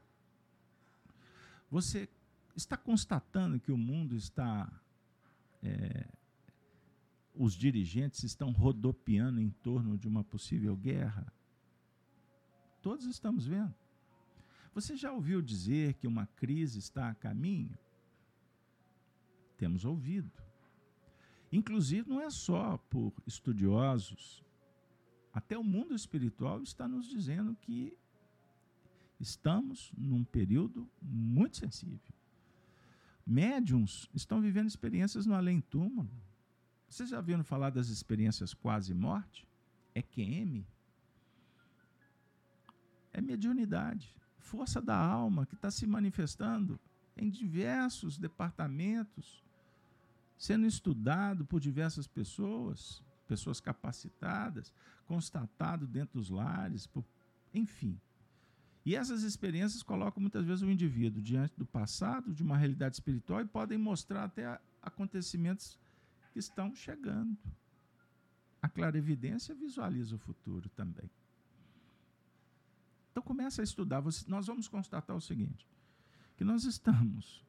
Você 1.69 2.09
está 2.55 2.75
constatando 2.77 3.59
que 3.59 3.71
o 3.71 3.77
mundo 3.77 4.15
está. 4.15 4.71
É, 5.63 6.07
os 7.33 7.53
dirigentes 7.53 8.23
estão 8.23 8.51
rodopiando 8.51 9.39
em 9.39 9.49
torno 9.49 9.97
de 9.97 10.07
uma 10.07 10.23
possível 10.23 10.75
guerra? 10.75 11.31
Todos 12.81 13.05
estamos 13.05 13.45
vendo. 13.45 13.73
Você 14.73 14.95
já 14.95 15.11
ouviu 15.11 15.41
dizer 15.41 15.95
que 15.95 16.07
uma 16.07 16.25
crise 16.25 16.79
está 16.79 17.09
a 17.09 17.15
caminho? 17.15 17.77
Temos 19.57 19.83
ouvido. 19.85 20.31
Inclusive, 21.51 22.09
não 22.09 22.21
é 22.21 22.29
só 22.29 22.77
por 22.89 23.13
estudiosos, 23.27 24.41
até 25.33 25.57
o 25.57 25.63
mundo 25.63 25.93
espiritual 25.93 26.61
está 26.61 26.87
nos 26.87 27.07
dizendo 27.07 27.55
que 27.55 27.97
estamos 29.19 29.91
num 29.97 30.23
período 30.23 30.89
muito 31.01 31.57
sensível. 31.57 32.13
Médiums 33.25 34.09
estão 34.13 34.41
vivendo 34.41 34.67
experiências 34.67 35.25
no 35.25 35.33
além-túmulo. 35.33 36.09
Vocês 36.87 37.09
já 37.09 37.21
viram 37.21 37.43
falar 37.43 37.69
das 37.69 37.87
experiências 37.87 38.53
quase-morte? 38.53 39.47
É 39.93 40.01
QM? 40.01 40.65
É 43.13 43.21
mediunidade, 43.21 44.15
força 44.41 44.81
da 44.81 44.95
alma 44.95 45.45
que 45.45 45.55
está 45.55 45.71
se 45.71 45.87
manifestando 45.87 46.79
em 47.15 47.29
diversos 47.29 48.17
departamentos, 48.17 49.43
sendo 50.37 50.65
estudado 50.65 51.45
por 51.45 51.59
diversas 51.59 52.07
pessoas, 52.07 53.03
pessoas 53.27 53.59
capacitadas, 53.59 54.73
constatado 55.05 55.85
dentro 55.87 56.19
dos 56.19 56.29
lares, 56.29 56.87
por, 56.87 57.05
enfim. 57.53 57.99
E 58.83 58.95
essas 58.95 59.23
experiências 59.23 59.83
colocam 59.83 60.19
muitas 60.19 60.43
vezes 60.43 60.63
o 60.63 60.71
indivíduo 60.71 61.21
diante 61.21 61.53
do 61.55 61.65
passado, 61.65 62.33
de 62.33 62.41
uma 62.41 62.57
realidade 62.57 62.95
espiritual, 62.95 63.41
e 63.41 63.45
podem 63.45 63.77
mostrar 63.77 64.23
até 64.23 64.59
acontecimentos 64.81 65.77
que 66.33 66.39
estão 66.39 66.73
chegando. 66.73 67.37
A 68.61 68.67
clarevidência 68.67 69.53
visualiza 69.53 70.15
o 70.15 70.19
futuro 70.19 70.69
também. 70.69 71.09
Então 73.11 73.21
começa 73.21 73.61
a 73.61 73.63
estudar. 73.63 74.01
Nós 74.27 74.47
vamos 74.47 74.67
constatar 74.67 75.15
o 75.15 75.21
seguinte: 75.21 75.67
que 76.37 76.43
nós 76.43 76.63
estamos, 76.63 77.45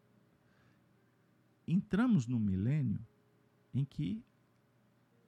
entramos 1.66 2.26
no 2.26 2.38
milênio 2.38 3.00
em 3.72 3.84
que 3.84 4.22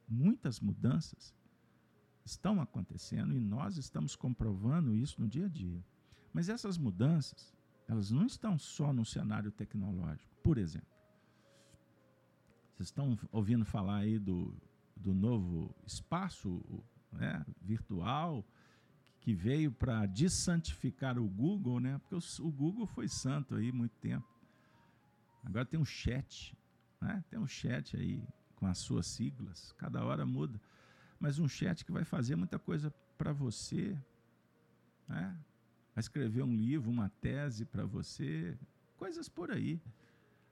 muitas 0.08 0.60
mudanças 0.60 1.34
estão 2.24 2.60
acontecendo 2.60 3.34
e 3.34 3.40
nós 3.40 3.76
estamos 3.76 4.16
comprovando 4.16 4.94
isso 4.94 5.20
no 5.20 5.28
dia 5.28 5.46
a 5.46 5.48
dia. 5.48 5.84
Mas 6.32 6.48
essas 6.48 6.76
mudanças, 6.76 7.54
elas 7.86 8.10
não 8.10 8.26
estão 8.26 8.58
só 8.58 8.92
no 8.92 9.04
cenário 9.04 9.52
tecnológico. 9.52 10.34
Por 10.42 10.58
exemplo, 10.58 10.88
vocês 12.74 12.88
estão 12.88 13.16
ouvindo 13.30 13.64
falar 13.64 13.98
aí 13.98 14.18
do, 14.18 14.52
do 14.96 15.14
novo 15.14 15.74
espaço 15.86 16.60
né, 17.12 17.44
virtual 17.62 18.44
que 19.24 19.34
veio 19.34 19.72
para 19.72 20.04
desantificar 20.04 21.18
o 21.18 21.26
Google, 21.26 21.80
né? 21.80 21.98
Porque 21.98 22.14
o, 22.42 22.50
Google 22.50 22.86
foi 22.86 23.08
santo 23.08 23.54
aí 23.54 23.72
muito 23.72 23.96
tempo. 23.96 24.28
Agora 25.42 25.64
tem 25.64 25.80
um 25.80 25.84
chat, 25.84 26.54
né? 27.00 27.24
Tem 27.30 27.38
um 27.38 27.46
chat 27.46 27.96
aí 27.96 28.22
com 28.54 28.66
as 28.66 28.76
suas 28.76 29.06
siglas, 29.06 29.72
cada 29.78 30.04
hora 30.04 30.26
muda. 30.26 30.60
Mas 31.18 31.38
um 31.38 31.48
chat 31.48 31.86
que 31.86 31.90
vai 31.90 32.04
fazer 32.04 32.36
muita 32.36 32.58
coisa 32.58 32.90
para 33.16 33.32
você, 33.32 33.98
né? 35.08 35.34
vai 35.94 36.02
escrever 36.02 36.42
um 36.42 36.54
livro, 36.54 36.90
uma 36.90 37.08
tese 37.08 37.64
para 37.64 37.86
você, 37.86 38.54
coisas 38.98 39.26
por 39.26 39.50
aí. 39.50 39.80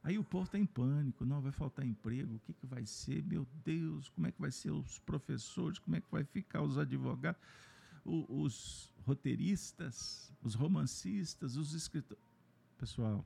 Aí 0.03 0.18
o 0.18 0.25
povo 0.25 0.47
está 0.47 0.59
em 0.59 0.64
pânico, 0.64 1.27
não 1.27 1.43
vai 1.43 1.53
faltar 1.53 1.85
emprego, 1.85 2.37
o 2.37 2.41
que, 2.41 2.55
que 2.55 2.66
vai 2.66 2.87
ser? 2.87 3.23
Meu 3.23 3.47
Deus, 3.62 4.09
como 4.09 4.27
é 4.27 4.33
que 4.33 4.41
vai 4.41 4.51
ser 4.51 4.70
os 4.70 4.99
professores, 4.99 5.79
como 5.79 5.95
é 5.95 6.01
que 6.01 6.11
vai 6.11 6.25
ficar 6.25 6.62
os 6.62 6.79
advogados, 6.79 7.39
os, 8.05 8.93
roteiristas, 9.05 10.33
os 10.43 10.55
romancistas, 10.55 11.57
os 11.57 11.73
escritores. 11.73 12.23
Pessoal, 12.79 13.25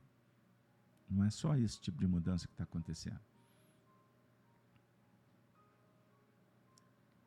não 1.08 1.24
é 1.24 1.30
só 1.30 1.56
esse 1.56 1.80
tipo 1.80 1.98
de 1.98 2.06
mudança 2.06 2.46
que 2.46 2.52
está 2.52 2.64
acontecendo. 2.64 3.20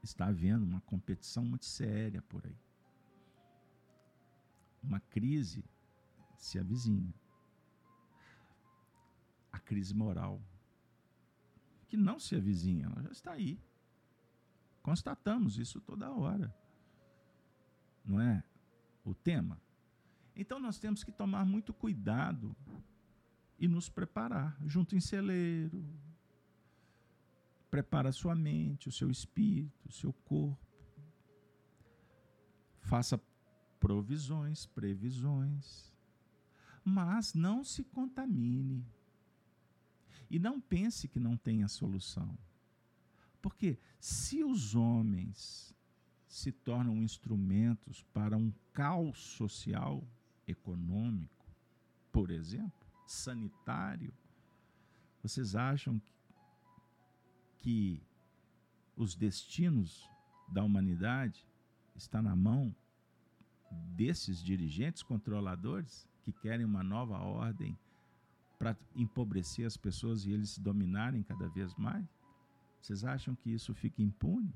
Está 0.02 0.28
havendo 0.28 0.66
uma 0.66 0.82
competição 0.82 1.44
muito 1.44 1.66
séria 1.66 2.22
por 2.22 2.46
aí. 2.46 2.58
Uma 4.82 5.00
crise 5.00 5.64
se 6.38 6.58
avizinha. 6.58 7.14
A 9.52 9.60
crise 9.60 9.94
moral, 9.94 10.42
que 11.88 11.98
não 11.98 12.20
se 12.20 12.36
avizinha, 12.36 12.86
ela 12.86 13.02
já 13.02 13.12
está 13.12 13.32
aí. 13.32 13.60
Constatamos 14.82 15.58
isso 15.58 15.82
toda 15.82 16.12
hora. 16.12 16.56
Não 18.04 18.20
é 18.20 18.44
o 19.04 19.14
tema? 19.14 19.62
Então 20.36 20.60
nós 20.60 20.80
temos 20.80 21.04
que 21.04 21.12
tomar 21.12 21.46
muito 21.46 21.74
cuidado 21.74 22.56
e 23.58 23.68
nos 23.68 23.90
preparar 23.90 24.58
junto 24.66 24.96
em 24.96 25.00
celeiro. 25.02 25.86
Prepara 27.70 28.10
a 28.10 28.14
sua 28.14 28.34
mente, 28.34 28.88
o 28.88 28.92
seu 28.92 29.12
espírito, 29.12 29.90
o 29.90 29.92
seu 29.92 30.14
corpo. 30.14 30.66
Faça 32.80 33.22
provisões, 33.80 34.66
previsões. 34.66 35.94
Mas 36.84 37.34
não 37.34 37.64
se 37.64 37.84
contamine. 37.84 38.86
E 40.30 40.40
não 40.40 40.60
pense 40.62 41.08
que 41.08 41.20
não 41.20 41.36
tem 41.36 41.64
a 41.64 41.68
solução. 41.68 42.38
Porque 43.42 43.78
se 44.00 44.44
os 44.44 44.76
homens 44.76 45.76
se 46.30 46.52
tornam 46.52 46.96
instrumentos 46.98 48.04
para 48.14 48.38
um 48.38 48.54
caos 48.72 49.18
social, 49.18 50.08
econômico, 50.48 51.46
por 52.12 52.30
exemplo, 52.30 52.88
sanitário, 53.06 54.14
vocês 55.22 55.56
acham 55.56 56.02
que 57.58 58.02
os 58.96 59.16
destinos 59.16 60.10
da 60.48 60.64
humanidade 60.64 61.46
está 61.96 62.22
na 62.22 62.36
mão 62.36 62.74
desses 63.96 64.42
dirigentes 64.42 65.04
controladores 65.04 66.08
que 66.24 66.32
querem 66.32 66.66
uma 66.66 66.84
nova 66.84 67.18
ordem 67.18 67.78
para 68.58 68.78
empobrecer 68.96 69.66
as 69.66 69.78
pessoas 69.78 70.26
e 70.26 70.32
eles 70.32 70.58
dominarem 70.58 71.24
cada 71.24 71.50
vez 71.50 71.74
mais? 71.76 72.06
Vocês 72.80 73.04
acham 73.04 73.36
que 73.36 73.50
isso 73.50 73.74
fica 73.74 74.02
impune? 74.02 74.54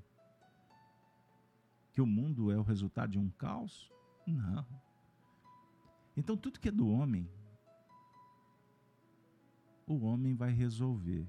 Que 1.94 2.02
o 2.02 2.06
mundo 2.06 2.52
é 2.52 2.58
o 2.58 2.64
resultado 2.64 3.12
de 3.12 3.20
um 3.20 3.30
caos? 3.30 3.91
Não. 4.26 4.66
Então, 6.18 6.36
tudo 6.36 6.60
que 6.60 6.70
é 6.70 6.72
do 6.72 6.88
homem, 6.88 7.30
o 9.88 10.00
homem 10.06 10.34
vai 10.34 10.52
resolver. 10.52 11.28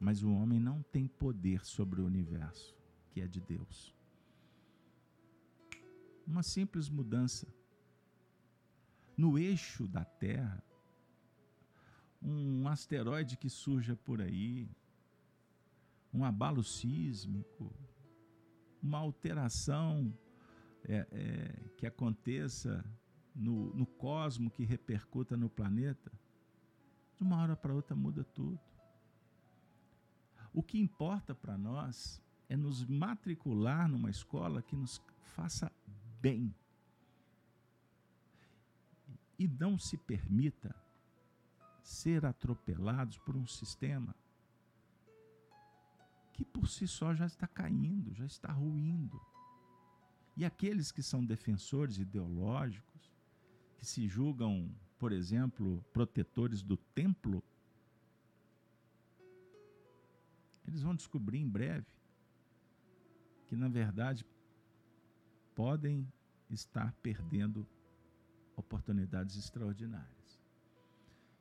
Mas 0.00 0.22
o 0.22 0.32
homem 0.32 0.60
não 0.60 0.82
tem 0.82 1.06
poder 1.06 1.64
sobre 1.64 2.00
o 2.00 2.06
universo, 2.06 2.76
que 3.10 3.20
é 3.20 3.26
de 3.26 3.40
Deus. 3.40 3.94
Uma 6.26 6.42
simples 6.42 6.88
mudança. 6.88 7.48
No 9.16 9.36
eixo 9.36 9.88
da 9.88 10.04
Terra, 10.04 10.62
um 12.22 12.68
asteroide 12.68 13.36
que 13.36 13.48
surja 13.48 13.96
por 13.96 14.20
aí, 14.20 14.68
um 16.12 16.24
abalo 16.24 16.62
sísmico, 16.62 17.72
uma 18.82 18.98
alteração 18.98 20.12
é, 20.84 21.06
é, 21.10 21.70
que 21.76 21.86
aconteça 21.86 22.84
no, 23.34 23.74
no 23.74 23.86
cosmo 23.86 24.50
que 24.50 24.64
repercuta 24.64 25.36
no 25.36 25.48
planeta, 25.48 26.10
de 27.16 27.22
uma 27.22 27.40
hora 27.42 27.56
para 27.56 27.74
outra 27.74 27.96
muda 27.96 28.24
tudo. 28.24 28.60
O 30.52 30.62
que 30.62 30.78
importa 30.78 31.34
para 31.34 31.56
nós 31.56 32.22
é 32.48 32.56
nos 32.56 32.84
matricular 32.84 33.88
numa 33.88 34.10
escola 34.10 34.62
que 34.62 34.74
nos 34.74 35.00
faça 35.20 35.70
bem. 36.20 36.54
E 39.38 39.46
não 39.46 39.78
se 39.78 39.96
permita 39.96 40.74
ser 41.82 42.26
atropelados 42.26 43.18
por 43.18 43.36
um 43.36 43.46
sistema 43.46 44.14
que 46.38 46.44
por 46.44 46.68
si 46.68 46.86
só 46.86 47.12
já 47.12 47.26
está 47.26 47.48
caindo, 47.48 48.14
já 48.14 48.24
está 48.24 48.52
ruindo. 48.52 49.20
E 50.36 50.44
aqueles 50.44 50.92
que 50.92 51.02
são 51.02 51.24
defensores 51.24 51.98
ideológicos, 51.98 53.12
que 53.76 53.84
se 53.84 54.06
julgam, 54.06 54.72
por 55.00 55.10
exemplo, 55.10 55.84
protetores 55.92 56.62
do 56.62 56.76
templo, 56.76 57.42
eles 60.64 60.80
vão 60.80 60.94
descobrir 60.94 61.40
em 61.40 61.48
breve 61.48 61.88
que, 63.48 63.56
na 63.56 63.66
verdade, 63.66 64.24
podem 65.56 66.06
estar 66.48 66.92
perdendo 67.02 67.66
oportunidades 68.54 69.36
extraordinárias. 69.36 70.17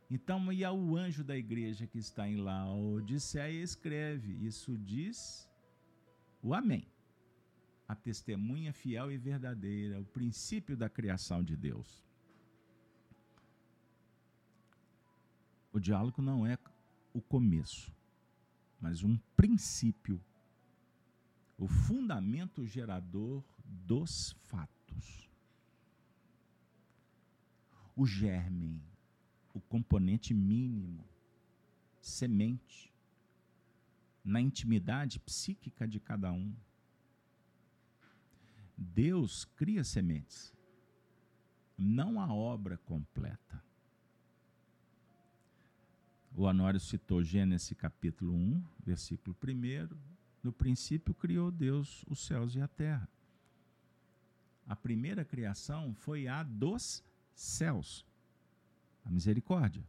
Então, 0.10 0.52
e 0.54 0.64
ao 0.64 0.96
anjo 0.96 1.24
da 1.24 1.38
igreja 1.38 1.86
que 1.86 1.98
está 1.98 2.28
em 2.28 2.38
Laodiceia 2.38 3.62
escreve: 3.62 4.34
Isso 4.46 4.78
diz 4.78 5.50
o 6.42 6.54
Amém. 6.54 6.88
A 7.88 7.96
testemunha 7.96 8.74
fiel 8.74 9.12
e 9.12 9.18
verdadeira, 9.18 10.00
o 10.00 10.06
princípio 10.06 10.76
da 10.76 10.90
criação 10.90 11.44
de 11.44 11.56
Deus. 11.56 12.06
O 15.72 15.80
diálogo 15.80 16.22
não 16.22 16.46
é 16.46 16.58
o 17.14 17.22
começo, 17.22 17.94
mas 18.80 19.04
um 19.04 19.18
princípio, 19.36 20.22
o 21.58 21.68
fundamento 21.68 22.66
gerador 22.66 23.44
dos 23.64 24.32
fatos. 24.44 25.30
O 27.96 28.06
germe, 28.06 28.82
o 29.58 29.62
componente 29.62 30.34
mínimo, 30.34 31.04
semente, 32.00 32.94
na 34.24 34.40
intimidade 34.40 35.20
psíquica 35.20 35.88
de 35.88 36.00
cada 36.00 36.32
um. 36.32 36.56
Deus 38.78 39.46
cria 39.46 39.84
sementes, 39.84 40.54
não 41.78 42.22
a 42.22 42.32
obra 42.32 42.78
completa. 42.78 43.64
O 46.36 46.44
Honório 46.44 46.80
citou 46.80 47.24
Gênesis 47.24 47.76
capítulo 47.76 48.32
1, 48.34 48.64
versículo 48.86 49.36
1. 49.44 49.98
No 50.44 50.54
princípio 50.54 51.16
criou 51.16 51.50
Deus 51.50 52.06
os 52.08 52.20
céus 52.20 52.54
e 52.54 52.62
a 52.62 52.68
terra. 52.68 53.10
A 54.68 54.76
primeira 54.76 55.26
criação 55.26 55.96
foi 55.96 56.28
a 56.28 56.44
dos 56.44 57.04
céus, 57.34 58.06
a 59.08 59.12
misericórdia, 59.12 59.84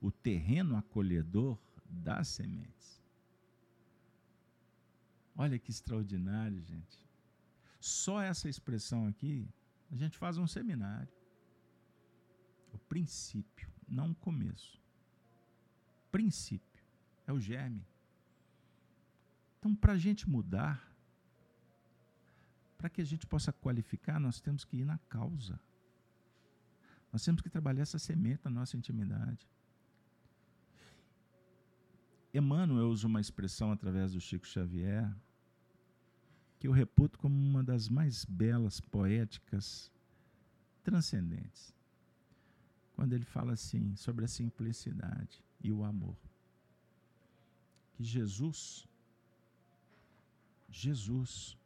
o 0.00 0.10
terreno 0.10 0.76
acolhedor 0.76 1.58
das 1.84 2.28
sementes. 2.28 3.02
Olha 5.36 5.58
que 5.58 5.70
extraordinário, 5.70 6.62
gente. 6.62 7.04
Só 7.80 8.22
essa 8.22 8.48
expressão 8.48 9.06
aqui, 9.08 9.48
a 9.90 9.96
gente 9.96 10.16
faz 10.16 10.38
um 10.38 10.46
seminário. 10.46 11.12
O 12.72 12.78
princípio, 12.78 13.68
não 13.88 14.12
o 14.12 14.14
começo 14.14 14.84
princípio, 16.14 16.84
é 17.26 17.32
o 17.32 17.40
germe. 17.40 17.84
Então, 19.58 19.74
para 19.74 19.94
a 19.94 19.98
gente 19.98 20.30
mudar, 20.30 20.94
para 22.78 22.88
que 22.88 23.00
a 23.00 23.04
gente 23.04 23.26
possa 23.26 23.52
qualificar, 23.52 24.20
nós 24.20 24.40
temos 24.40 24.64
que 24.64 24.76
ir 24.76 24.84
na 24.84 24.96
causa. 25.08 25.58
Nós 27.14 27.24
temos 27.24 27.40
que 27.40 27.48
trabalhar 27.48 27.82
essa 27.82 27.96
semente 27.96 28.40
na 28.42 28.50
nossa 28.50 28.76
intimidade. 28.76 29.48
Emmanuel 32.34 32.88
usa 32.88 33.06
uma 33.06 33.20
expressão 33.20 33.70
através 33.70 34.14
do 34.14 34.20
Chico 34.20 34.44
Xavier 34.44 35.14
que 36.58 36.66
eu 36.66 36.72
reputo 36.72 37.16
como 37.16 37.32
uma 37.32 37.62
das 37.62 37.88
mais 37.88 38.24
belas, 38.24 38.80
poéticas, 38.80 39.92
transcendentes. 40.82 41.72
Quando 42.96 43.12
ele 43.12 43.24
fala 43.24 43.52
assim 43.52 43.94
sobre 43.94 44.24
a 44.24 44.28
simplicidade 44.28 45.40
e 45.62 45.70
o 45.70 45.84
amor. 45.84 46.16
Que 47.92 48.02
Jesus, 48.02 48.88
Jesus, 50.68 51.56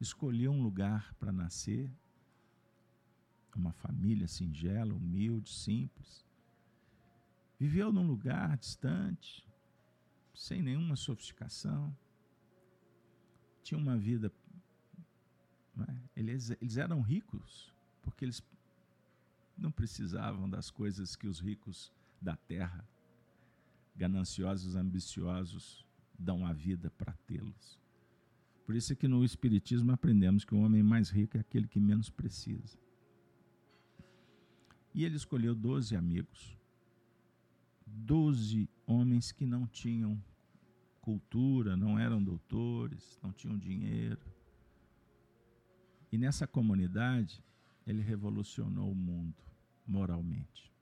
escolheu 0.00 0.50
um 0.50 0.64
lugar 0.64 1.14
para 1.14 1.30
nascer, 1.30 1.88
uma 3.56 3.72
família 3.72 4.28
singela, 4.28 4.94
humilde, 4.94 5.50
simples, 5.50 6.26
Viveu 7.58 7.90
num 7.90 8.06
lugar 8.06 8.56
distante, 8.58 9.46
sem 10.34 10.60
nenhuma 10.60 10.94
sofisticação. 10.94 11.96
Tinha 13.62 13.78
uma 13.78 13.96
vida. 13.96 14.30
É? 15.88 15.96
Eles, 16.14 16.50
eles 16.50 16.76
eram 16.76 17.00
ricos, 17.00 17.72
porque 18.02 18.24
eles 18.24 18.42
não 19.56 19.70
precisavam 19.70 20.48
das 20.48 20.70
coisas 20.70 21.16
que 21.16 21.26
os 21.26 21.40
ricos 21.40 21.90
da 22.20 22.36
terra, 22.36 22.86
gananciosos, 23.96 24.76
ambiciosos, 24.76 25.84
dão 26.18 26.46
a 26.46 26.52
vida 26.52 26.90
para 26.90 27.14
tê-los. 27.26 27.80
Por 28.66 28.74
isso 28.74 28.92
é 28.92 28.96
que 28.96 29.08
no 29.08 29.24
Espiritismo 29.24 29.92
aprendemos 29.92 30.44
que 30.44 30.54
o 30.54 30.60
homem 30.60 30.82
mais 30.82 31.08
rico 31.08 31.38
é 31.38 31.40
aquele 31.40 31.66
que 31.66 31.80
menos 31.80 32.10
precisa. 32.10 32.78
E 34.96 35.04
ele 35.04 35.16
escolheu 35.16 35.54
doze 35.54 35.94
amigos, 35.94 36.56
doze 37.86 38.66
homens 38.86 39.30
que 39.30 39.44
não 39.44 39.66
tinham 39.66 40.18
cultura, 41.02 41.76
não 41.76 41.98
eram 41.98 42.24
doutores, 42.24 43.20
não 43.22 43.30
tinham 43.30 43.58
dinheiro. 43.58 44.24
E 46.10 46.16
nessa 46.16 46.46
comunidade, 46.46 47.44
ele 47.86 48.00
revolucionou 48.00 48.90
o 48.90 48.94
mundo 48.94 49.36
moralmente. 49.86 50.72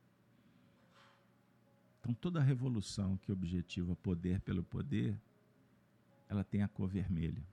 Então, 1.98 2.14
toda 2.14 2.40
revolução 2.40 3.16
que 3.16 3.32
objetiva 3.32 3.96
poder 3.96 4.40
pelo 4.42 4.62
poder, 4.62 5.20
ela 6.28 6.44
tem 6.44 6.62
a 6.62 6.68
cor 6.68 6.88
vermelha, 6.88 7.44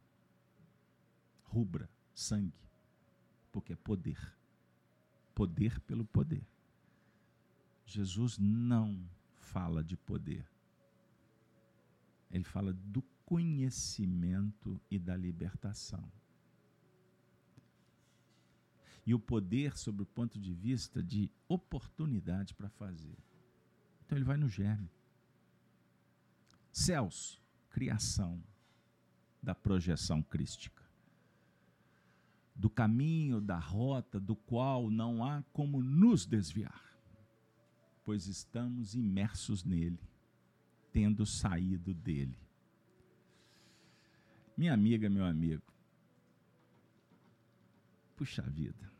rubra, 1.41 1.89
sangue, 2.13 2.53
porque 3.51 3.73
é 3.73 3.77
poder. 3.77 4.19
Poder 5.33 5.79
pelo 5.79 6.05
poder. 6.05 6.50
Jesus 7.91 8.37
não 8.37 8.97
fala 9.35 9.83
de 9.83 9.97
poder. 9.97 10.45
Ele 12.31 12.43
fala 12.43 12.71
do 12.71 13.01
conhecimento 13.25 14.79
e 14.89 14.97
da 14.97 15.15
libertação. 15.15 16.09
E 19.05 19.13
o 19.13 19.19
poder, 19.19 19.77
sob 19.77 20.03
o 20.03 20.05
ponto 20.05 20.39
de 20.39 20.53
vista 20.53 21.03
de 21.03 21.29
oportunidade 21.49 22.53
para 22.53 22.69
fazer. 22.69 23.17
Então 24.05 24.17
ele 24.17 24.25
vai 24.25 24.37
no 24.37 24.47
germe. 24.47 24.89
Céus, 26.71 27.41
criação 27.69 28.41
da 29.43 29.53
projeção 29.53 30.21
crística. 30.21 30.81
Do 32.55 32.69
caminho, 32.69 33.41
da 33.41 33.57
rota, 33.57 34.19
do 34.19 34.35
qual 34.35 34.89
não 34.89 35.25
há 35.25 35.43
como 35.51 35.83
nos 35.83 36.25
desviar 36.25 36.90
pois 38.03 38.27
estamos 38.27 38.95
imersos 38.95 39.63
nele, 39.63 39.99
tendo 40.91 41.25
saído 41.25 41.93
dele. 41.93 42.37
Minha 44.57 44.73
amiga, 44.73 45.09
meu 45.09 45.25
amigo, 45.25 45.63
puxa 48.15 48.41
vida, 48.43 48.91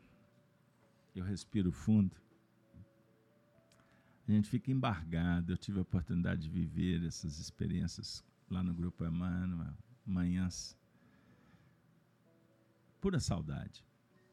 eu 1.14 1.24
respiro 1.24 1.70
fundo, 1.70 2.22
a 4.28 4.32
gente 4.32 4.48
fica 4.48 4.70
embargado. 4.70 5.52
Eu 5.52 5.58
tive 5.58 5.78
a 5.78 5.82
oportunidade 5.82 6.42
de 6.42 6.48
viver 6.48 7.04
essas 7.04 7.38
experiências 7.38 8.24
lá 8.50 8.62
no 8.62 8.72
Grupo 8.72 9.04
Emmanuel, 9.04 9.74
manhãs, 10.06 10.76
pura 13.00 13.18
saudade. 13.18 13.84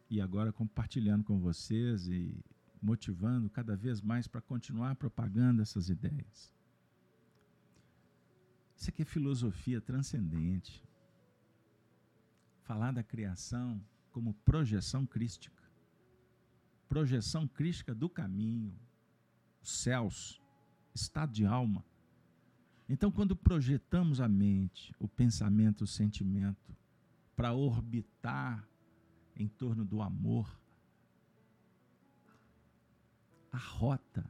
E 0.09 0.22
agora 0.22 0.53
compartilhando 0.53 1.24
com 1.24 1.39
vocês 1.39 2.07
e 2.07 2.39
motivando 2.82 3.49
cada 3.49 3.75
vez 3.75 4.01
mais 4.01 4.27
para 4.27 4.41
continuar 4.41 4.95
propagando 4.95 5.61
essas 5.61 5.89
ideias. 5.89 6.53
Isso 8.75 8.89
aqui 8.89 9.01
é 9.01 9.05
filosofia 9.05 9.82
transcendente. 9.82 10.84
Falar 12.63 12.93
da 12.93 13.03
criação 13.03 13.84
como 14.11 14.34
projeção 14.34 15.05
crística. 15.05 15.61
Projeção 16.88 17.47
crística 17.47 17.93
do 17.93 18.09
caminho, 18.09 18.73
os 19.61 19.82
céus, 19.82 20.41
estado 20.93 21.34
de 21.34 21.45
alma. 21.45 21.86
Então, 22.88 23.11
quando 23.11 23.36
projetamos 23.36 24.19
a 24.19 24.27
mente, 24.27 24.93
o 24.97 25.07
pensamento, 25.07 25.84
o 25.84 25.88
sentimento, 25.88 26.75
para 27.36 27.53
orbitar 27.53 28.67
em 29.36 29.47
torno 29.47 29.86
do 29.86 30.01
amor, 30.01 30.59
a 33.52 33.58
rota 33.58 34.30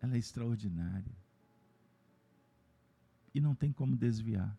ela 0.00 0.14
é 0.14 0.18
extraordinária. 0.18 1.16
E 3.34 3.40
não 3.40 3.54
tem 3.54 3.72
como 3.72 3.96
desviar. 3.96 4.56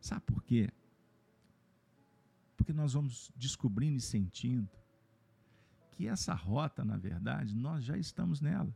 Sabe 0.00 0.22
por 0.22 0.42
quê? 0.42 0.70
Porque 2.56 2.72
nós 2.72 2.92
vamos 2.92 3.32
descobrindo 3.36 3.96
e 3.96 4.00
sentindo 4.00 4.70
que 5.92 6.06
essa 6.06 6.34
rota, 6.34 6.84
na 6.84 6.96
verdade, 6.96 7.54
nós 7.54 7.84
já 7.84 7.96
estamos 7.96 8.40
nela. 8.40 8.74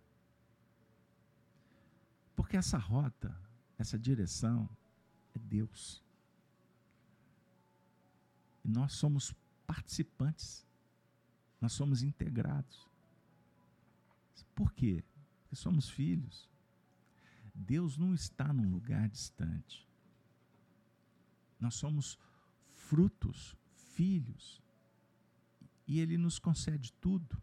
Porque 2.34 2.56
essa 2.56 2.78
rota, 2.78 3.36
essa 3.76 3.98
direção, 3.98 4.68
é 5.34 5.38
Deus. 5.38 6.02
E 8.64 8.68
nós 8.68 8.92
somos 8.92 9.34
participantes. 9.66 10.67
Nós 11.60 11.72
somos 11.72 12.02
integrados. 12.02 12.88
Por 14.54 14.72
quê? 14.72 15.04
Porque 15.42 15.56
somos 15.56 15.88
filhos. 15.88 16.48
Deus 17.54 17.96
não 17.96 18.14
está 18.14 18.52
num 18.52 18.70
lugar 18.70 19.08
distante. 19.08 19.86
Nós 21.60 21.74
somos 21.74 22.18
frutos, 22.66 23.56
filhos. 23.94 24.62
E 25.86 26.00
Ele 26.00 26.18
nos 26.18 26.38
concede 26.38 26.92
tudo. 26.94 27.40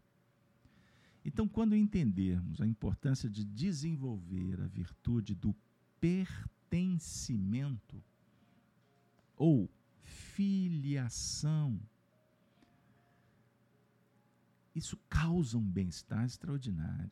Então, 1.24 1.48
quando 1.48 1.74
entendermos 1.74 2.60
a 2.60 2.66
importância 2.66 3.28
de 3.28 3.44
desenvolver 3.44 4.60
a 4.60 4.68
virtude 4.68 5.34
do 5.34 5.54
pertencimento 6.00 8.02
ou 9.36 9.68
filiação, 10.02 11.80
isso 14.76 14.98
causa 15.08 15.56
um 15.56 15.62
bem-estar 15.62 16.26
extraordinário. 16.26 17.10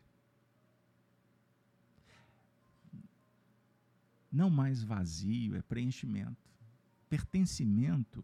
Não 4.30 4.50
mais 4.50 4.82
vazio, 4.82 5.56
é 5.56 5.62
preenchimento. 5.62 6.52
Pertencimento 7.08 8.22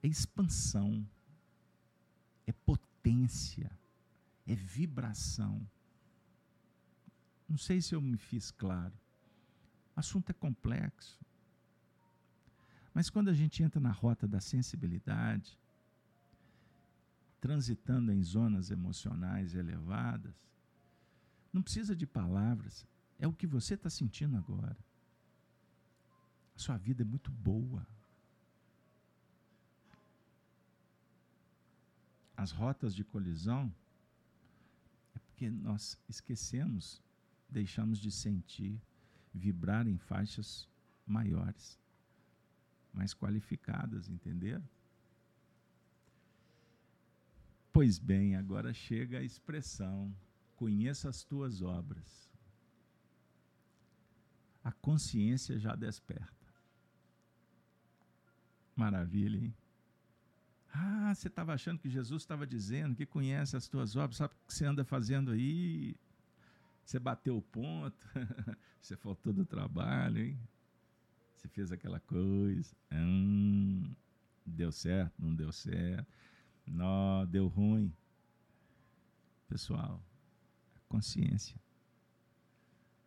é 0.00 0.06
expansão, 0.06 1.04
é 2.46 2.52
potência, 2.52 3.70
é 4.46 4.54
vibração. 4.54 5.66
Não 7.48 7.58
sei 7.58 7.80
se 7.80 7.92
eu 7.92 8.00
me 8.00 8.18
fiz 8.18 8.52
claro. 8.52 8.94
O 9.96 10.00
assunto 10.00 10.30
é 10.30 10.34
complexo. 10.34 11.18
Mas 12.94 13.10
quando 13.10 13.30
a 13.30 13.34
gente 13.34 13.62
entra 13.64 13.80
na 13.80 13.90
rota 13.90 14.28
da 14.28 14.40
sensibilidade, 14.40 15.58
transitando 17.40 18.12
em 18.12 18.22
zonas 18.22 18.70
emocionais 18.70 19.54
elevadas, 19.54 20.34
não 21.52 21.62
precisa 21.62 21.94
de 21.94 22.06
palavras, 22.06 22.86
é 23.18 23.26
o 23.26 23.32
que 23.32 23.46
você 23.46 23.74
está 23.74 23.88
sentindo 23.88 24.36
agora. 24.36 24.76
A 26.54 26.58
sua 26.58 26.76
vida 26.76 27.02
é 27.02 27.04
muito 27.04 27.30
boa. 27.30 27.86
As 32.36 32.52
rotas 32.52 32.94
de 32.94 33.04
colisão 33.04 33.74
é 35.14 35.18
porque 35.18 35.50
nós 35.50 35.98
esquecemos, 36.08 37.02
deixamos 37.48 37.98
de 37.98 38.10
sentir, 38.10 38.80
vibrar 39.32 39.86
em 39.86 39.98
faixas 39.98 40.68
maiores, 41.06 41.78
mais 42.92 43.14
qualificadas, 43.14 44.08
entenderam? 44.08 44.68
Pois 47.78 47.96
bem, 47.96 48.34
agora 48.34 48.74
chega 48.74 49.20
a 49.20 49.22
expressão: 49.22 50.12
conheça 50.56 51.08
as 51.08 51.22
tuas 51.22 51.62
obras. 51.62 52.28
A 54.64 54.72
consciência 54.72 55.56
já 55.60 55.76
desperta. 55.76 56.52
Maravilha, 58.74 59.38
hein? 59.38 59.54
Ah, 60.74 61.14
você 61.14 61.28
estava 61.28 61.54
achando 61.54 61.78
que 61.78 61.88
Jesus 61.88 62.22
estava 62.22 62.44
dizendo 62.44 62.96
que 62.96 63.06
conhece 63.06 63.56
as 63.56 63.68
tuas 63.68 63.94
obras, 63.94 64.16
sabe 64.16 64.34
o 64.34 64.48
que 64.48 64.54
você 64.54 64.64
anda 64.64 64.84
fazendo 64.84 65.30
aí? 65.30 65.94
Você 66.84 66.98
bateu 66.98 67.36
o 67.36 67.42
ponto, 67.42 68.04
você 68.82 68.96
faltou 68.96 69.32
do 69.32 69.46
trabalho, 69.46 70.18
hein? 70.18 70.40
Você 71.36 71.46
fez 71.46 71.70
aquela 71.70 72.00
coisa, 72.00 72.74
hum, 72.90 73.94
deu 74.44 74.72
certo, 74.72 75.14
não 75.16 75.32
deu 75.32 75.52
certo. 75.52 76.12
Não, 76.70 77.26
deu 77.26 77.48
ruim. 77.48 77.92
pessoal, 79.48 80.02
consciência. 80.88 81.58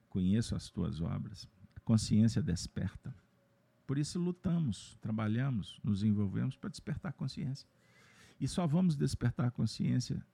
Conheço 0.10 0.56
as 0.56 0.70
tuas 0.70 1.00
obras, 1.00 1.48
consciência 1.86 2.42
desperta. 2.42 3.16
Por 3.86 3.98
isso 3.98 4.20
lutamos, 4.20 4.98
trabalhamos, 5.02 5.80
nos 5.84 6.04
envolvemos 6.04 6.56
para 6.56 6.70
despertar 6.70 7.10
a 7.10 7.14
consciência. 7.14 7.68
E 8.40 8.48
só 8.48 8.66
vamos 8.66 8.96
despertar 8.96 9.48
a 9.48 9.52
consciência 9.52 10.26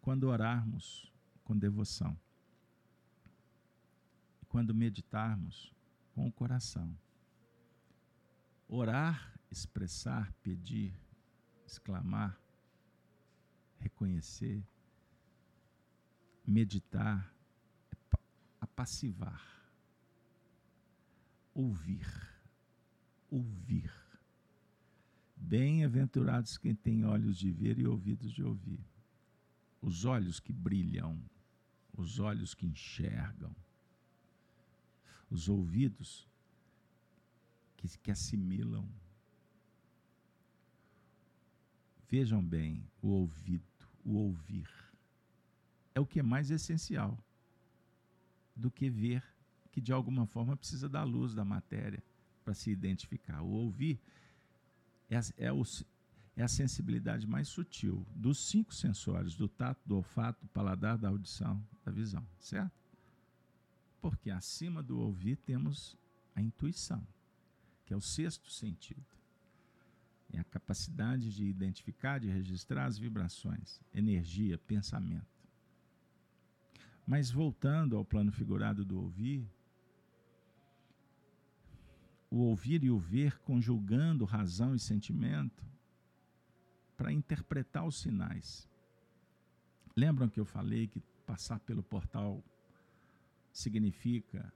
quando 0.00 0.24
orarmos 0.24 1.12
com 1.44 1.56
devoção. 1.56 2.18
Quando 4.48 4.74
meditarmos 4.74 5.72
com 6.14 6.26
o 6.26 6.32
coração. 6.32 6.96
Orar, 8.68 9.38
expressar, 9.50 10.32
pedir, 10.42 10.92
exclamar, 11.70 12.36
reconhecer, 13.78 14.62
meditar, 16.44 17.32
apassivar, 18.60 19.40
ouvir, 21.54 22.06
ouvir. 23.30 23.92
Bem-aventurados 25.36 26.58
quem 26.58 26.74
tem 26.74 27.04
olhos 27.04 27.38
de 27.38 27.50
ver 27.50 27.78
e 27.78 27.86
ouvidos 27.86 28.32
de 28.32 28.42
ouvir. 28.42 28.84
Os 29.80 30.04
olhos 30.04 30.38
que 30.40 30.52
brilham, 30.52 31.22
os 31.96 32.18
olhos 32.18 32.52
que 32.52 32.66
enxergam, 32.66 33.54
os 35.30 35.48
ouvidos 35.48 36.28
que, 37.76 37.88
que 37.98 38.10
assimilam. 38.10 38.86
Vejam 42.10 42.42
bem, 42.42 42.84
o 43.00 43.06
ouvido, 43.06 43.62
o 44.04 44.14
ouvir 44.16 44.68
é 45.94 46.00
o 46.00 46.06
que 46.06 46.18
é 46.18 46.22
mais 46.24 46.50
essencial 46.50 47.16
do 48.56 48.68
que 48.68 48.90
ver, 48.90 49.22
que 49.70 49.80
de 49.80 49.92
alguma 49.92 50.26
forma 50.26 50.56
precisa 50.56 50.88
da 50.88 51.04
luz 51.04 51.34
da 51.34 51.44
matéria 51.44 52.02
para 52.44 52.52
se 52.52 52.68
identificar. 52.68 53.42
O 53.42 53.50
ouvir 53.50 54.00
é, 55.08 55.20
é, 55.38 55.52
o, 55.52 55.62
é 56.36 56.42
a 56.42 56.48
sensibilidade 56.48 57.28
mais 57.28 57.46
sutil 57.46 58.04
dos 58.12 58.44
cinco 58.44 58.74
sensores: 58.74 59.36
do 59.36 59.48
tato, 59.48 59.80
do 59.86 59.94
olfato, 59.94 60.44
do 60.44 60.48
paladar, 60.48 60.98
da 60.98 61.08
audição, 61.08 61.64
da 61.84 61.92
visão, 61.92 62.26
certo? 62.40 62.72
Porque 64.00 64.32
acima 64.32 64.82
do 64.82 64.98
ouvir 64.98 65.36
temos 65.36 65.96
a 66.34 66.42
intuição, 66.42 67.06
que 67.86 67.94
é 67.94 67.96
o 67.96 68.00
sexto 68.00 68.50
sentido. 68.50 69.19
É 70.32 70.38
a 70.38 70.44
capacidade 70.44 71.34
de 71.34 71.44
identificar, 71.44 72.18
de 72.18 72.28
registrar 72.28 72.86
as 72.86 72.98
vibrações, 72.98 73.80
energia, 73.92 74.56
pensamento. 74.58 75.26
Mas 77.06 77.30
voltando 77.30 77.96
ao 77.96 78.04
plano 78.04 78.30
figurado 78.30 78.84
do 78.84 79.00
ouvir, 79.00 79.44
o 82.30 82.38
ouvir 82.38 82.84
e 82.84 82.90
o 82.90 82.98
ver 82.98 83.38
conjugando 83.40 84.24
razão 84.24 84.74
e 84.74 84.78
sentimento 84.78 85.64
para 86.96 87.12
interpretar 87.12 87.84
os 87.84 87.98
sinais. 87.98 88.68
Lembram 89.96 90.28
que 90.28 90.38
eu 90.38 90.44
falei 90.44 90.86
que 90.86 91.00
passar 91.26 91.58
pelo 91.60 91.82
portal 91.82 92.42
significa 93.52 94.52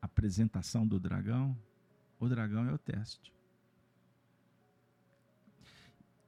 apresentação 0.00 0.86
do 0.86 1.00
dragão? 1.00 1.56
O 2.20 2.28
dragão 2.28 2.68
é 2.68 2.72
o 2.72 2.78
teste. 2.78 3.32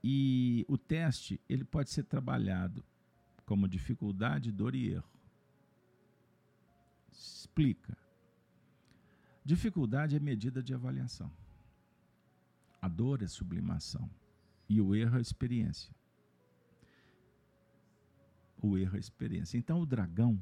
E 0.06 0.66
o 0.68 0.76
teste, 0.76 1.40
ele 1.48 1.64
pode 1.64 1.88
ser 1.88 2.04
trabalhado 2.04 2.84
como 3.46 3.66
dificuldade, 3.66 4.52
dor 4.52 4.74
e 4.74 4.90
erro. 4.90 5.10
Explica. 7.10 7.96
Dificuldade 9.42 10.14
é 10.14 10.20
medida 10.20 10.62
de 10.62 10.74
avaliação. 10.74 11.32
A 12.82 12.86
dor 12.86 13.22
é 13.22 13.26
sublimação. 13.26 14.10
E 14.68 14.78
o 14.78 14.94
erro 14.94 15.16
é 15.16 15.22
experiência. 15.22 15.90
O 18.60 18.76
erro 18.76 18.96
é 18.96 19.00
experiência. 19.00 19.56
Então 19.56 19.80
o 19.80 19.86
dragão, 19.86 20.38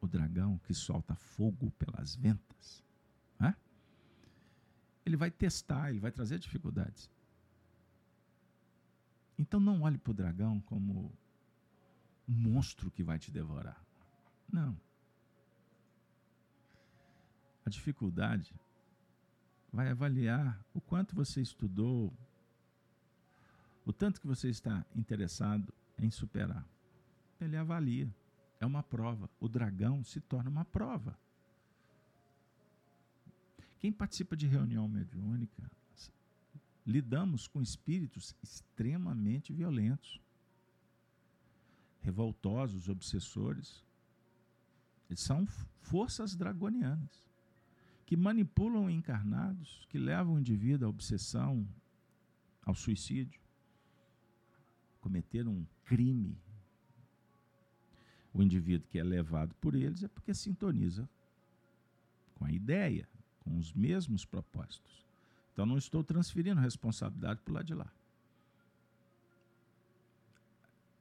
o 0.00 0.08
dragão 0.08 0.56
que 0.64 0.72
solta 0.72 1.14
fogo 1.14 1.70
pelas 1.72 2.16
ventas, 2.16 2.82
né? 3.38 3.54
ele 5.04 5.18
vai 5.18 5.30
testar, 5.30 5.90
ele 5.90 6.00
vai 6.00 6.10
trazer 6.10 6.38
dificuldades. 6.38 7.10
Então 9.40 9.58
não 9.58 9.80
olhe 9.80 9.96
para 9.96 10.10
o 10.10 10.14
dragão 10.14 10.60
como 10.60 11.10
um 12.28 12.34
monstro 12.34 12.90
que 12.90 13.02
vai 13.02 13.18
te 13.18 13.30
devorar. 13.30 13.82
Não. 14.52 14.78
A 17.64 17.70
dificuldade 17.70 18.54
vai 19.72 19.88
avaliar 19.88 20.62
o 20.74 20.80
quanto 20.80 21.16
você 21.16 21.40
estudou, 21.40 22.12
o 23.86 23.94
tanto 23.94 24.20
que 24.20 24.26
você 24.26 24.50
está 24.50 24.84
interessado 24.94 25.72
em 25.98 26.10
superar. 26.10 26.68
Ele 27.40 27.56
avalia. 27.56 28.14
É 28.60 28.66
uma 28.66 28.82
prova. 28.82 29.30
O 29.40 29.48
dragão 29.48 30.04
se 30.04 30.20
torna 30.20 30.50
uma 30.50 30.66
prova. 30.66 31.18
Quem 33.78 33.90
participa 33.90 34.36
de 34.36 34.46
reunião 34.46 34.86
mediúnica, 34.86 35.70
lidamos 36.86 37.46
com 37.46 37.60
espíritos 37.60 38.34
extremamente 38.42 39.52
violentos 39.52 40.20
revoltosos, 42.00 42.88
obsessores. 42.88 43.84
Eles 45.08 45.20
são 45.20 45.46
forças 45.80 46.34
dragonianas 46.34 47.28
que 48.06 48.16
manipulam 48.16 48.90
encarnados, 48.90 49.86
que 49.88 49.98
levam 49.98 50.34
o 50.34 50.38
indivíduo 50.40 50.86
à 50.86 50.90
obsessão, 50.90 51.68
ao 52.62 52.74
suicídio, 52.74 53.40
cometer 55.00 55.46
um 55.46 55.64
crime. 55.84 56.36
O 58.32 58.42
indivíduo 58.42 58.88
que 58.88 58.98
é 58.98 59.04
levado 59.04 59.54
por 59.56 59.74
eles 59.74 60.02
é 60.02 60.08
porque 60.08 60.34
sintoniza 60.34 61.08
com 62.34 62.44
a 62.44 62.52
ideia, 62.52 63.08
com 63.40 63.56
os 63.56 63.72
mesmos 63.72 64.24
propósitos. 64.24 65.09
Então 65.52 65.66
não 65.66 65.76
estou 65.78 66.02
transferindo 66.02 66.60
responsabilidade 66.60 67.40
para 67.40 67.52
o 67.52 67.54
lado 67.54 67.66
de 67.66 67.74
lá. 67.74 67.90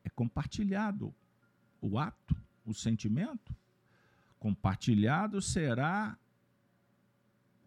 é 0.04 0.10
compartilhado 0.10 1.14
o 1.82 1.98
ato, 1.98 2.36
o 2.66 2.74
sentimento. 2.74 3.56
Compartilhado 4.40 5.42
será 5.42 6.18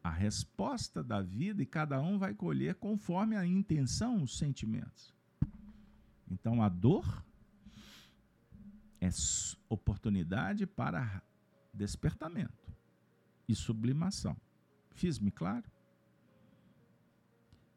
a 0.02 0.10
resposta 0.10 1.02
da 1.02 1.22
vida 1.22 1.62
e 1.62 1.66
cada 1.66 2.00
um 2.00 2.18
vai 2.18 2.34
colher 2.34 2.74
conforme 2.74 3.36
a 3.36 3.46
intenção, 3.46 4.22
os 4.22 4.36
sentimentos. 4.36 5.14
Então 6.28 6.62
a 6.62 6.68
dor 6.68 7.24
é 9.00 9.08
oportunidade 9.68 10.66
para 10.66 11.22
despertamento 11.72 12.72
e 13.48 13.54
sublimação. 13.54 14.36
Fiz-me 14.90 15.30
claro? 15.30 15.64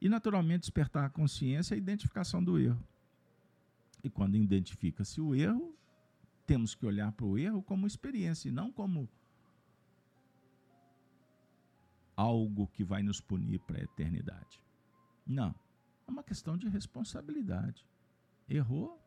E 0.05 0.09
naturalmente 0.09 0.59
despertar 0.59 1.03
a 1.03 1.09
consciência 1.09 1.73
e 1.73 1.77
a 1.77 1.79
identificação 1.79 2.43
do 2.43 2.59
erro. 2.59 2.87
E 4.03 4.07
quando 4.07 4.37
identifica-se 4.37 5.19
o 5.19 5.33
erro, 5.33 5.75
temos 6.45 6.75
que 6.75 6.85
olhar 6.85 7.11
para 7.11 7.25
o 7.25 7.39
erro 7.39 7.63
como 7.63 7.87
experiência 7.87 8.47
e 8.47 8.51
não 8.51 8.71
como 8.71 9.09
algo 12.15 12.67
que 12.67 12.83
vai 12.83 13.01
nos 13.01 13.19
punir 13.19 13.57
para 13.61 13.79
a 13.79 13.83
eternidade. 13.83 14.61
Não. 15.25 15.55
É 16.07 16.11
uma 16.11 16.21
questão 16.21 16.55
de 16.55 16.69
responsabilidade. 16.69 17.83
Errou. 18.47 19.03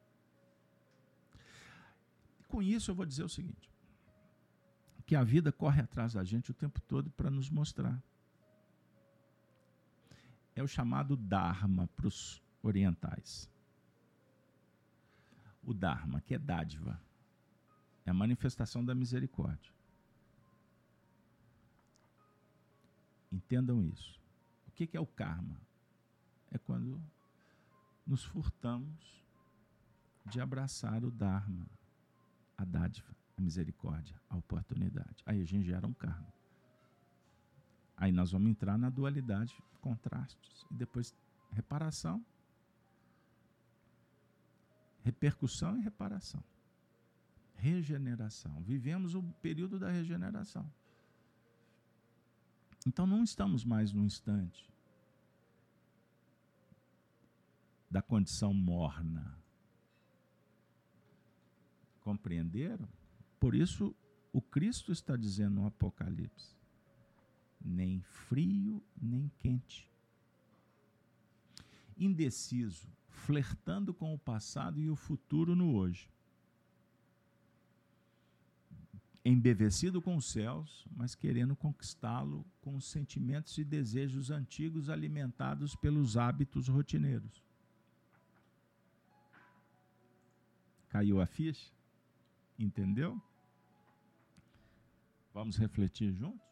Com 2.49 2.61
isso, 2.61 2.91
eu 2.91 2.97
vou 2.97 3.07
dizer 3.07 3.23
o 3.23 3.29
seguinte: 3.29 3.71
que 5.07 5.15
a 5.15 5.23
vida 5.23 5.53
corre 5.53 5.81
atrás 5.81 6.15
da 6.15 6.25
gente 6.25 6.51
o 6.51 6.55
tempo 6.55 6.81
todo 6.81 7.09
para 7.11 7.31
nos 7.31 7.49
mostrar. 7.49 8.03
É 10.59 10.63
o 10.63 10.69
chamado 10.69 11.17
Dharma 11.17 11.87
para 11.97 12.09
os 12.09 12.43
orientais 12.63 13.49
o 15.69 15.75
Dharma, 15.75 16.23
que 16.23 16.35
é 16.35 16.39
dádiva. 16.39 16.99
É 18.07 18.11
a 18.11 18.15
manifestação 18.15 18.83
da 18.83 18.95
misericórdia. 18.95 19.71
Entendam 23.31 23.85
isso. 23.85 24.19
O 24.67 24.71
que 24.71 24.97
é 24.97 25.01
o 25.01 25.07
karma? 25.07 25.61
É 26.51 26.57
quando 26.57 26.99
nos 28.07 28.25
furtamos 28.25 29.23
de 30.25 30.41
abraçar 30.41 31.05
o 31.05 31.11
Dharma, 31.11 31.67
a 32.57 32.65
dádiva, 32.65 33.15
a 33.37 33.41
misericórdia, 33.43 34.19
a 34.31 34.37
oportunidade. 34.39 35.23
Aí 35.27 35.43
a 35.43 35.45
gente 35.45 35.67
gera 35.67 35.87
um 35.87 35.93
karma. 35.93 36.33
Aí 37.99 38.11
nós 38.13 38.33
vamos 38.33 38.51
entrar 38.51 38.79
na 38.79 38.89
dualidade, 38.89 39.55
contrastes, 39.83 40.65
e 40.71 40.75
depois 40.75 41.15
reparação 41.53 42.25
repercussão 45.09 45.79
e 45.79 45.81
reparação. 45.81 46.43
Regeneração. 47.55 48.61
Vivemos 48.63 49.15
o 49.15 49.23
período 49.43 49.79
da 49.79 49.91
regeneração. 49.91 50.71
Então 52.87 53.07
não 53.07 53.25
estamos 53.25 53.65
mais 53.65 53.93
no 53.93 54.05
instante 54.05 54.71
da 57.91 58.03
condição 58.03 58.53
morna. 58.53 59.37
Compreenderam? 62.01 62.89
Por 63.41 63.55
isso, 63.55 63.95
o 64.33 64.43
Cristo 64.43 64.93
está 64.93 65.17
dizendo 65.17 65.57
no 65.57 65.67
Apocalipse: 65.67 66.55
nem 67.61 68.01
frio, 68.01 68.83
nem 69.01 69.31
quente. 69.39 69.91
Indeciso, 71.97 72.89
flertando 73.09 73.93
com 73.93 74.15
o 74.15 74.19
passado 74.19 74.81
e 74.81 74.89
o 74.89 74.97
futuro 74.97 75.57
no 75.57 75.75
hoje. 75.75 76.09
Embevecido 79.25 80.01
com 80.01 80.17
os 80.17 80.31
céus, 80.31 80.87
mas 80.97 81.15
querendo 81.15 81.55
conquistá-lo 81.55 82.47
com 82.61 82.77
os 82.77 82.87
sentimentos 82.87 83.59
e 83.59 83.65
desejos 83.65 84.31
antigos 84.31 84.89
alimentados 84.89 85.75
pelos 85.75 86.17
hábitos 86.17 86.69
rotineiros. 86.69 87.43
Caiu 90.89 91.21
a 91.21 91.27
ficha? 91.27 91.71
Entendeu? 92.59 93.21
Vamos 95.35 95.57
refletir 95.57 96.13
juntos? 96.13 96.48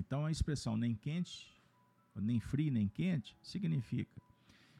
Então 0.00 0.24
a 0.24 0.30
expressão 0.30 0.78
nem 0.78 0.94
quente, 0.94 1.54
nem 2.16 2.40
frio, 2.40 2.72
nem 2.72 2.88
quente, 2.88 3.36
significa 3.42 4.18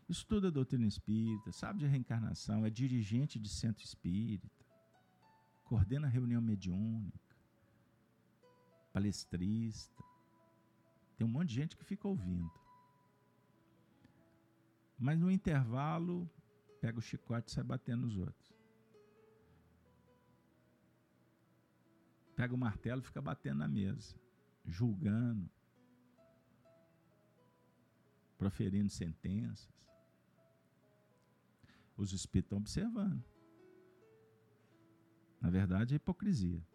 estuda 0.09 0.51
doutrina 0.51 0.87
espírita, 0.87 1.53
sabe 1.53 1.81
de 1.81 1.87
reencarnação, 1.87 2.65
é 2.67 2.71
dirigente 2.71 3.39
de 3.39 3.49
centro 3.49 3.85
espírita, 3.85 4.65
coordena 5.63 6.09
reunião 6.09 6.41
mediúnica, 6.41 7.37
palestrista. 8.95 10.03
Tem 11.17 11.27
um 11.27 11.31
monte 11.31 11.51
de 11.51 11.55
gente 11.55 11.77
que 11.77 11.85
fica 11.85 12.09
ouvindo. 12.09 12.51
Mas 14.99 15.19
no 15.19 15.31
intervalo, 15.31 16.29
pega 16.81 16.99
o 16.99 17.03
chicote 17.03 17.51
e 17.51 17.55
sai 17.55 17.63
batendo 17.63 18.07
nos 18.07 18.17
outros. 18.17 18.51
Pega 22.35 22.55
o 22.55 22.59
martelo 22.59 23.03
e 23.03 23.05
fica 23.05 23.21
batendo 23.21 23.59
na 23.59 23.69
mesa, 23.69 24.19
julgando, 24.71 25.51
proferindo 28.39 28.89
sentenças. 28.89 29.69
Os 31.97 32.13
espíritos 32.13 32.47
estão 32.47 32.59
observando. 32.59 33.23
Na 35.41 35.51
verdade, 35.51 35.95
é 35.95 35.97
hipocrisia. 35.97 36.67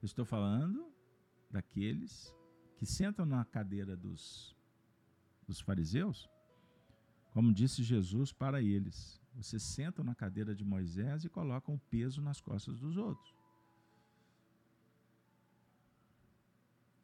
Eu 0.00 0.06
estou 0.06 0.24
falando 0.24 0.92
daqueles 1.50 2.34
que 2.76 2.86
sentam 2.86 3.24
na 3.24 3.44
cadeira 3.44 3.96
dos, 3.96 4.56
dos 5.46 5.60
fariseus 5.60 6.28
como 7.32 7.52
disse 7.52 7.82
Jesus 7.82 8.30
para 8.30 8.62
eles: 8.62 9.20
vocês 9.34 9.62
sentam 9.62 10.04
na 10.04 10.14
cadeira 10.14 10.54
de 10.54 10.64
Moisés 10.64 11.24
e 11.24 11.30
colocam 11.30 11.74
o 11.74 11.78
peso 11.78 12.20
nas 12.20 12.40
costas 12.40 12.78
dos 12.78 12.96
outros. 12.96 13.34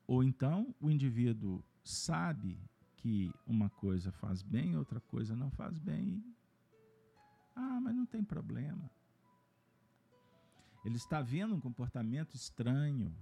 Ou 0.09 0.25
então 0.25 0.75
o 0.81 0.91
indivíduo 0.91 1.63
sabe 1.85 2.59
que 2.97 3.31
uma 3.47 3.69
coisa 3.69 4.11
faz 4.11 4.43
bem, 4.43 4.75
outra 4.75 5.01
coisa 5.01 5.37
não 5.37 5.51
faz 5.51 5.79
bem. 5.79 6.25
Ah, 7.55 7.79
mas 7.79 7.95
não 7.95 8.07
tem 8.07 8.25
problema. 8.25 8.91
Ele 10.83 10.97
está 10.97 11.21
vendo 11.21 11.55
um 11.55 11.61
comportamento 11.61 12.35
estranho 12.35 13.15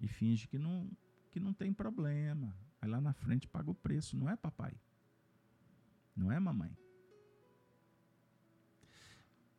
e 0.00 0.08
finge 0.08 0.48
que 0.48 0.58
não, 0.58 0.90
que 1.30 1.38
não 1.38 1.52
tem 1.52 1.70
problema. 1.70 2.56
Aí 2.80 2.88
lá 2.88 2.98
na 2.98 3.12
frente 3.12 3.46
paga 3.46 3.70
o 3.70 3.74
preço, 3.74 4.16
não 4.16 4.30
é 4.30 4.36
papai? 4.36 4.72
Não 6.16 6.32
é, 6.32 6.40
mamãe? 6.40 6.74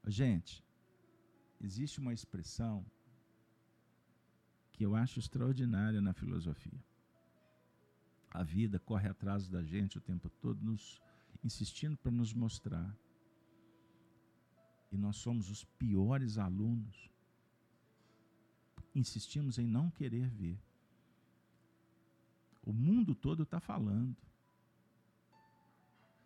Gente, 0.08 0.66
existe 1.60 2.00
uma 2.00 2.14
expressão 2.14 2.84
que 4.82 4.86
eu 4.86 4.96
acho 4.96 5.20
extraordinária 5.20 6.02
na 6.02 6.12
filosofia. 6.12 6.84
A 8.32 8.42
vida 8.42 8.80
corre 8.80 9.08
atrás 9.08 9.48
da 9.48 9.62
gente 9.62 10.00
o 10.00 10.02
tempo 10.02 10.28
todo, 10.28 10.60
nos 10.60 11.00
insistindo 11.44 11.96
para 11.96 12.12
nos 12.12 12.34
mostrar. 12.34 12.92
E 14.92 14.98
nós 14.98 15.18
somos 15.18 15.52
os 15.52 15.64
piores 15.64 16.40
alunos. 16.40 17.12
Insistimos 18.96 19.60
em 19.60 19.68
não 19.68 19.92
querer 19.92 20.28
ver. 20.32 20.60
O 22.64 22.74
mundo 22.74 23.14
todo 23.14 23.44
está 23.44 23.60
falando. 23.60 24.18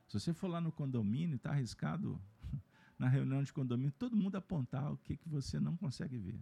Se 0.07 0.17
você 0.17 0.33
for 0.33 0.47
lá 0.47 0.61
no 0.61 0.71
condomínio, 0.71 1.35
está 1.35 1.49
arriscado 1.49 2.17
na 2.97 3.09
reunião 3.09 3.43
de 3.43 3.51
condomínio, 3.51 3.91
todo 3.91 4.15
mundo 4.15 4.37
apontar 4.37 4.93
o 4.93 4.97
que, 4.97 5.17
que 5.17 5.27
você 5.27 5.59
não 5.59 5.75
consegue 5.75 6.17
ver. 6.17 6.41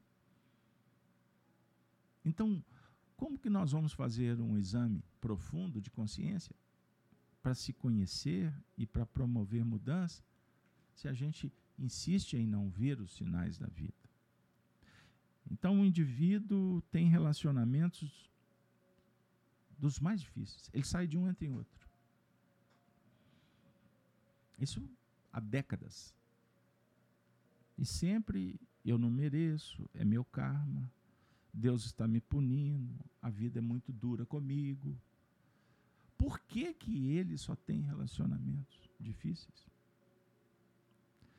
Então, 2.24 2.64
como 3.16 3.38
que 3.38 3.50
nós 3.50 3.72
vamos 3.72 3.94
fazer 3.94 4.40
um 4.40 4.58
exame 4.58 5.04
profundo 5.20 5.82
de 5.82 5.90
consciência 5.90 6.56
para 7.42 7.54
se 7.54 7.74
conhecer 7.74 8.54
e 8.78 8.86
para 8.86 9.06
promover 9.06 9.64
mudança 9.66 10.24
se 10.94 11.08
a 11.08 11.14
gente 11.14 11.52
insiste 11.78 12.36
em 12.36 12.48
não 12.48 12.70
ver 12.70 13.00
os 13.00 13.16
sinais 13.16 13.58
da 13.58 13.68
vida? 13.68 13.94
Então, 15.50 15.82
o 15.82 15.86
indivíduo 15.86 16.82
tem 16.84 17.08
relacionamentos 17.08 18.32
dos 19.78 20.00
mais 20.00 20.22
difíceis. 20.22 20.70
Ele 20.74 20.86
sai 20.86 21.06
de 21.06 21.18
um 21.18 21.28
entre 21.28 21.50
outro. 21.50 21.88
Isso 24.58 24.82
há 25.32 25.40
décadas. 25.40 26.14
E 27.78 27.86
sempre 27.86 28.60
eu 28.86 28.98
não 28.98 29.10
mereço, 29.10 29.90
é 29.94 30.06
meu 30.06 30.24
karma, 30.24 30.90
Deus 31.54 31.86
está 31.86 32.08
me 32.08 32.20
punindo, 32.20 32.96
a 33.22 33.30
vida 33.30 33.60
é 33.60 33.62
muito 33.62 33.94
dura 33.94 34.26
comigo. 34.26 34.98
Por 36.18 36.40
que, 36.40 36.74
que 36.74 37.10
ele 37.10 37.38
só 37.38 37.56
tem 37.56 37.82
relacionamentos 37.82 38.90
difíceis? 39.00 39.68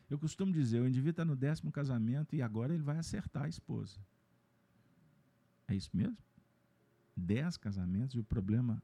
Eu 0.09 0.19
costumo 0.19 0.53
dizer, 0.53 0.81
o 0.81 0.86
indivíduo 0.86 1.11
está 1.11 1.24
no 1.24 1.35
décimo 1.35 1.73
casamento 1.73 2.36
e 2.36 2.43
agora 2.43 2.73
ele 2.73 2.82
vai 2.82 2.99
acertar 2.99 3.45
a 3.45 3.49
esposa. 3.49 3.99
É 5.66 5.74
isso 5.74 5.91
mesmo? 5.93 6.19
Dez 7.16 7.57
casamentos 7.57 8.15
e 8.15 8.20
o 8.20 8.24
problema 8.24 8.82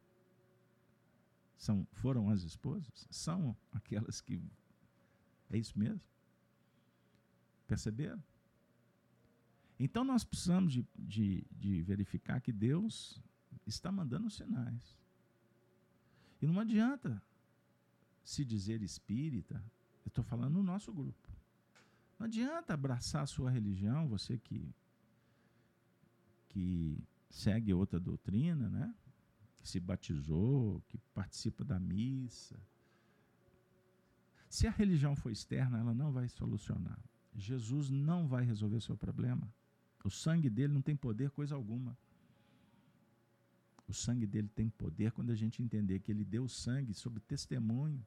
são, 1.57 1.87
foram 1.93 2.31
as 2.31 2.43
esposas? 2.43 3.07
São 3.11 3.55
aquelas 3.71 4.21
que. 4.21 4.43
É 5.51 5.59
isso 5.59 5.79
mesmo? 5.79 6.01
Perceberam? 7.67 8.23
Então 9.83 10.05
nós 10.05 10.23
precisamos 10.23 10.75
de, 10.75 10.87
de, 10.95 11.47
de 11.51 11.81
verificar 11.81 12.39
que 12.43 12.53
Deus 12.53 13.19
está 13.67 13.91
mandando 13.91 14.29
sinais. 14.29 14.95
E 16.43 16.47
não 16.47 16.61
adianta 16.61 17.23
se 18.23 18.45
dizer 18.45 18.83
espírita, 18.83 19.55
eu 20.05 20.11
estou 20.11 20.23
falando 20.23 20.53
no 20.53 20.63
nosso 20.63 20.93
grupo. 20.93 21.27
Não 22.19 22.27
adianta 22.27 22.75
abraçar 22.75 23.23
a 23.23 23.27
sua 23.27 23.51
religião, 23.51 24.07
você 24.07 24.37
que, 24.37 24.69
que 26.51 27.03
segue 27.31 27.73
outra 27.73 27.99
doutrina, 27.99 28.69
né? 28.69 28.95
que 29.57 29.67
se 29.67 29.81
batizou, 29.81 30.83
que 30.89 30.99
participa 31.15 31.65
da 31.65 31.81
missa. 31.81 32.61
Se 34.51 34.67
a 34.67 34.71
religião 34.71 35.17
for 35.17 35.33
externa, 35.33 35.79
ela 35.79 35.95
não 35.95 36.13
vai 36.13 36.29
solucionar. 36.29 36.99
Jesus 37.35 37.89
não 37.89 38.29
vai 38.29 38.45
resolver 38.45 38.77
o 38.77 38.81
seu 38.83 38.97
problema. 38.97 39.51
O 40.03 40.11
sangue 40.11 40.49
dele 40.49 40.73
não 40.73 40.83
tem 40.83 40.97
poder 40.97 41.31
coisa 41.31 41.55
alguma. 41.55 41.97
O 43.87 43.93
sangue 43.93 44.27
dele 44.27 44.49
tem 44.49 44.69
poder 44.71 45.13
quando 45.13 45.31
a 45.31 45.35
gente 45.35 45.63
entender 45.63 46.01
que 46.01 46.11
ele 46.11 46.25
deu 46.25 46.49
sangue 46.49 46.95
sob 46.95 47.21
testemunho. 47.21 48.05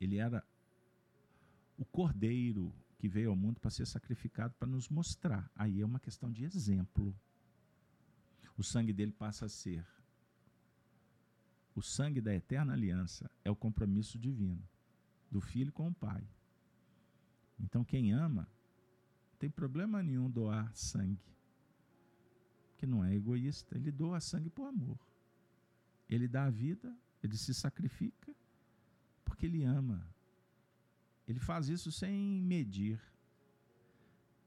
Ele 0.00 0.18
era 0.18 0.44
o 1.78 1.84
cordeiro 1.84 2.74
que 2.98 3.08
veio 3.08 3.30
ao 3.30 3.36
mundo 3.36 3.60
para 3.60 3.70
ser 3.70 3.86
sacrificado 3.86 4.54
para 4.58 4.68
nos 4.68 4.88
mostrar. 4.88 5.50
Aí 5.54 5.80
é 5.80 5.86
uma 5.86 6.00
questão 6.00 6.30
de 6.30 6.44
exemplo 6.44 7.14
o 8.56 8.62
sangue 8.62 8.92
dele 8.92 9.12
passa 9.12 9.46
a 9.46 9.48
ser. 9.48 9.84
O 11.74 11.82
sangue 11.82 12.20
da 12.20 12.32
eterna 12.32 12.72
aliança 12.72 13.28
é 13.44 13.50
o 13.50 13.56
compromisso 13.56 14.18
divino 14.18 14.62
do 15.30 15.40
filho 15.40 15.72
com 15.72 15.88
o 15.88 15.94
pai. 15.94 16.24
Então, 17.58 17.84
quem 17.84 18.12
ama, 18.12 18.48
tem 19.34 19.50
problema 19.50 20.02
nenhum 20.02 20.30
doar 20.30 20.74
sangue. 20.74 21.34
Que 22.76 22.86
não 22.86 23.04
é 23.04 23.14
egoísta, 23.14 23.76
ele 23.76 23.90
doa 23.90 24.20
sangue 24.20 24.50
por 24.50 24.66
amor. 24.66 24.98
Ele 26.08 26.28
dá 26.28 26.44
a 26.44 26.50
vida, 26.50 26.94
ele 27.22 27.36
se 27.36 27.54
sacrifica, 27.54 28.34
porque 29.24 29.46
Ele 29.46 29.64
ama. 29.64 30.06
Ele 31.26 31.40
faz 31.40 31.68
isso 31.68 31.90
sem 31.90 32.14
medir, 32.42 33.00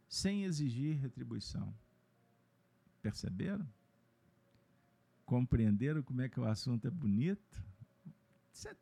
sem 0.07 0.43
exigir 0.43 0.97
retribuição. 0.97 1.73
Perceberam? 3.01 3.67
Compreenderam 5.25 6.03
como 6.03 6.21
é 6.21 6.29
que 6.29 6.39
o 6.39 6.45
assunto 6.45 6.87
é 6.87 6.91
bonito? 6.91 7.63
Isso 8.53 8.69
é 8.69 8.75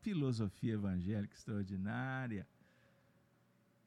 filosofia 0.00 0.74
evangélica 0.74 1.34
extraordinária. 1.34 2.46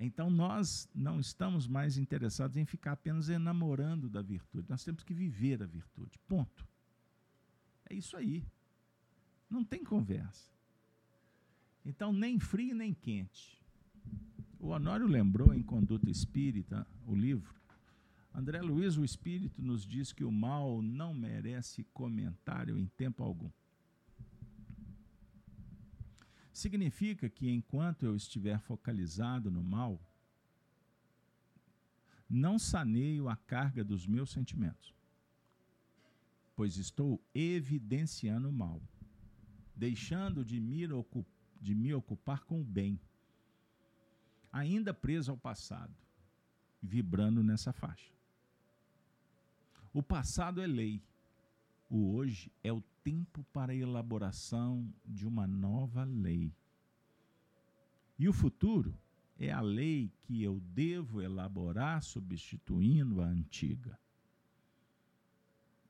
Então 0.03 0.32
nós 0.32 0.90
não 0.95 1.19
estamos 1.19 1.68
mais 1.68 1.98
interessados 1.98 2.57
em 2.57 2.65
ficar 2.65 2.94
apenas 2.94 3.30
enamorando 3.30 4.10
da 4.10 4.22
virtude. 4.22 4.68
Nós 4.68 4.84
temos 4.84 5.03
que 5.03 5.14
viver 5.14 5.61
a 5.61 5.65
virtude. 5.68 6.18
Ponto. 6.28 6.68
É 7.88 7.94
isso 7.94 8.18
aí. 8.18 8.44
Não 9.48 9.64
tem 9.64 9.84
conversa. 9.84 10.49
Então, 11.86 12.11
nem 12.11 12.40
frio 12.40 12.73
nem 12.73 12.94
quente. 12.94 13.61
O 14.60 14.69
Honório 14.69 15.07
lembrou 15.07 15.53
em 15.53 15.61
Conduta 15.61 16.10
Espírita, 16.10 16.88
o 17.06 17.14
livro. 17.14 17.53
André 18.34 18.61
Luiz, 18.61 18.98
o 18.98 19.03
Espírito, 19.03 19.61
nos 19.61 19.86
diz 19.86 20.14
que 20.14 20.23
o 20.23 20.32
mal 20.32 20.82
não 20.82 21.14
merece 21.14 21.84
comentário 21.94 22.78
em 22.78 22.86
tempo 22.86 23.23
algum. 23.23 23.52
Significa 26.53 27.30
que 27.30 27.49
enquanto 27.49 28.06
eu 28.06 28.15
estiver 28.15 28.60
focalizado 28.60 29.49
no 29.49 29.64
mal, 29.64 29.99
não 32.30 32.57
saneio 32.57 33.28
a 33.28 33.36
carga 33.36 33.84
dos 33.84 34.07
meus 34.07 34.32
sentimentos, 34.32 34.94
pois 36.56 36.78
estou 36.78 37.22
evidenciando 37.34 38.49
o 38.49 38.53
mal, 38.53 38.82
deixando 39.76 40.44
de 40.44 40.60
me, 40.60 40.88
de 41.60 41.76
me 41.76 41.94
ocupar 41.94 42.44
com 42.45 42.61
o 42.61 42.64
bem, 42.64 42.99
ainda 44.52 44.94
preso 44.94 45.32
ao 45.32 45.38
passado, 45.38 45.95
vibrando 46.82 47.44
nessa 47.44 47.72
faixa. 47.72 48.11
O 49.94 50.02
passado 50.02 50.61
é 50.61 50.68
lei, 50.68 51.03
o 51.90 52.14
hoje 52.14 52.52
é 52.64 52.72
o 52.72 52.82
tempo 53.03 53.44
para 53.52 53.72
a 53.72 53.76
elaboração 53.76 54.91
de 55.06 55.28
uma 55.28 55.48
nova 55.48 56.03
lei. 56.03 56.53
E 58.18 58.28
o 58.28 58.34
futuro 58.34 58.98
é 59.38 59.52
a 59.52 59.61
lei 59.61 60.11
que 60.22 60.44
eu 60.44 60.60
devo 60.60 61.22
elaborar 61.22 62.03
substituindo 62.03 63.22
a 63.22 63.26
antiga. 63.26 63.98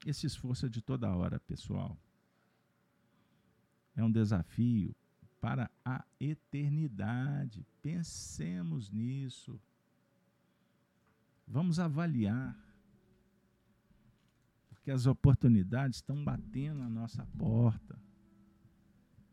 Esse 0.06 0.26
esforço 0.26 0.66
é 0.66 0.70
de 0.70 0.82
toda 0.82 1.14
hora, 1.14 1.40
pessoal. 1.40 1.98
É 3.96 4.04
um 4.04 4.12
desafio 4.12 4.96
para 5.40 5.70
a 5.84 6.06
eternidade. 6.20 7.66
Pensemos 7.82 8.90
nisso. 8.90 9.60
Vamos 11.46 11.80
avaliar 11.80 12.58
porque 14.82 14.90
as 14.90 15.06
oportunidades 15.06 15.98
estão 15.98 16.24
batendo 16.24 16.80
na 16.80 16.90
nossa 16.90 17.24
porta. 17.38 18.02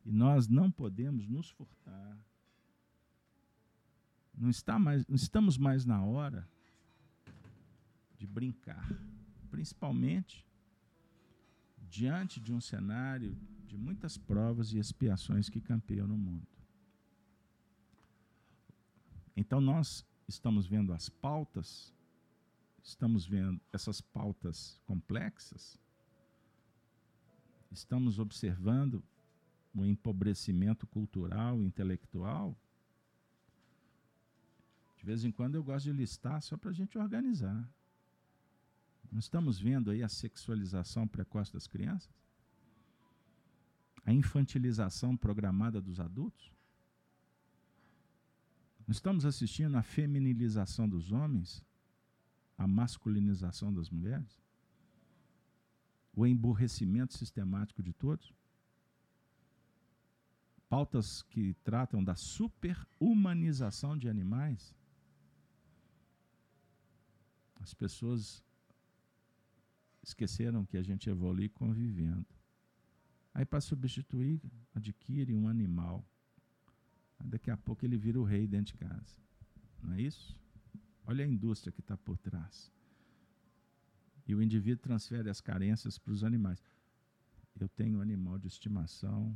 E 0.05 0.13
nós 0.13 0.47
não 0.47 0.71
podemos 0.71 1.27
nos 1.27 1.49
furtar. 1.49 2.19
Não, 4.35 4.51
está 4.51 4.79
mais, 4.79 5.07
não 5.07 5.17
estamos 5.17 5.57
mais 5.57 5.87
na 5.87 6.05
hora 6.05 6.47
de 8.19 8.27
brincar, 8.27 8.87
principalmente 9.51 10.47
diante 11.89 12.39
de 12.39 12.53
um 12.53 12.61
cenário 12.61 13.35
de 13.67 13.79
muitas 13.79 14.19
provas 14.19 14.75
e 14.75 14.79
expiações 14.79 15.49
que 15.49 15.63
campeiam 15.63 16.07
no 16.07 16.17
mundo. 16.17 16.47
Então 19.35 19.63
nós 19.63 20.07
estamos 20.29 20.67
vendo 20.67 20.93
as 20.93 21.09
pautas 21.09 21.95
estamos 22.89 23.27
vendo 23.27 23.61
essas 23.73 24.01
pautas 24.01 24.81
complexas, 24.87 25.79
estamos 27.71 28.19
observando 28.19 29.03
o 29.75 29.85
empobrecimento 29.85 30.87
cultural 30.87 31.63
intelectual. 31.63 32.57
De 34.97 35.05
vez 35.05 35.23
em 35.23 35.31
quando 35.31 35.55
eu 35.55 35.63
gosto 35.63 35.85
de 35.85 35.93
listar 35.93 36.41
só 36.43 36.57
para 36.57 36.71
a 36.71 36.75
gente 36.75 36.99
organizar. 36.99 37.69
Não 39.13 39.19
estamos 39.19 39.59
vendo 39.61 39.91
aí 39.91 40.03
a 40.03 40.09
sexualização 40.09 41.07
precoce 41.07 41.53
das 41.53 41.67
crianças? 41.67 42.11
A 44.05 44.13
infantilização 44.13 45.17
programada 45.17 45.81
dos 45.81 46.01
adultos? 46.01 46.51
Não 48.87 48.93
estamos 48.93 49.27
assistindo 49.27 49.77
à 49.77 49.83
feminilização 49.83 50.89
dos 50.89 51.13
homens? 51.13 51.63
A 52.59 52.67
masculinização 52.67 53.73
das 53.73 53.89
mulheres? 53.89 54.43
O 56.13 56.27
emburrecimento 56.27 57.17
sistemático 57.17 57.83
de 57.83 57.93
todos? 57.93 58.35
Pautas 60.69 61.23
que 61.23 61.55
tratam 61.63 62.03
da 62.03 62.17
superhumanização 62.17 63.97
de 63.97 64.09
animais? 64.09 64.75
As 67.61 67.73
pessoas 67.73 68.45
esqueceram 70.03 70.67
que 70.67 70.77
a 70.77 70.83
gente 70.83 71.09
evolui 71.09 71.49
convivendo. 71.49 72.27
Aí, 73.33 73.45
para 73.45 73.61
substituir, 73.61 74.41
adquire 74.75 75.35
um 75.35 75.49
animal. 75.49 76.05
Daqui 77.25 77.51
a 77.51 77.57
pouco 77.57 77.85
ele 77.85 77.97
vira 77.97 78.19
o 78.21 78.25
rei 78.25 78.47
dentro 78.47 78.73
de 78.73 78.79
casa. 78.79 79.17
Não 79.83 79.93
é 79.93 80.03
isso? 80.03 80.37
Olha 81.09 81.25
a 81.25 81.27
indústria 81.27 81.73
que 81.73 81.81
está 81.81 81.97
por 81.97 82.19
trás. 82.19 82.71
E 84.27 84.35
o 84.35 84.43
indivíduo 84.43 84.83
transfere 84.83 85.31
as 85.31 85.41
carências 85.41 85.99
para 85.99 86.13
os 86.13 86.23
animais. 86.23 86.63
Eu 87.59 87.67
tenho 87.67 87.99
um 87.99 88.03
animal 88.03 88.39
de 88.39 88.47
estimação. 88.47 89.35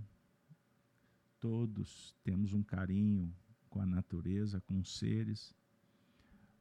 Todos 1.40 2.14
temos 2.22 2.52
um 2.52 2.62
carinho 2.62 3.34
com 3.70 3.80
a 3.80 3.86
natureza, 3.86 4.60
com 4.60 4.78
os 4.78 4.98
seres. 4.98 5.54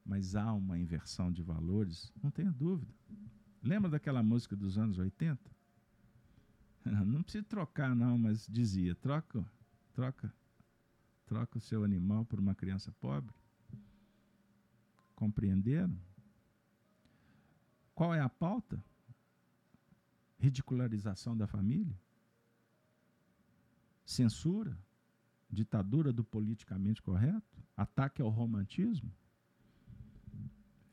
Mas 0.05 0.33
há 0.33 0.53
uma 0.53 0.79
inversão 0.79 1.29
de 1.29 1.43
valores, 1.43 2.09
não 2.23 2.31
tenha 2.31 2.49
dúvida. 2.49 2.93
Lembra 3.61 3.91
daquela 3.91 4.23
música 4.23 4.55
dos 4.55 4.77
anos 4.77 4.97
80? 4.97 5.39
Não 7.05 7.21
precisa 7.21 7.43
trocar, 7.43 7.95
não, 7.95 8.17
mas 8.17 8.47
dizia: 8.47 8.95
troca, 8.95 9.45
troca, 9.93 10.33
troca 11.27 11.59
o 11.59 11.61
seu 11.61 11.83
animal 11.83 12.25
por 12.25 12.39
uma 12.39 12.55
criança 12.55 12.91
pobre. 12.93 13.35
Compreenderam? 15.21 15.95
Qual 17.93 18.11
é 18.11 18.19
a 18.19 18.27
pauta? 18.27 18.83
Ridicularização 20.39 21.37
da 21.37 21.45
família? 21.45 21.95
Censura? 24.03 24.75
Ditadura 25.47 26.11
do 26.11 26.23
politicamente 26.23 27.03
correto? 27.03 27.63
Ataque 27.77 28.19
ao 28.19 28.29
romantismo? 28.29 29.13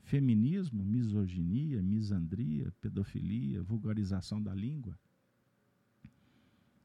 Feminismo, 0.03 0.85
misoginia, 0.85 1.81
misandria, 1.81 2.71
pedofilia, 2.79 3.63
vulgarização 3.63 4.39
da 4.39 4.53
língua? 4.53 4.95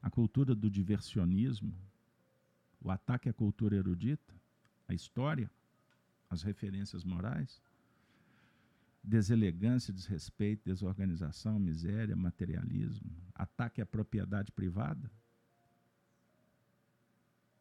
A 0.01 0.09
cultura 0.09 0.55
do 0.55 0.71
diversionismo? 0.71 1.75
O 2.81 2.91
ataque 2.91 3.29
à 3.29 3.35
cultura 3.35 3.77
erudita? 3.77 4.35
A 4.89 4.95
história? 4.95 5.51
As 6.35 6.43
referências 6.43 7.05
morais, 7.05 7.63
deselegância, 9.03 9.93
desrespeito, 9.93 10.65
desorganização, 10.65 11.59
miséria, 11.59 12.17
materialismo, 12.17 13.11
ataque 13.35 13.81
à 13.81 13.87
propriedade 13.87 14.51
privada. 14.51 15.11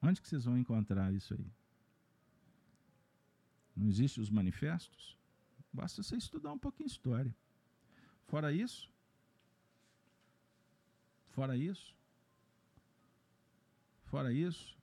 Onde 0.01 0.21
que 0.21 0.27
vocês 0.27 0.45
vão 0.45 0.57
encontrar 0.57 1.13
isso 1.13 1.33
aí? 1.33 1.51
Não 3.75 3.87
existem 3.87 4.21
os 4.21 4.29
manifestos? 4.29 5.17
Basta 5.71 6.03
você 6.03 6.15
estudar 6.15 6.51
um 6.51 6.59
pouquinho 6.59 6.87
história. 6.87 7.35
Fora 8.25 8.51
isso, 8.53 8.91
fora 11.29 11.57
isso, 11.57 11.95
fora 14.03 14.31
isso, 14.31 14.77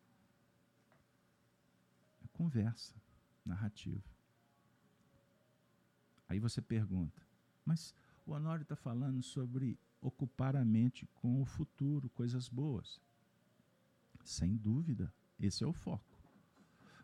é 2.25 2.29
conversa 2.29 3.00
narrativa. 3.51 4.09
Aí 6.29 6.39
você 6.39 6.63
pergunta, 6.63 7.21
mas 7.65 7.95
o 8.25 8.33
Honório 8.33 8.63
está 8.63 8.77
falando 8.77 9.23
sobre 9.23 9.79
ocupar 10.01 10.55
a 10.57 10.65
mente 10.65 11.07
com 11.15 11.43
o 11.43 11.45
futuro, 11.45 12.09
coisas 12.11 12.49
boas. 12.49 13.01
Sem 14.25 14.57
dúvida, 14.57 15.13
esse 15.39 15.65
é 15.65 15.67
o 15.67 15.73
foco. 15.73 16.05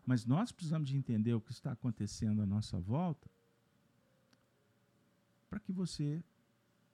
Mas 0.05 0.25
nós 0.25 0.51
precisamos 0.51 0.89
de 0.89 0.95
entender 0.95 1.33
o 1.33 1.41
que 1.41 1.51
está 1.51 1.73
acontecendo 1.73 2.41
à 2.41 2.45
nossa 2.45 2.79
volta 2.79 3.29
para 5.49 5.59
que 5.59 5.71
você 5.71 6.23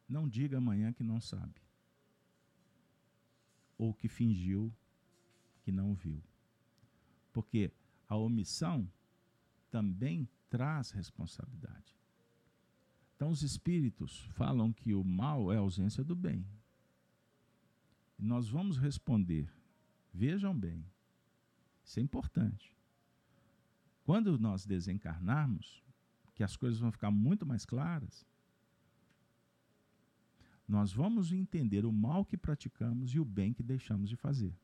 não 0.07 0.27
diga 0.27 0.57
amanhã 0.57 0.91
que 0.91 1.03
não 1.03 1.21
sabe. 1.21 1.61
Ou 3.77 3.93
que 3.93 4.07
fingiu, 4.07 4.73
que 5.61 5.71
não 5.71 5.93
viu. 5.93 6.23
Porque 7.31 7.71
a 8.07 8.15
omissão 8.15 8.89
também 9.73 10.29
traz 10.51 10.91
responsabilidade. 10.91 11.97
Então, 13.15 13.31
os 13.31 13.41
espíritos 13.41 14.19
falam 14.33 14.71
que 14.71 14.93
o 14.93 15.03
mal 15.03 15.51
é 15.51 15.57
a 15.57 15.61
ausência 15.61 16.03
do 16.03 16.15
bem. 16.15 16.45
Nós 18.19 18.47
vamos 18.47 18.77
responder. 18.77 19.51
Vejam 20.13 20.55
bem, 20.55 20.85
isso 21.83 21.99
é 21.99 22.03
importante. 22.03 22.77
Quando 24.03 24.37
nós 24.37 24.63
desencarnarmos, 24.63 25.81
que 26.35 26.43
as 26.43 26.55
coisas 26.55 26.79
vão 26.79 26.91
ficar 26.91 27.09
muito 27.09 27.43
mais 27.43 27.65
claras, 27.65 28.23
nós 30.67 30.93
vamos 30.93 31.31
entender 31.31 31.83
o 31.83 31.91
mal 31.91 32.23
que 32.23 32.37
praticamos 32.37 33.15
e 33.15 33.19
o 33.19 33.25
bem 33.25 33.53
que 33.53 33.63
deixamos 33.63 34.07
de 34.07 34.15
fazer. 34.15 34.55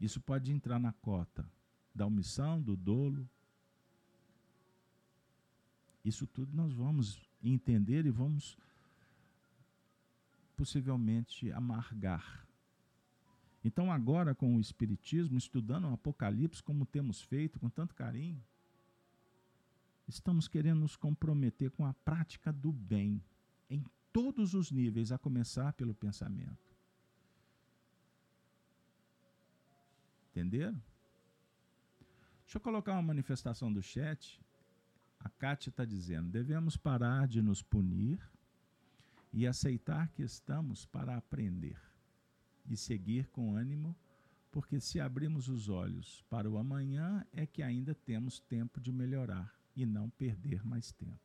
Isso 0.00 0.22
pode 0.22 0.50
entrar 0.50 0.78
na 0.78 0.92
cota 0.94 1.46
da 1.94 2.06
omissão, 2.06 2.60
do 2.60 2.76
dolo. 2.76 3.28
Isso 6.04 6.26
tudo 6.26 6.56
nós 6.56 6.72
vamos 6.72 7.20
entender 7.42 8.06
e 8.06 8.10
vamos 8.10 8.56
possivelmente 10.56 11.50
amargar. 11.52 12.46
Então, 13.64 13.92
agora 13.92 14.34
com 14.34 14.56
o 14.56 14.60
Espiritismo, 14.60 15.38
estudando 15.38 15.88
o 15.88 15.92
Apocalipse, 15.92 16.62
como 16.62 16.84
temos 16.84 17.20
feito 17.20 17.60
com 17.60 17.70
tanto 17.70 17.94
carinho, 17.94 18.42
estamos 20.08 20.48
querendo 20.48 20.80
nos 20.80 20.96
comprometer 20.96 21.70
com 21.70 21.86
a 21.86 21.94
prática 21.94 22.52
do 22.52 22.72
bem 22.72 23.22
em 23.70 23.84
todos 24.12 24.52
os 24.52 24.70
níveis, 24.70 25.12
a 25.12 25.18
começar 25.18 25.72
pelo 25.72 25.94
pensamento. 25.94 26.76
Entenderam? 30.30 30.80
Deixa 32.44 32.58
eu 32.58 32.60
colocar 32.60 32.92
uma 32.92 33.02
manifestação 33.02 33.72
do 33.72 33.82
chat. 33.82 34.40
A 35.24 35.28
Kátia 35.30 35.70
está 35.70 35.84
dizendo: 35.84 36.30
devemos 36.30 36.76
parar 36.76 37.28
de 37.28 37.40
nos 37.40 37.62
punir 37.62 38.20
e 39.32 39.46
aceitar 39.46 40.08
que 40.08 40.22
estamos 40.22 40.84
para 40.84 41.16
aprender 41.16 41.80
e 42.68 42.76
seguir 42.76 43.28
com 43.28 43.54
ânimo, 43.54 43.96
porque 44.50 44.80
se 44.80 45.00
abrimos 45.00 45.48
os 45.48 45.68
olhos 45.68 46.24
para 46.28 46.50
o 46.50 46.58
amanhã 46.58 47.24
é 47.32 47.46
que 47.46 47.62
ainda 47.62 47.94
temos 47.94 48.40
tempo 48.40 48.80
de 48.80 48.92
melhorar 48.92 49.54
e 49.74 49.86
não 49.86 50.10
perder 50.10 50.64
mais 50.64 50.92
tempo. 50.92 51.20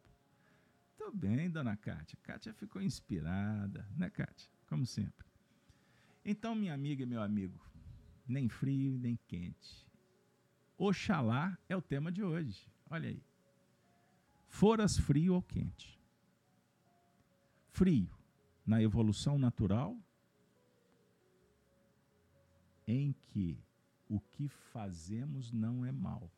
Tudo 0.95 1.17
bem, 1.17 1.49
dona 1.49 1.75
Kátia. 1.75 2.17
Kátia 2.21 2.53
ficou 2.53 2.81
inspirada, 2.81 3.87
né, 3.95 4.09
Kátia? 4.09 4.49
Como 4.67 4.85
sempre. 4.85 5.27
Então, 6.23 6.55
minha 6.55 6.73
amiga 6.73 7.03
e 7.03 7.05
meu 7.05 7.21
amigo, 7.21 7.59
nem 8.27 8.47
frio 8.47 8.97
nem 8.97 9.17
quente. 9.27 9.87
Oxalá 10.77 11.57
é 11.67 11.75
o 11.75 11.81
tema 11.81 12.11
de 12.11 12.23
hoje. 12.23 12.67
Olha 12.89 13.09
aí. 13.09 13.26
Foras 14.47 14.97
frio 14.97 15.35
ou 15.35 15.41
quente. 15.41 15.99
Frio 17.71 18.09
na 18.65 18.81
evolução 18.81 19.37
natural, 19.37 19.97
em 22.85 23.13
que 23.13 23.57
o 24.09 24.19
que 24.19 24.47
fazemos 24.47 25.51
não 25.51 25.85
é 25.85 25.91
mal. 25.91 26.29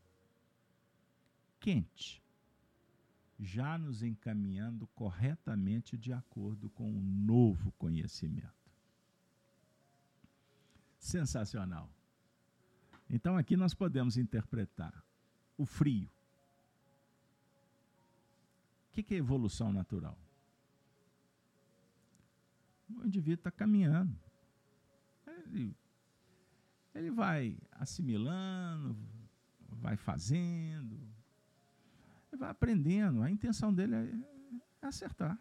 Quente, 1.60 2.22
já 3.40 3.77
nos 3.77 4.03
encaminhando 4.03 4.88
corretamente 4.88 5.98
de 5.98 6.11
acordo 6.11 6.69
com 6.69 6.91
o 6.91 7.02
novo 7.02 7.72
conhecimento 7.73 8.60
sensacional. 10.99 11.90
Então 13.10 13.38
aqui 13.38 13.56
nós 13.57 13.73
podemos 13.73 14.18
interpretar 14.18 15.03
o 15.57 15.65
frio. 15.65 16.10
O 18.89 19.01
que, 19.01 19.13
é 19.13 19.17
evolução 19.17 19.71
natural? 19.71 20.17
O 22.89 23.05
indivíduo 23.05 23.35
está 23.35 23.51
caminhando. 23.51 24.17
Ele, 25.27 25.75
ele 26.95 27.11
vai 27.11 27.57
assimilando, 27.71 28.97
vai 29.69 29.95
fazendo, 29.95 30.99
vai 32.37 32.49
aprendendo. 32.49 33.21
A 33.21 33.29
intenção 33.29 33.73
dele 33.73 33.95
é, 33.95 34.11
é 34.81 34.87
acertar. 34.87 35.37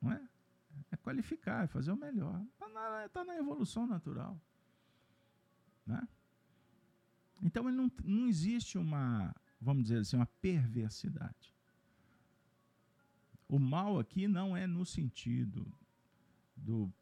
Não 0.00 0.12
é? 0.12 0.28
É 0.90 0.96
qualificar, 0.96 1.64
é 1.64 1.66
fazer 1.66 1.92
o 1.92 1.96
melhor. 1.96 2.42
Está 2.54 2.68
na, 2.68 3.08
tá 3.08 3.24
na 3.24 3.36
evolução 3.36 3.86
natural. 3.86 4.40
Né? 5.86 6.08
Então 7.42 7.68
ele 7.68 7.76
não, 7.76 7.90
não 8.04 8.26
existe 8.26 8.78
uma, 8.78 9.34
vamos 9.60 9.84
dizer 9.84 9.98
assim, 9.98 10.16
uma 10.16 10.26
perversidade. 10.40 11.54
O 13.48 13.58
mal 13.58 13.98
aqui 13.98 14.28
não 14.28 14.56
é 14.56 14.66
no 14.66 14.84
sentido 14.84 15.66
do, 16.54 16.92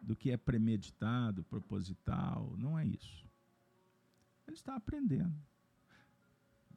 do 0.00 0.16
que 0.16 0.30
é 0.30 0.36
premeditado, 0.36 1.44
proposital, 1.44 2.54
não 2.56 2.78
é 2.78 2.86
isso. 2.86 3.26
Ele 4.46 4.56
está 4.56 4.74
aprendendo. 4.74 5.36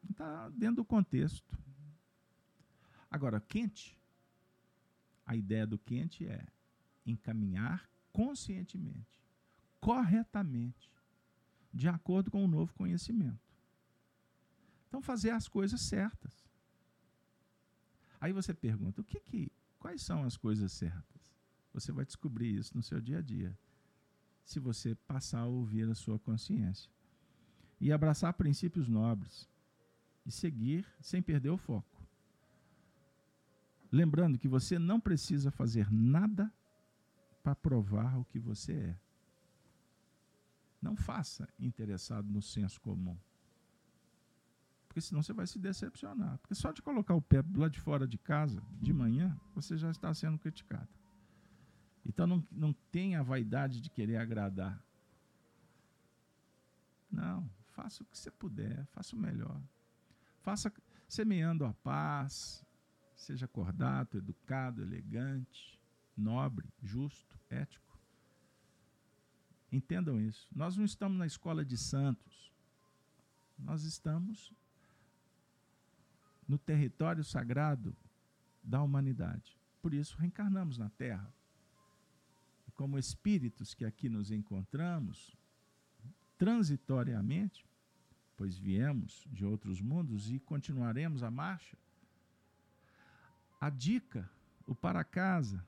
Está 0.09 0.49
dentro 0.49 0.77
do 0.77 0.85
contexto. 0.85 1.57
Agora, 3.09 3.39
quente, 3.39 3.97
a 5.25 5.35
ideia 5.35 5.65
do 5.65 5.77
quente 5.77 6.27
é 6.27 6.45
encaminhar 7.05 7.89
conscientemente, 8.11 9.23
corretamente, 9.79 10.91
de 11.73 11.87
acordo 11.87 12.29
com 12.29 12.43
o 12.43 12.47
novo 12.47 12.73
conhecimento. 12.73 13.39
Então, 14.87 15.01
fazer 15.01 15.29
as 15.29 15.47
coisas 15.47 15.81
certas. 15.81 16.48
Aí 18.19 18.33
você 18.33 18.53
pergunta: 18.53 19.01
o 19.01 19.03
que 19.03 19.19
que, 19.19 19.51
quais 19.77 20.01
são 20.01 20.23
as 20.23 20.35
coisas 20.35 20.71
certas? 20.71 21.33
Você 21.73 21.91
vai 21.91 22.05
descobrir 22.05 22.55
isso 22.55 22.75
no 22.75 22.83
seu 22.83 22.99
dia 22.99 23.19
a 23.19 23.21
dia, 23.21 23.57
se 24.43 24.59
você 24.59 24.95
passar 24.95 25.41
a 25.41 25.45
ouvir 25.45 25.89
a 25.89 25.95
sua 25.95 26.17
consciência 26.19 26.91
e 27.79 27.91
abraçar 27.91 28.33
princípios 28.33 28.87
nobres 28.87 29.47
e 30.25 30.31
seguir 30.31 30.85
sem 30.99 31.21
perder 31.21 31.49
o 31.49 31.57
foco. 31.57 31.99
Lembrando 33.91 34.37
que 34.37 34.47
você 34.47 34.77
não 34.77 34.99
precisa 34.99 35.49
fazer 35.49 35.91
nada 35.91 36.51
para 37.41 37.55
provar 37.55 38.17
o 38.19 38.25
que 38.25 38.37
você 38.37 38.73
é. 38.73 38.99
Não 40.81 40.95
faça 40.95 41.47
interessado 41.59 42.29
no 42.29 42.41
senso 42.41 42.79
comum. 42.81 43.17
Porque 44.99 45.07
senão 45.07 45.23
você 45.23 45.31
vai 45.31 45.47
se 45.47 45.57
decepcionar. 45.57 46.37
Porque 46.39 46.53
só 46.53 46.73
de 46.73 46.81
colocar 46.81 47.15
o 47.15 47.21
pé 47.21 47.41
lá 47.55 47.69
de 47.69 47.79
fora 47.79 48.05
de 48.05 48.17
casa, 48.17 48.61
de 48.81 48.91
manhã, 48.91 49.39
você 49.55 49.77
já 49.77 49.89
está 49.89 50.13
sendo 50.13 50.37
criticado. 50.37 50.89
Então 52.05 52.27
não, 52.27 52.45
não 52.51 52.73
tenha 52.91 53.21
a 53.21 53.23
vaidade 53.23 53.79
de 53.79 53.89
querer 53.89 54.17
agradar. 54.17 54.83
Não, 57.09 57.49
faça 57.67 58.03
o 58.03 58.05
que 58.05 58.17
você 58.17 58.29
puder, 58.29 58.85
faça 58.87 59.15
o 59.15 59.19
melhor. 59.19 59.61
Faça 60.41 60.69
semeando 61.07 61.63
a 61.63 61.73
paz, 61.75 62.65
seja 63.15 63.47
cordato, 63.47 64.17
educado, 64.17 64.81
elegante, 64.81 65.79
nobre, 66.15 66.67
justo, 66.83 67.39
ético. 67.49 67.97
Entendam 69.71 70.19
isso. 70.19 70.45
Nós 70.53 70.75
não 70.75 70.83
estamos 70.83 71.17
na 71.17 71.25
escola 71.25 71.63
de 71.63 71.77
santos. 71.77 72.51
Nós 73.57 73.83
estamos 73.83 74.53
no 76.49 76.57
território 76.57 77.23
sagrado 77.23 77.95
da 78.63 78.81
humanidade. 78.81 79.55
Por 79.83 79.93
isso 79.93 80.17
reencarnamos 80.17 80.79
na 80.79 80.89
Terra. 80.89 81.31
E 82.67 82.71
como 82.71 82.97
espíritos 82.97 83.75
que 83.75 83.85
aqui 83.85 84.09
nos 84.09 84.31
encontramos, 84.31 85.37
transitoriamente, 86.39 87.63
pois 88.35 88.57
viemos 88.57 89.27
de 89.31 89.45
outros 89.45 89.79
mundos 89.79 90.31
e 90.31 90.39
continuaremos 90.39 91.21
a 91.21 91.29
marcha, 91.29 91.77
a 93.61 93.69
dica, 93.69 94.27
o 94.65 94.73
para 94.73 95.03
casa, 95.03 95.63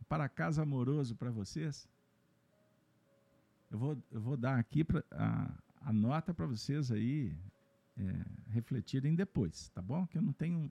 o 0.00 0.04
para 0.06 0.28
casa 0.28 0.62
amoroso 0.62 1.14
para 1.14 1.30
vocês, 1.30 1.88
eu 3.70 3.78
vou, 3.78 4.02
eu 4.10 4.20
vou 4.20 4.36
dar 4.36 4.58
aqui 4.58 4.82
pra, 4.82 5.04
a, 5.12 5.52
a 5.82 5.92
nota 5.92 6.34
para 6.34 6.46
vocês 6.46 6.90
aí 6.90 7.36
é, 7.96 8.50
refletirem 8.50 9.14
depois, 9.14 9.68
tá 9.70 9.80
bom? 9.80 10.06
Que 10.06 10.18
eu 10.18 10.22
não 10.22 10.32
tenho, 10.32 10.70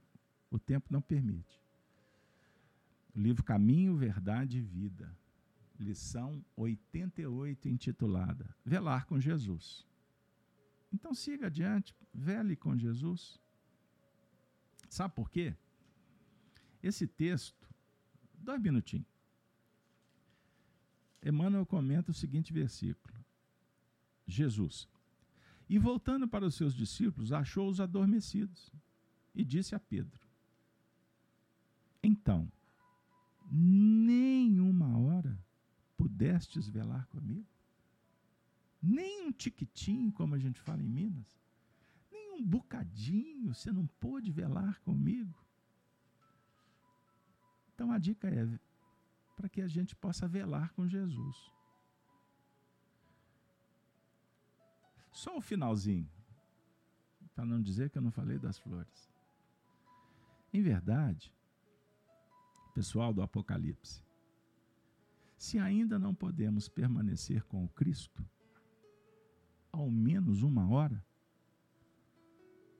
o 0.50 0.58
tempo 0.58 0.86
não 0.90 1.00
permite. 1.00 1.60
O 3.14 3.20
livro 3.20 3.42
Caminho, 3.42 3.96
Verdade 3.96 4.58
e 4.58 4.62
Vida, 4.62 5.16
lição 5.78 6.44
88, 6.56 7.68
intitulada 7.68 8.54
Velar 8.64 9.06
com 9.06 9.20
Jesus. 9.20 9.86
Então 10.92 11.12
siga 11.14 11.46
adiante, 11.46 11.94
vele 12.12 12.56
com 12.56 12.76
Jesus. 12.76 13.40
Sabe 14.88 15.14
por 15.14 15.30
quê? 15.30 15.54
Esse 16.82 17.06
texto, 17.06 17.68
dois 18.34 18.60
minutinhos. 18.60 19.06
Emmanuel 21.22 21.66
comenta 21.66 22.12
o 22.12 22.14
seguinte 22.14 22.52
versículo: 22.52 23.14
Jesus. 24.26 24.88
E 25.68 25.78
voltando 25.78 26.28
para 26.28 26.46
os 26.46 26.54
seus 26.54 26.74
discípulos, 26.74 27.32
achou-os 27.32 27.80
adormecidos 27.80 28.72
e 29.34 29.44
disse 29.44 29.74
a 29.74 29.80
Pedro: 29.80 30.20
Então, 32.02 32.50
nem 33.50 34.60
uma 34.60 34.96
hora 34.96 35.38
pudestes 35.96 36.68
velar 36.68 37.06
comigo? 37.08 37.46
Nem 38.80 39.26
um 39.26 39.32
tiquitinho, 39.32 40.12
como 40.12 40.34
a 40.34 40.38
gente 40.38 40.60
fala 40.60 40.82
em 40.82 40.88
Minas? 40.88 41.40
Nem 42.12 42.30
um 42.32 42.44
bocadinho 42.44 43.52
você 43.52 43.72
não 43.72 43.86
pôde 43.98 44.30
velar 44.30 44.80
comigo? 44.82 45.34
Então 47.74 47.90
a 47.90 47.98
dica 47.98 48.28
é 48.28 48.58
para 49.36 49.48
que 49.48 49.60
a 49.60 49.68
gente 49.68 49.94
possa 49.96 50.28
velar 50.28 50.72
com 50.72 50.88
Jesus. 50.88 51.55
Só 55.16 55.34
o 55.34 55.40
finalzinho, 55.40 56.06
para 57.34 57.46
não 57.46 57.62
dizer 57.62 57.88
que 57.88 57.96
eu 57.96 58.02
não 58.02 58.10
falei 58.10 58.38
das 58.38 58.58
flores. 58.58 59.10
Em 60.52 60.60
verdade, 60.60 61.32
pessoal 62.74 63.14
do 63.14 63.22
Apocalipse, 63.22 64.04
se 65.38 65.58
ainda 65.58 65.98
não 65.98 66.14
podemos 66.14 66.68
permanecer 66.68 67.42
com 67.44 67.64
o 67.64 67.68
Cristo, 67.70 68.22
ao 69.72 69.90
menos 69.90 70.42
uma 70.42 70.68
hora, 70.68 71.02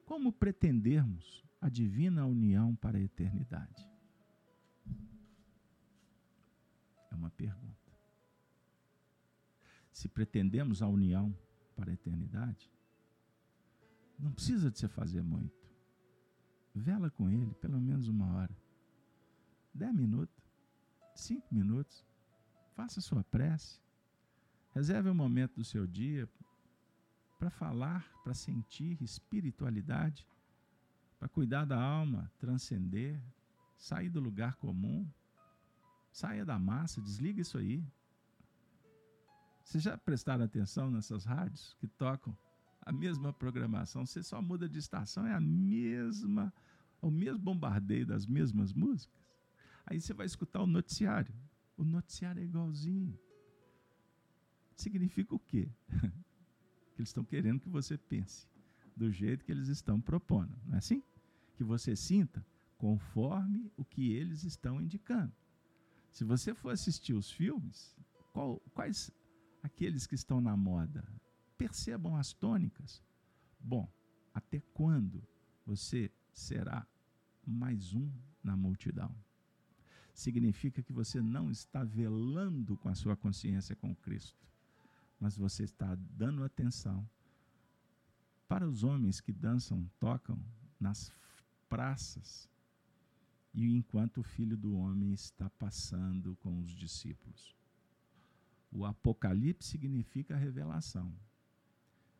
como 0.04 0.30
pretendermos 0.30 1.42
a 1.58 1.70
divina 1.70 2.26
união 2.26 2.76
para 2.76 2.98
a 2.98 3.02
eternidade? 3.02 3.90
É 7.10 7.14
uma 7.14 7.30
pergunta. 7.30 7.98
Se 9.90 10.06
pretendemos 10.06 10.82
a 10.82 10.86
união 10.86 11.34
para 11.76 11.90
a 11.90 11.94
eternidade, 11.94 12.70
não 14.18 14.32
precisa 14.32 14.70
de 14.70 14.78
você 14.78 14.88
fazer 14.88 15.22
muito. 15.22 15.54
Vela 16.74 17.10
com 17.10 17.30
ele 17.30 17.54
pelo 17.54 17.80
menos 17.80 18.08
uma 18.08 18.34
hora. 18.34 18.56
Dez 19.72 19.94
minutos, 19.94 20.42
cinco 21.14 21.54
minutos. 21.54 22.04
Faça 22.74 23.00
sua 23.00 23.22
prece. 23.24 23.80
Reserve 24.74 25.08
um 25.08 25.14
momento 25.14 25.56
do 25.56 25.64
seu 25.64 25.86
dia 25.86 26.28
para 27.38 27.50
falar, 27.50 28.10
para 28.22 28.34
sentir 28.34 29.02
espiritualidade, 29.02 30.26
para 31.18 31.28
cuidar 31.28 31.64
da 31.64 31.80
alma, 31.80 32.30
transcender, 32.38 33.22
sair 33.76 34.10
do 34.10 34.20
lugar 34.20 34.56
comum, 34.56 35.08
saia 36.10 36.44
da 36.44 36.58
massa, 36.58 37.00
desliga 37.00 37.40
isso 37.40 37.58
aí. 37.58 37.86
Vocês 39.66 39.82
já 39.82 39.98
prestaram 39.98 40.44
atenção 40.44 40.88
nessas 40.92 41.24
rádios 41.24 41.74
que 41.80 41.88
tocam 41.88 42.38
a 42.80 42.92
mesma 42.92 43.32
programação? 43.32 44.06
Você 44.06 44.22
só 44.22 44.40
muda 44.40 44.68
de 44.68 44.78
estação, 44.78 45.26
é 45.26 45.34
a 45.34 45.40
mesma, 45.40 46.54
o 47.02 47.10
mesmo 47.10 47.40
bombardeio 47.40 48.06
das 48.06 48.26
mesmas 48.26 48.72
músicas. 48.72 49.20
Aí 49.84 50.00
você 50.00 50.14
vai 50.14 50.24
escutar 50.24 50.62
o 50.62 50.68
noticiário. 50.68 51.34
O 51.76 51.82
noticiário 51.82 52.40
é 52.40 52.44
igualzinho. 52.44 53.18
Significa 54.76 55.34
o 55.34 55.38
quê? 55.40 55.68
que 56.94 57.00
eles 57.00 57.08
estão 57.08 57.24
querendo 57.24 57.58
que 57.58 57.68
você 57.68 57.98
pense 57.98 58.46
do 58.96 59.10
jeito 59.10 59.44
que 59.44 59.50
eles 59.50 59.66
estão 59.66 60.00
propondo, 60.00 60.56
não 60.64 60.76
é 60.76 60.78
assim? 60.78 61.02
Que 61.56 61.64
você 61.64 61.96
sinta 61.96 62.46
conforme 62.78 63.68
o 63.76 63.84
que 63.84 64.12
eles 64.12 64.44
estão 64.44 64.80
indicando. 64.80 65.32
Se 66.12 66.22
você 66.22 66.54
for 66.54 66.70
assistir 66.70 67.14
os 67.14 67.32
filmes, 67.32 67.96
qual, 68.32 68.60
quais 68.72 69.10
aqueles 69.66 70.06
que 70.06 70.14
estão 70.14 70.40
na 70.40 70.56
moda, 70.56 71.04
percebam 71.58 72.16
as 72.16 72.32
tônicas. 72.32 73.02
Bom, 73.60 73.88
até 74.32 74.60
quando 74.72 75.22
você 75.64 76.10
será 76.32 76.86
mais 77.44 77.92
um 77.92 78.10
na 78.42 78.56
multidão? 78.56 79.14
Significa 80.14 80.82
que 80.82 80.92
você 80.92 81.20
não 81.20 81.50
está 81.50 81.84
velando 81.84 82.76
com 82.78 82.88
a 82.88 82.94
sua 82.94 83.16
consciência 83.16 83.76
com 83.76 83.94
Cristo, 83.94 84.46
mas 85.20 85.36
você 85.36 85.64
está 85.64 85.94
dando 85.94 86.42
atenção 86.42 87.06
para 88.48 88.66
os 88.66 88.84
homens 88.84 89.20
que 89.20 89.32
dançam, 89.32 89.90
tocam 89.98 90.40
nas 90.78 91.12
praças, 91.68 92.48
e 93.52 93.74
enquanto 93.74 94.18
o 94.18 94.22
filho 94.22 94.56
do 94.56 94.76
homem 94.76 95.12
está 95.12 95.50
passando 95.50 96.36
com 96.36 96.60
os 96.60 96.70
discípulos. 96.70 97.56
O 98.76 98.84
Apocalipse 98.84 99.70
significa 99.70 100.36
revelação. 100.36 101.10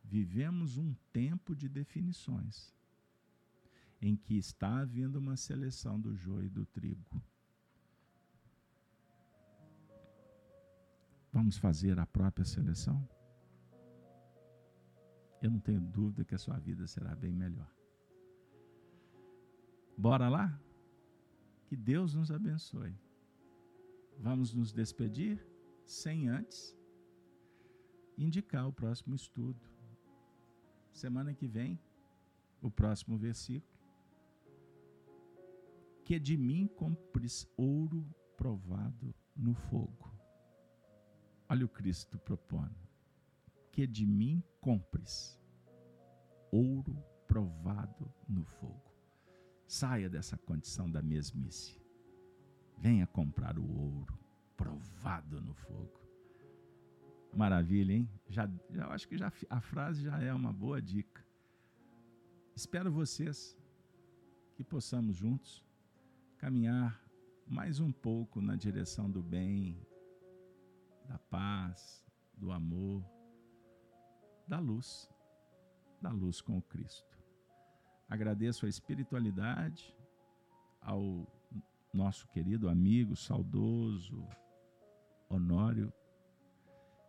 Vivemos 0.03 0.75
um 0.75 0.95
tempo 1.13 1.55
de 1.55 1.69
definições, 1.69 2.73
em 4.01 4.15
que 4.15 4.35
está 4.35 4.79
havendo 4.79 5.19
uma 5.19 5.37
seleção 5.37 5.99
do 5.99 6.15
joio 6.15 6.47
e 6.47 6.49
do 6.49 6.65
trigo. 6.65 7.21
Vamos 11.31 11.59
fazer 11.59 11.99
a 11.99 12.07
própria 12.07 12.43
seleção? 12.43 13.07
Eu 15.39 15.51
não 15.51 15.59
tenho 15.59 15.79
dúvida 15.79 16.25
que 16.25 16.33
a 16.33 16.39
sua 16.39 16.57
vida 16.57 16.87
será 16.87 17.15
bem 17.15 17.35
melhor. 17.35 17.71
Bora 19.95 20.27
lá? 20.27 20.59
Que 21.67 21.75
Deus 21.75 22.15
nos 22.15 22.31
abençoe. 22.31 22.95
Vamos 24.17 24.55
nos 24.55 24.73
despedir? 24.73 25.56
Sem 25.87 26.27
antes 26.27 26.77
indicar 28.17 28.67
o 28.67 28.73
próximo 28.73 29.15
estudo. 29.15 29.65
Semana 30.91 31.33
que 31.33 31.47
vem, 31.47 31.79
o 32.61 32.69
próximo 32.69 33.17
versículo. 33.17 33.77
Que 36.03 36.19
de 36.19 36.35
mim 36.35 36.67
compres 36.67 37.47
ouro 37.55 38.05
provado 38.35 39.15
no 39.35 39.53
fogo. 39.53 40.13
Olha 41.49 41.65
o 41.65 41.69
Cristo 41.69 42.19
propondo. 42.19 42.75
Que 43.71 43.87
de 43.87 44.05
mim 44.05 44.43
compres 44.59 45.39
ouro 46.51 47.01
provado 47.27 48.11
no 48.27 48.43
fogo. 48.43 48.91
Saia 49.67 50.09
dessa 50.09 50.37
condição 50.37 50.89
da 50.89 51.01
mesmice. 51.01 51.79
Venha 52.77 53.05
comprar 53.05 53.57
o 53.59 53.67
ouro 53.67 54.26
provado 54.57 55.39
no 55.39 55.53
fogo. 55.53 56.01
Maravilha, 57.33 57.93
hein? 57.93 58.09
Já, 58.27 58.49
já 58.71 58.87
acho 58.87 59.07
que 59.07 59.17
já, 59.17 59.31
a 59.49 59.61
frase 59.61 60.03
já 60.03 60.19
é 60.19 60.33
uma 60.33 60.51
boa 60.51 60.81
dica. 60.81 61.23
Espero 62.55 62.91
vocês 62.91 63.55
que 64.55 64.63
possamos 64.63 65.15
juntos 65.15 65.63
caminhar 66.39 66.99
mais 67.45 67.79
um 67.79 67.91
pouco 67.91 68.41
na 68.41 68.55
direção 68.55 69.09
do 69.09 69.21
bem, 69.21 69.79
da 71.07 71.19
paz, 71.19 72.03
do 72.35 72.51
amor, 72.51 73.05
da 74.47 74.59
luz, 74.59 75.09
da 76.01 76.09
luz 76.09 76.41
com 76.41 76.57
o 76.57 76.61
Cristo. 76.61 77.17
Agradeço 78.09 78.65
a 78.65 78.69
espiritualidade, 78.69 79.95
ao 80.81 81.27
nosso 81.93 82.27
querido 82.29 82.69
amigo, 82.69 83.15
saudoso, 83.15 84.27
Honório, 85.29 85.91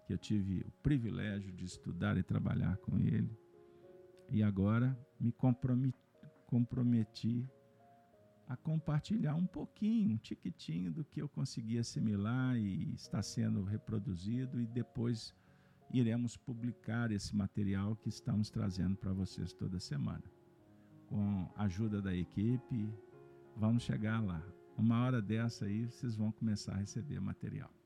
que 0.07 0.13
eu 0.13 0.19
tive 0.19 0.61
o 0.61 0.71
privilégio 0.83 1.53
de 1.53 1.65
estudar 1.65 2.17
e 2.17 2.23
trabalhar 2.23 2.77
com 2.79 2.99
ele. 2.99 3.31
E 4.31 4.43
agora 4.43 4.99
me 5.19 5.33
comprometi 6.47 7.49
a 8.49 8.57
compartilhar 8.57 9.35
um 9.35 9.47
pouquinho, 9.47 10.15
um 10.15 10.17
tiquitinho 10.17 10.91
do 10.91 11.05
que 11.05 11.21
eu 11.21 11.29
consegui 11.29 11.79
assimilar 11.79 12.57
e 12.57 12.95
está 12.95 13.23
sendo 13.23 13.63
reproduzido 13.63 14.61
e 14.61 14.67
depois 14.67 15.35
iremos 15.93 16.37
publicar 16.37 17.13
esse 17.13 17.37
material 17.37 17.95
que 17.97 18.09
estamos 18.09 18.51
trazendo 18.51 18.97
para 18.97 19.13
vocês 19.13 19.53
toda 19.53 19.79
semana. 19.79 20.25
Com 21.07 21.51
a 21.57 21.65
ajuda 21.65 22.01
da 22.01 22.15
equipe, 22.15 22.93
vamos 23.57 23.83
chegar 23.83 24.23
lá. 24.23 24.43
Uma 24.77 25.05
hora 25.05 25.21
dessa 25.21 25.67
aí, 25.67 25.87
vocês 25.87 26.17
vão 26.17 26.33
começar 26.33 26.73
a 26.73 26.79
receber 26.79 27.21
material. 27.21 27.78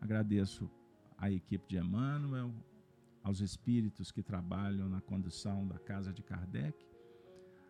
Agradeço 0.00 0.70
à 1.16 1.30
equipe 1.30 1.66
de 1.68 1.78
Emmanuel, 1.78 2.52
aos 3.22 3.40
espíritos 3.40 4.12
que 4.12 4.22
trabalham 4.22 4.88
na 4.88 5.00
condução 5.00 5.66
da 5.66 5.78
Casa 5.78 6.12
de 6.12 6.22
Kardec. 6.22 6.86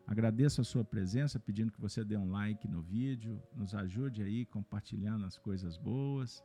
Agradeço 0.07 0.61
a 0.61 0.65
sua 0.65 0.85
presença, 0.85 1.41
pedindo 1.41 1.73
que 1.73 1.81
você 1.81 2.05
dê 2.05 2.17
um 2.17 2.31
like 2.31 2.69
no 2.69 2.83
vídeo, 2.83 3.43
nos 3.55 3.75
ajude 3.75 4.23
aí 4.23 4.45
compartilhando 4.45 5.25
as 5.25 5.39
coisas 5.39 5.77
boas. 5.77 6.45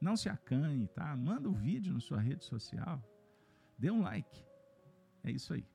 Não 0.00 0.16
se 0.16 0.28
acanhe, 0.28 0.86
tá? 0.88 1.16
Manda 1.16 1.48
o 1.48 1.52
um 1.52 1.54
vídeo 1.54 1.92
na 1.92 2.00
sua 2.00 2.20
rede 2.20 2.44
social. 2.44 3.02
Dê 3.78 3.90
um 3.90 4.02
like. 4.02 4.44
É 5.24 5.30
isso 5.30 5.52
aí. 5.52 5.66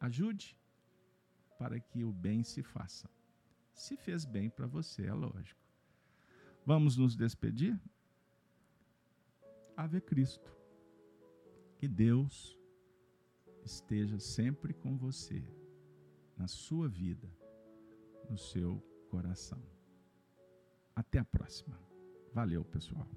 Ajude 0.00 0.56
para 1.58 1.80
que 1.80 2.04
o 2.04 2.12
bem 2.12 2.42
se 2.42 2.62
faça. 2.62 3.08
Se 3.72 3.96
fez 3.96 4.24
bem 4.24 4.50
para 4.50 4.66
você, 4.66 5.06
é 5.06 5.14
lógico. 5.14 5.60
Vamos 6.66 6.96
nos 6.96 7.16
despedir? 7.16 7.80
Ave 9.78 10.00
Cristo. 10.00 10.52
Que 11.76 11.86
Deus 11.86 12.58
esteja 13.64 14.18
sempre 14.18 14.74
com 14.74 14.98
você, 14.98 15.40
na 16.36 16.48
sua 16.48 16.88
vida, 16.88 17.32
no 18.28 18.36
seu 18.36 18.82
coração. 19.08 19.62
Até 20.96 21.20
a 21.20 21.24
próxima. 21.24 21.78
Valeu, 22.34 22.64
pessoal. 22.64 23.08